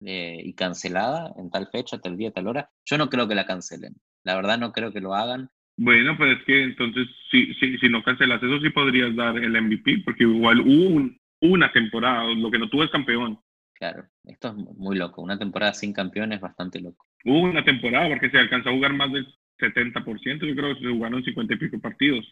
eh, 0.02 0.39
y 0.43 0.54
cancelada 0.54 1.34
en 1.38 1.50
tal 1.50 1.67
fecha, 1.67 2.00
tal 2.00 2.17
día, 2.17 2.32
tal 2.32 2.48
hora. 2.48 2.69
Yo 2.86 2.98
no 2.98 3.10
creo 3.10 3.28
que 3.28 3.36
la 3.36 3.45
cancelen. 3.45 3.95
La 4.24 4.36
verdad 4.36 4.58
no 4.58 4.72
creo 4.72 4.91
que 4.91 5.02
lo 5.02 5.13
hagan. 5.13 5.50
Bueno, 5.82 6.18
pues 6.18 6.38
es 6.38 6.44
que 6.44 6.63
entonces 6.63 7.08
si, 7.32 7.54
si, 7.54 7.78
si 7.78 7.88
no 7.88 8.04
cancelas 8.04 8.44
eso 8.44 8.60
sí 8.60 8.70
podrías 8.70 9.15
dar 9.15 9.38
el 9.38 9.62
MVP, 9.62 10.02
porque 10.04 10.26
igual 10.26 10.60
hubo 10.60 11.10
una 11.39 11.72
temporada, 11.72 12.26
lo 12.34 12.52
que 12.52 12.60
no 12.60 12.70
tuvo 12.70 12.84
es 12.84 12.92
campeón. 12.92 13.39
Claro, 13.76 14.04
esto 14.26 14.50
es 14.50 14.56
muy 14.56 14.98
loco. 14.98 15.22
Una 15.22 15.39
temporada 15.39 15.74
sin 15.74 15.94
campeón 15.94 16.34
es 16.34 16.42
bastante 16.42 16.82
loco. 16.82 17.06
Hubo 17.24 17.44
una 17.44 17.63
temporada 17.63 18.10
porque 18.10 18.30
se 18.30 18.38
alcanzó 18.38 18.70
a 18.70 18.74
jugar 18.74 18.92
más 18.92 19.10
del 19.13 19.26
70%, 19.58 20.46
yo 20.46 20.54
creo 20.54 20.76
que 20.76 20.82
se 20.82 20.89
jugaron 20.89 21.24
50 21.24 21.54
y 21.54 21.58
pico 21.58 21.80
partidos, 21.80 22.26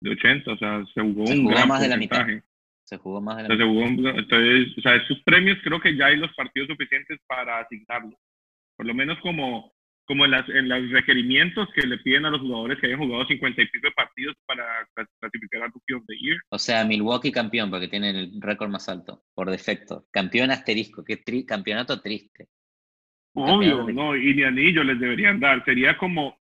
de 0.00 0.10
80, 0.10 0.52
o 0.52 0.58
sea, 0.58 0.84
se 0.92 1.00
jugó 1.00 1.24
un 1.24 1.46
gran 1.46 1.68
más 1.68 1.80
de 1.80 1.88
la 1.88 1.96
mitad. 1.96 2.26
Se 2.84 2.98
jugó 2.98 3.22
más 3.22 3.38
de 3.38 3.48
la 3.48 3.64
mitad. 3.64 4.18
entonces, 4.18 4.76
o 4.76 4.80
sea, 4.82 4.96
esos 4.96 5.18
premios 5.24 5.56
creo 5.64 5.80
que 5.80 5.96
ya 5.96 6.06
hay 6.06 6.18
los 6.18 6.34
partidos 6.34 6.68
suficientes 6.68 7.18
para 7.26 7.60
asignarlos. 7.60 8.20
Por 8.76 8.84
lo 8.84 8.92
menos 8.92 9.18
como 9.20 9.72
como 10.10 10.24
en, 10.24 10.32
las, 10.32 10.48
en 10.48 10.68
los 10.68 10.90
requerimientos 10.90 11.68
que 11.72 11.86
le 11.86 11.96
piden 11.98 12.24
a 12.24 12.30
los 12.30 12.40
jugadores 12.40 12.80
que 12.80 12.88
hayan 12.88 12.98
jugado 12.98 13.24
50 13.28 13.62
y 13.62 13.68
pico 13.68 13.86
de 13.86 13.92
partidos 13.92 14.34
para 14.44 14.64
clasificar 15.20 15.62
al 15.62 15.70
Rookie 15.70 15.94
of 15.94 16.04
the 16.08 16.16
Year. 16.18 16.36
O 16.48 16.58
sea, 16.58 16.84
Milwaukee 16.84 17.30
campeón 17.30 17.70
porque 17.70 17.86
tiene 17.86 18.10
el 18.10 18.32
récord 18.40 18.70
más 18.70 18.88
alto, 18.88 19.22
por 19.36 19.48
defecto. 19.48 20.06
Campeón 20.10 20.50
asterisco, 20.50 21.04
qué 21.04 21.22
campeonato 21.46 22.00
triste. 22.00 22.48
Obvio, 23.34 23.88
no, 23.92 24.16
y 24.16 24.34
ni 24.34 24.42
anillo 24.42 24.82
les 24.82 24.98
deberían 24.98 25.38
dar. 25.38 25.64
Sería 25.64 25.96
como, 25.96 26.40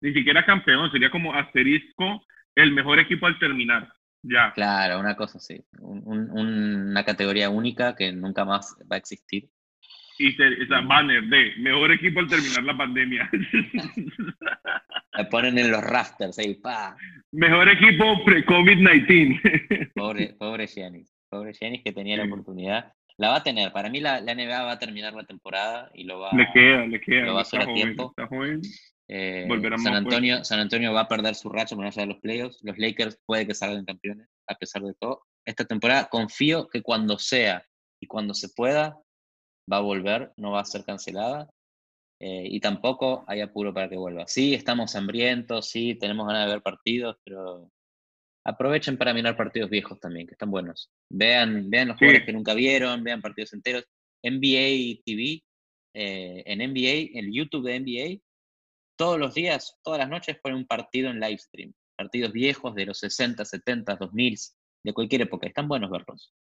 ni 0.00 0.14
siquiera 0.14 0.46
campeón, 0.46 0.90
sería 0.90 1.10
como 1.10 1.34
asterisco 1.34 2.24
el 2.54 2.72
mejor 2.72 3.00
equipo 3.00 3.26
al 3.26 3.38
terminar. 3.38 3.92
Ya. 4.22 4.50
Claro, 4.54 4.98
una 4.98 5.14
cosa 5.14 5.36
así. 5.36 5.62
una 5.78 7.04
categoría 7.04 7.50
única 7.50 7.94
que 7.94 8.12
nunca 8.12 8.46
más 8.46 8.78
va 8.90 8.96
a 8.96 8.98
existir 8.98 9.50
y 10.20 10.32
se, 10.32 10.62
esa 10.62 10.82
banner 10.82 11.24
de 11.24 11.54
mejor 11.58 11.90
equipo 11.92 12.20
al 12.20 12.28
terminar 12.28 12.62
la 12.62 12.76
pandemia. 12.76 13.30
La 15.12 15.28
ponen 15.28 15.58
en 15.58 15.70
los 15.72 15.82
rafters 15.82 16.38
ahí, 16.38 16.54
pa. 16.54 16.96
Mejor 17.32 17.68
equipo 17.68 18.22
pre-COVID-19. 18.24 19.92
Pobre, 19.94 20.34
pobre 20.38 20.66
Giannis. 20.66 21.12
Pobre 21.28 21.52
Giannis 21.52 21.82
que 21.82 21.92
tenía 21.92 22.16
la 22.16 22.24
oportunidad. 22.24 22.92
La 23.16 23.30
va 23.30 23.36
a 23.36 23.42
tener. 23.42 23.72
Para 23.72 23.90
mí 23.90 24.00
la, 24.00 24.20
la, 24.20 24.34
NBA 24.34 24.62
va 24.62 24.72
a 24.72 24.78
terminar 24.78 25.14
la 25.14 25.24
temporada 25.24 25.90
y 25.94 26.04
lo 26.04 26.20
va, 26.20 26.30
le 26.32 26.46
queda, 26.52 26.86
le 26.86 27.00
queda, 27.00 27.24
lo 27.24 27.34
va 27.34 27.40
a 27.40 27.42
hacer 27.42 27.62
a 27.62 27.72
tiempo. 27.72 28.14
Eh, 29.08 29.48
San, 29.82 29.94
Antonio, 29.94 30.44
San 30.44 30.60
Antonio 30.60 30.92
va 30.92 31.00
a 31.00 31.08
perder 31.08 31.34
su 31.34 31.48
racha 31.48 31.74
con 31.74 31.84
allá 31.84 32.02
de 32.02 32.08
los 32.08 32.20
playoffs. 32.20 32.60
Los 32.62 32.78
Lakers 32.78 33.18
puede 33.26 33.46
que 33.46 33.54
salgan 33.54 33.84
campeones, 33.84 34.28
a 34.46 34.54
pesar 34.54 34.82
de 34.82 34.94
todo. 34.94 35.22
Esta 35.44 35.64
temporada 35.64 36.08
confío 36.08 36.68
que 36.68 36.82
cuando 36.82 37.18
sea 37.18 37.64
y 38.00 38.06
cuando 38.06 38.32
se 38.34 38.48
pueda, 38.50 38.96
va 39.70 39.78
a 39.78 39.80
volver, 39.80 40.32
no 40.36 40.52
va 40.52 40.60
a 40.60 40.64
ser 40.64 40.84
cancelada. 40.84 41.48
Eh, 42.22 42.46
y 42.50 42.60
tampoco 42.60 43.24
hay 43.26 43.40
apuro 43.40 43.72
para 43.72 43.88
que 43.88 43.96
vuelva. 43.96 44.26
Sí, 44.26 44.52
estamos 44.52 44.94
hambrientos, 44.94 45.70
sí, 45.70 45.94
tenemos 45.94 46.26
ganas 46.26 46.46
de 46.46 46.52
ver 46.52 46.62
partidos, 46.62 47.16
pero 47.24 47.70
aprovechen 48.44 48.98
para 48.98 49.14
mirar 49.14 49.36
partidos 49.36 49.70
viejos 49.70 49.98
también, 49.98 50.26
que 50.26 50.34
están 50.34 50.50
buenos. 50.50 50.90
Vean, 51.10 51.70
vean 51.70 51.88
los 51.88 51.96
jugadores 51.96 52.26
que 52.26 52.32
nunca 52.32 52.52
vieron, 52.52 53.02
vean 53.02 53.22
partidos 53.22 53.54
enteros. 53.54 53.86
NBA 54.22 55.00
TV, 55.02 55.42
eh, 55.94 56.42
en 56.44 56.58
NBA, 56.58 57.18
en 57.18 57.24
el 57.24 57.32
YouTube 57.32 57.66
de 57.66 57.80
NBA, 57.80 58.22
todos 58.98 59.18
los 59.18 59.32
días, 59.32 59.78
todas 59.82 59.98
las 59.98 60.10
noches 60.10 60.38
ponen 60.42 60.58
un 60.58 60.66
partido 60.66 61.10
en 61.10 61.20
live 61.20 61.38
stream. 61.38 61.72
Partidos 61.96 62.32
viejos 62.32 62.74
de 62.74 62.84
los 62.84 62.98
60, 62.98 63.46
70, 63.46 63.96
2000, 63.96 64.36
de 64.84 64.92
cualquier 64.92 65.22
época. 65.22 65.46
Están 65.46 65.68
buenos 65.68 65.90
verlos. 65.90 66.34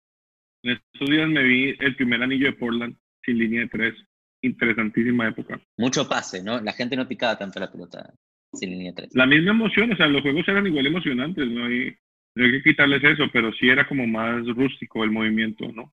En 0.65 0.73
estos 0.73 1.09
días 1.09 1.29
me 1.29 1.45
vi 1.45 1.77
el 1.79 1.95
primer 1.95 2.21
anillo 2.21 2.47
de 2.47 2.53
Portland 2.55 2.97
sin 3.29 3.39
línea 3.39 3.61
de 3.61 3.69
tres. 3.69 3.95
Interesantísima 4.43 5.29
época. 5.29 5.61
Mucho 5.77 6.09
pase, 6.09 6.43
¿no? 6.43 6.61
La 6.61 6.73
gente 6.73 6.97
no 6.97 7.07
picaba 7.07 7.37
tanto 7.37 7.61
la 7.61 7.71
pelota 7.71 8.15
sin 8.53 8.71
línea 8.71 8.93
de 8.93 8.97
tres. 8.97 9.11
La 9.15 9.27
misma 9.27 9.51
emoción, 9.51 9.93
o 9.93 9.97
sea, 9.97 10.07
los 10.07 10.23
juegos 10.23 10.49
eran 10.49 10.67
igual 10.67 10.87
emocionantes, 10.87 11.47
no 11.47 11.67
hay, 11.67 11.95
no 12.35 12.45
hay 12.45 12.53
que 12.53 12.63
quitarles 12.63 13.05
eso, 13.05 13.25
pero 13.33 13.53
sí 13.53 13.69
era 13.69 13.87
como 13.87 14.07
más 14.07 14.47
rústico 14.47 15.05
el 15.05 15.11
movimiento, 15.11 15.71
¿no? 15.73 15.93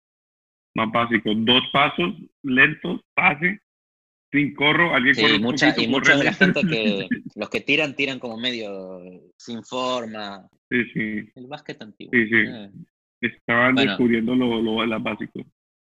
Más 0.75 0.91
básico. 0.91 1.33
Dos 1.35 1.63
pasos 1.73 2.13
lentos, 2.43 3.01
pase, 3.13 3.59
sin 4.31 4.53
corro, 4.53 4.93
alguien 4.93 5.15
sí, 5.15 5.39
mucha, 5.39 5.73
y 5.77 5.87
mucha 5.87 6.15
de 6.15 6.23
la 6.23 6.33
gente 6.33 6.61
que 6.61 7.07
los 7.35 7.49
que 7.49 7.61
tiran, 7.61 7.95
tiran 7.95 8.19
como 8.19 8.37
medio 8.37 9.01
sin 9.37 9.63
forma. 9.63 10.47
Sí, 10.69 10.83
sí. 10.93 11.29
El 11.35 11.47
básquet 11.47 11.81
antiguo. 11.81 12.11
Sí, 12.13 12.27
sí. 12.27 12.35
Eh. 12.35 12.69
Estaban 13.21 13.75
descubriendo 13.75 14.35
lo, 14.35 14.61
lo, 14.61 14.85
lo 14.85 14.99
básico. 14.99 15.41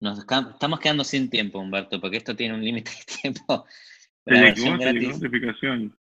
Nos 0.03 0.19
estamos 0.19 0.81
quedando 0.81 1.05
sin 1.05 1.29
tiempo, 1.29 1.59
Humberto, 1.59 2.01
porque 2.01 2.17
esto 2.17 2.35
tiene 2.35 2.55
un 2.55 2.61
límite 2.61 2.91
de 2.91 3.21
tiempo. 3.21 3.65
La 4.25 4.41
versión, 4.41 4.77
gratis, 4.77 5.19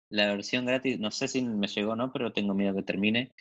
la 0.10 0.28
versión 0.28 0.66
gratis, 0.66 1.00
no 1.00 1.10
sé 1.10 1.30
si 1.30 1.42
me 1.42 1.68
llegó 1.68 1.94
o 1.94 1.96
no, 1.96 2.12
pero 2.12 2.34
tengo 2.34 2.54
miedo 2.54 2.76
que 2.76 2.84
termine. 2.84 3.34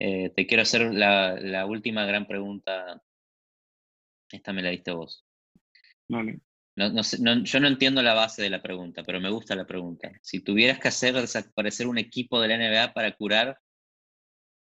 Eh, 0.00 0.30
te 0.34 0.44
quiero 0.44 0.64
hacer 0.64 0.92
la, 0.92 1.64
última 1.66 2.04
gran 2.04 2.26
pregunta. 2.26 3.00
Esta 4.32 4.52
me 4.52 4.62
la 4.62 4.70
diste 4.70 4.90
vos. 4.90 5.24
Vale. 6.08 6.40
yo 6.74 7.60
no 7.60 7.68
entiendo 7.68 8.02
la 8.02 8.14
base 8.14 8.42
de 8.42 8.50
la 8.50 8.60
pregunta, 8.60 9.04
pero 9.04 9.20
me 9.20 9.30
gusta 9.30 9.54
la 9.54 9.66
pregunta. 9.66 10.10
Si 10.20 10.40
tuvieras 10.40 10.80
que 10.80 10.88
hacer 10.88 11.14
desaparecer 11.14 11.86
un 11.86 11.98
equipo 11.98 12.40
de 12.40 12.48
la 12.48 12.56
NBA 12.56 12.92
para 12.92 13.12
curar 13.12 13.60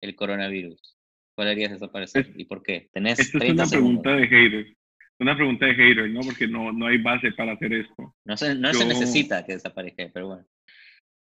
el 0.01 0.15
coronavirus, 0.15 0.97
¿cuál 1.35 1.49
harías 1.49 1.71
desaparecer? 1.71 2.33
¿Y 2.35 2.45
por 2.45 2.63
qué? 2.63 2.89
Tenés 2.91 3.19
es 3.19 3.35
una 3.35 3.67
pregunta 3.67 4.15
de 4.15 4.27
haters 4.27 4.75
una 5.19 5.35
pregunta 5.35 5.65
de 5.65 5.75
hater, 5.75 6.09
¿no? 6.09 6.21
Porque 6.21 6.47
no, 6.47 6.71
no 6.71 6.87
hay 6.87 6.97
base 6.97 7.31
para 7.31 7.53
hacer 7.53 7.73
esto. 7.73 8.15
No 8.25 8.37
se, 8.37 8.55
no 8.55 8.73
se 8.73 8.85
necesita 8.85 9.45
que 9.45 9.53
desaparezca, 9.53 10.09
pero 10.13 10.27
bueno. 10.27 10.45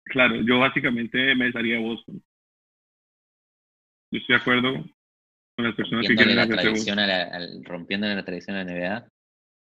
Claro, 0.04 0.40
yo 0.42 0.58
básicamente 0.58 1.34
me 1.34 1.50
daría 1.50 1.78
Boston. 1.78 2.22
Yo 4.12 4.20
estoy 4.20 4.36
de 4.36 4.40
acuerdo 4.40 4.72
con 5.56 5.64
las 5.64 5.74
personas 5.74 6.06
que 6.06 6.14
quieren 6.14 6.36
la 6.36 6.46
tradición 6.46 6.98
rompiéndole 7.64 8.14
la 8.14 8.24
tradición 8.24 8.56
a 8.56 8.64
la 8.64 8.72
NBA 8.72 9.08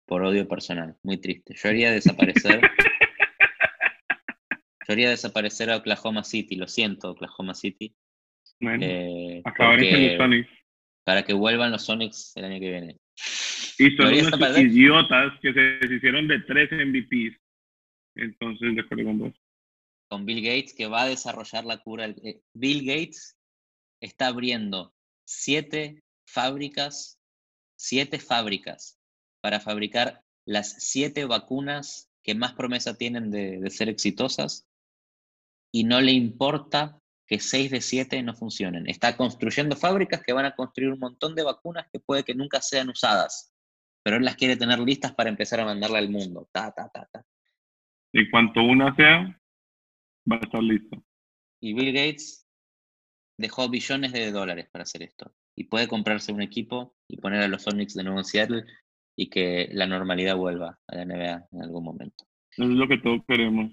por 0.06 0.22
odio 0.22 0.48
personal. 0.48 0.96
Muy 1.02 1.18
triste. 1.18 1.54
Yo 1.54 1.68
haría 1.68 1.90
desaparecer. 1.90 2.60
yo 4.88 4.92
haría 4.92 5.10
desaparecer 5.10 5.70
a 5.70 5.76
Oklahoma 5.76 6.24
City. 6.24 6.56
Lo 6.56 6.68
siento, 6.68 7.10
Oklahoma 7.10 7.54
City. 7.54 7.94
Bueno, 8.60 8.84
eh, 8.84 9.42
acabar 9.44 9.82
en 9.82 10.08
los 10.08 10.16
Sonics. 10.16 10.50
Para 11.04 11.22
que 11.22 11.32
vuelvan 11.32 11.70
los 11.70 11.84
Sonics 11.84 12.32
el 12.36 12.44
año 12.44 12.60
que 12.60 12.70
viene. 12.70 12.96
Y 13.78 13.96
son 13.96 14.08
unos 14.08 14.58
idiotas 14.58 15.32
que 15.40 15.52
se 15.52 15.94
hicieron 15.94 16.28
de 16.28 16.40
tres 16.40 16.70
MVPs. 16.70 17.40
Entonces, 18.16 18.74
de 18.74 18.80
acuerdo 18.82 19.04
con 19.04 19.18
vos. 19.18 19.34
Con 20.08 20.26
Bill 20.26 20.42
Gates, 20.42 20.74
que 20.74 20.86
va 20.86 21.02
a 21.02 21.08
desarrollar 21.08 21.64
la 21.64 21.78
cura. 21.78 22.06
Eh, 22.06 22.40
Bill 22.52 22.84
Gates 22.84 23.38
está 24.00 24.26
abriendo 24.26 24.92
siete 25.24 26.02
fábricas, 26.26 27.18
siete 27.76 28.18
fábricas 28.18 28.98
para 29.40 29.60
fabricar 29.60 30.22
las 30.44 30.82
siete 30.82 31.24
vacunas 31.24 32.10
que 32.22 32.34
más 32.34 32.52
promesa 32.52 32.96
tienen 32.96 33.30
de, 33.30 33.60
de 33.60 33.70
ser 33.70 33.88
exitosas 33.88 34.66
y 35.72 35.84
no 35.84 36.00
le 36.00 36.12
importa 36.12 37.00
que 37.30 37.38
seis 37.38 37.70
de 37.70 37.80
siete 37.80 38.20
no 38.24 38.34
funcionen. 38.34 38.88
Está 38.88 39.16
construyendo 39.16 39.76
fábricas 39.76 40.20
que 40.20 40.32
van 40.32 40.46
a 40.46 40.56
construir 40.56 40.90
un 40.90 40.98
montón 40.98 41.36
de 41.36 41.44
vacunas 41.44 41.86
que 41.92 42.00
puede 42.00 42.24
que 42.24 42.34
nunca 42.34 42.60
sean 42.60 42.90
usadas, 42.90 43.54
pero 44.02 44.16
él 44.16 44.24
las 44.24 44.34
quiere 44.34 44.56
tener 44.56 44.80
listas 44.80 45.14
para 45.14 45.30
empezar 45.30 45.60
a 45.60 45.64
mandarla 45.64 45.98
al 45.98 46.10
mundo. 46.10 46.48
Ta, 46.52 46.72
ta, 46.72 46.90
ta, 46.92 47.08
ta. 47.12 47.24
Y 48.12 48.28
cuanto 48.30 48.64
una 48.64 48.96
sea, 48.96 49.40
va 50.30 50.36
a 50.36 50.40
estar 50.40 50.60
lista. 50.60 51.00
Y 51.62 51.72
Bill 51.72 51.92
Gates 51.92 52.48
dejó 53.38 53.68
billones 53.68 54.12
de 54.12 54.32
dólares 54.32 54.68
para 54.72 54.82
hacer 54.82 55.04
esto. 55.04 55.32
Y 55.56 55.64
puede 55.64 55.86
comprarse 55.86 56.32
un 56.32 56.42
equipo 56.42 56.96
y 57.06 57.18
poner 57.18 57.42
a 57.42 57.48
los 57.48 57.62
Sonics 57.62 57.94
de 57.94 58.02
nuevo 58.02 58.18
en 58.18 58.24
Seattle 58.24 58.64
y 59.16 59.30
que 59.30 59.68
la 59.70 59.86
normalidad 59.86 60.34
vuelva 60.34 60.80
a 60.88 60.96
la 60.96 61.04
NBA 61.04 61.46
en 61.52 61.62
algún 61.62 61.84
momento. 61.84 62.24
Eso 62.50 62.64
es 62.64 62.70
lo 62.70 62.88
que 62.88 62.98
todos 62.98 63.20
queremos. 63.28 63.70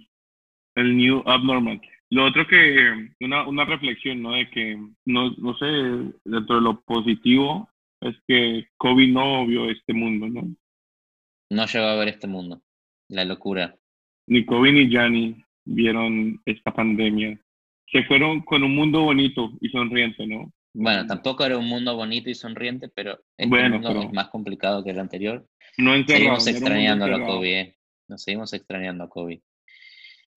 El 0.75 0.95
new 0.95 1.23
abnormal. 1.25 1.81
Lo 2.09 2.25
otro 2.25 2.47
que, 2.47 3.09
una, 3.19 3.47
una 3.47 3.65
reflexión, 3.65 4.21
¿no? 4.21 4.31
De 4.33 4.49
que, 4.49 4.77
no, 5.05 5.31
no 5.37 5.57
sé, 5.57 5.65
dentro 6.23 6.55
de 6.55 6.61
lo 6.61 6.81
positivo, 6.81 7.69
es 8.01 8.15
que 8.27 8.67
COVID 8.77 9.11
no 9.11 9.45
vio 9.45 9.69
este 9.69 9.93
mundo, 9.93 10.27
¿no? 10.27 10.55
No 11.49 11.65
llegó 11.65 11.85
a 11.85 11.95
ver 11.95 12.09
este 12.09 12.27
mundo. 12.27 12.61
La 13.09 13.25
locura. 13.25 13.75
Ni 14.27 14.45
Kobe 14.45 14.71
ni 14.71 14.89
Gianni 14.89 15.43
vieron 15.65 16.41
esta 16.45 16.73
pandemia. 16.73 17.39
Se 17.91 18.03
fueron 18.03 18.41
con 18.41 18.63
un 18.63 18.75
mundo 18.75 19.01
bonito 19.01 19.51
y 19.61 19.69
sonriente, 19.69 20.27
¿no? 20.27 20.51
Bueno, 20.73 21.07
tampoco 21.07 21.43
era 21.45 21.57
un 21.57 21.67
mundo 21.67 21.95
bonito 21.95 22.29
y 22.29 22.35
sonriente, 22.35 22.89
pero 22.89 23.13
este 23.37 23.49
Bueno, 23.49 23.75
mundo 23.75 23.87
pero- 23.89 24.01
es 24.03 24.13
más 24.13 24.29
complicado 24.29 24.83
que 24.83 24.91
el 24.91 24.99
anterior. 24.99 25.45
No. 25.77 25.93
Seguimos 26.05 26.45
extrañando 26.47 27.05
a. 27.05 27.25
Kobe, 27.25 27.59
eh. 27.59 27.75
Nos 28.09 28.23
seguimos 28.23 28.53
extrañando 28.53 29.03
a 29.05 29.09
Kobe. 29.09 29.41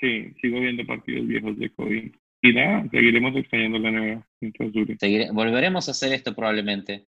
Sí, 0.00 0.32
sigo 0.40 0.60
viendo 0.60 0.84
partidos 0.86 1.26
viejos 1.26 1.58
de 1.58 1.70
Kobe. 1.70 2.12
Y 2.42 2.52
nada, 2.54 2.88
seguiremos 2.90 3.36
extrañando 3.36 3.78
la 3.78 3.90
NBA 3.90 4.26
mientras 4.40 4.72
dure. 4.72 4.96
Seguire- 4.98 5.30
volveremos 5.32 5.88
a 5.88 5.90
hacer 5.90 6.12
esto 6.12 6.34
probablemente. 6.34 7.06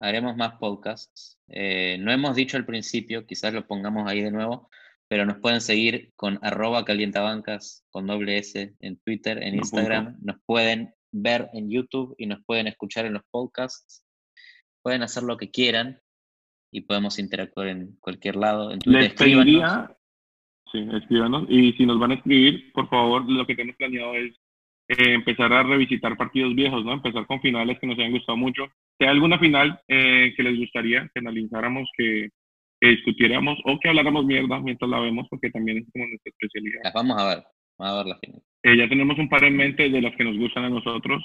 Haremos 0.00 0.36
más 0.36 0.54
podcasts. 0.58 1.38
Eh, 1.48 1.98
no 2.00 2.10
hemos 2.12 2.34
dicho 2.34 2.56
al 2.56 2.66
principio, 2.66 3.26
quizás 3.26 3.54
lo 3.54 3.66
pongamos 3.66 4.10
ahí 4.10 4.20
de 4.22 4.32
nuevo, 4.32 4.68
pero 5.08 5.24
nos 5.24 5.38
pueden 5.38 5.60
seguir 5.60 6.12
con 6.16 6.38
arroba 6.42 6.84
calientabancas 6.84 7.84
con 7.90 8.06
doble 8.08 8.38
S 8.38 8.74
en 8.80 8.96
Twitter, 8.98 9.40
en 9.42 9.54
Instagram. 9.54 10.16
Nos 10.20 10.36
pueden 10.44 10.92
ver 11.12 11.48
en 11.52 11.70
YouTube 11.70 12.14
y 12.18 12.26
nos 12.26 12.44
pueden 12.44 12.66
escuchar 12.66 13.06
en 13.06 13.12
los 13.12 13.22
podcasts. 13.30 14.04
Pueden 14.82 15.02
hacer 15.02 15.22
lo 15.22 15.36
que 15.36 15.50
quieran 15.52 16.00
y 16.72 16.80
podemos 16.82 17.20
interactuar 17.20 17.68
en 17.68 17.96
cualquier 18.00 18.34
lado. 18.34 18.72
En 18.72 18.80
Twitter, 18.80 19.02
Les 19.02 19.12
pediría, 19.14 19.96
sí, 20.74 20.88
escríbanos. 20.92 21.46
Y 21.48 21.72
si 21.72 21.86
nos 21.86 21.98
van 21.98 22.10
a 22.10 22.14
escribir, 22.14 22.72
por 22.72 22.88
favor, 22.88 23.30
lo 23.30 23.46
que 23.46 23.54
tenemos 23.54 23.76
planeado 23.76 24.14
es 24.14 24.34
eh, 24.88 25.14
empezar 25.14 25.52
a 25.52 25.62
revisitar 25.62 26.16
partidos 26.16 26.54
viejos, 26.54 26.84
¿no? 26.84 26.92
Empezar 26.92 27.26
con 27.26 27.40
finales 27.40 27.78
que 27.78 27.86
nos 27.86 27.98
hayan 27.98 28.12
gustado 28.12 28.36
mucho. 28.36 28.66
Si 28.98 29.04
hay 29.04 29.10
alguna 29.10 29.38
final 29.38 29.80
eh, 29.88 30.34
que 30.36 30.42
les 30.42 30.58
gustaría 30.58 31.08
que 31.14 31.20
analizáramos, 31.20 31.88
que, 31.96 32.28
que 32.80 32.88
discutiéramos 32.88 33.58
o 33.64 33.78
que 33.80 33.88
habláramos 33.88 34.26
mierda 34.26 34.60
mientras 34.60 34.90
la 34.90 35.00
vemos, 35.00 35.26
porque 35.30 35.50
también 35.50 35.78
es 35.78 35.84
como 35.92 36.06
nuestra 36.06 36.30
especialidad. 36.30 36.80
Las 36.84 36.92
vamos 36.92 37.18
a 37.18 37.28
ver. 37.28 37.44
Vamos 37.78 37.94
a 37.94 37.96
ver 37.96 38.06
las 38.06 38.20
finales. 38.20 38.44
Eh, 38.62 38.76
ya 38.76 38.88
tenemos 38.88 39.18
un 39.18 39.28
par 39.28 39.44
en 39.44 39.56
mente 39.56 39.88
de 39.88 40.02
las 40.02 40.14
que 40.16 40.24
nos 40.24 40.36
gustan 40.36 40.64
a 40.64 40.70
nosotros, 40.70 41.22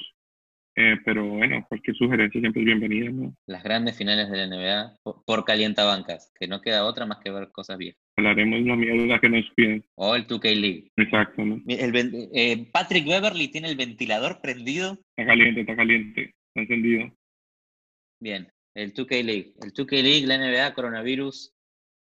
eh, 0.81 0.95
pero 1.03 1.25
bueno, 1.25 1.65
cualquier 1.67 1.93
sugerencia 1.97 2.39
siempre 2.39 2.61
es 2.61 2.65
bienvenida, 2.67 3.11
¿no? 3.11 3.35
Las 3.47 3.63
grandes 3.63 3.97
finales 3.97 4.31
de 4.31 4.37
la 4.37 4.47
NBA 4.47 4.95
por, 5.03 5.25
por 5.25 5.43
calientabancas, 5.43 6.31
que 6.39 6.47
no 6.47 6.61
queda 6.61 6.85
otra 6.85 7.05
más 7.05 7.19
que 7.19 7.31
ver 7.31 7.49
cosas 7.51 7.77
viejas. 7.77 7.99
Hablaremos 8.17 8.61
la 8.61 8.77
mierda 8.77 9.19
que 9.19 9.27
nos 9.27 9.43
piden. 9.57 9.83
O 9.95 10.15
el 10.15 10.25
2K 10.25 10.55
League. 10.55 10.89
Exacto, 10.95 11.43
¿no? 11.43 11.61
El 11.67 12.29
eh, 12.33 12.69
Patrick 12.71 13.05
Beverly 13.05 13.49
tiene 13.49 13.67
el 13.67 13.75
ventilador 13.75 14.39
prendido. 14.41 14.97
Está 15.17 15.25
caliente, 15.25 15.61
está 15.61 15.75
caliente, 15.75 16.21
está 16.23 16.61
encendido. 16.61 17.11
Bien, 18.21 18.47
el 18.73 18.93
2K 18.93 19.21
League. 19.21 19.53
El 19.61 19.73
2K 19.73 20.01
League, 20.01 20.27
la 20.27 20.37
NBA, 20.37 20.73
coronavirus, 20.75 21.53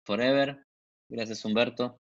forever. 0.06 0.58
Gracias, 1.10 1.44
Humberto. 1.44 1.98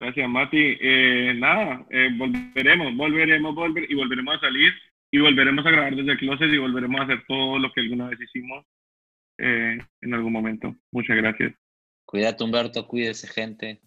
Gracias, 0.00 0.28
Mati. 0.28 0.76
Eh, 0.80 1.34
nada, 1.36 1.84
eh, 1.90 2.08
volveremos, 2.16 2.96
volveremos, 2.96 3.52
volver 3.52 3.90
y 3.90 3.94
volveremos 3.96 4.36
a 4.36 4.40
salir 4.40 4.72
y 5.10 5.18
volveremos 5.18 5.66
a 5.66 5.70
grabar 5.70 5.96
desde 5.96 6.12
el 6.12 6.18
closet 6.18 6.52
y 6.52 6.58
volveremos 6.58 7.00
a 7.00 7.04
hacer 7.04 7.24
todo 7.26 7.58
lo 7.58 7.72
que 7.72 7.80
alguna 7.80 8.08
vez 8.08 8.20
hicimos 8.20 8.64
eh, 9.38 9.78
en 10.00 10.14
algún 10.14 10.32
momento. 10.32 10.74
Muchas 10.92 11.16
gracias. 11.16 11.52
Cuídate, 12.04 12.44
Humberto, 12.44 12.86
cuídese, 12.86 13.26
gente. 13.28 13.80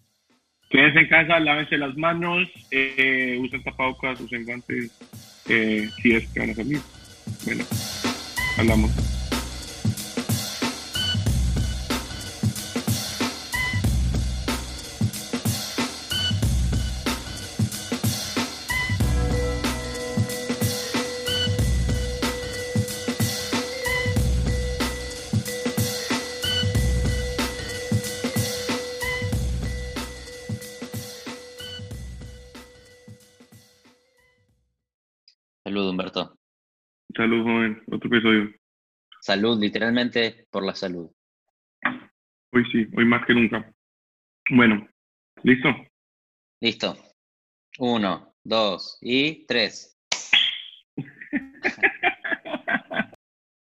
Quédense 0.70 1.00
en 1.00 1.08
casa, 1.08 1.38
lávense 1.38 1.78
las 1.78 1.96
manos, 1.96 2.48
eh, 2.70 3.38
usen 3.40 3.62
tapabocas, 3.62 4.20
usen 4.20 4.44
guantes, 4.44 4.98
eh, 5.48 5.88
si 6.02 6.12
es 6.12 6.28
que 6.32 6.40
van 6.40 6.50
a 6.50 6.54
salir. 6.54 6.80
Bueno, 7.44 7.64
hablamos. 8.58 9.23
Salud, 37.24 37.42
joven. 37.42 37.82
Otro 37.90 38.08
episodio. 38.08 38.54
Salud, 39.22 39.58
literalmente 39.58 40.46
por 40.50 40.62
la 40.62 40.74
salud. 40.74 41.10
Hoy 42.52 42.64
sí, 42.70 42.86
hoy 42.94 43.06
más 43.06 43.24
que 43.26 43.32
nunca. 43.32 43.72
Bueno, 44.50 44.86
¿listo? 45.42 45.70
Listo. 46.60 46.94
Uno, 47.78 48.34
dos 48.44 48.98
y 49.00 49.46
tres. 49.46 49.98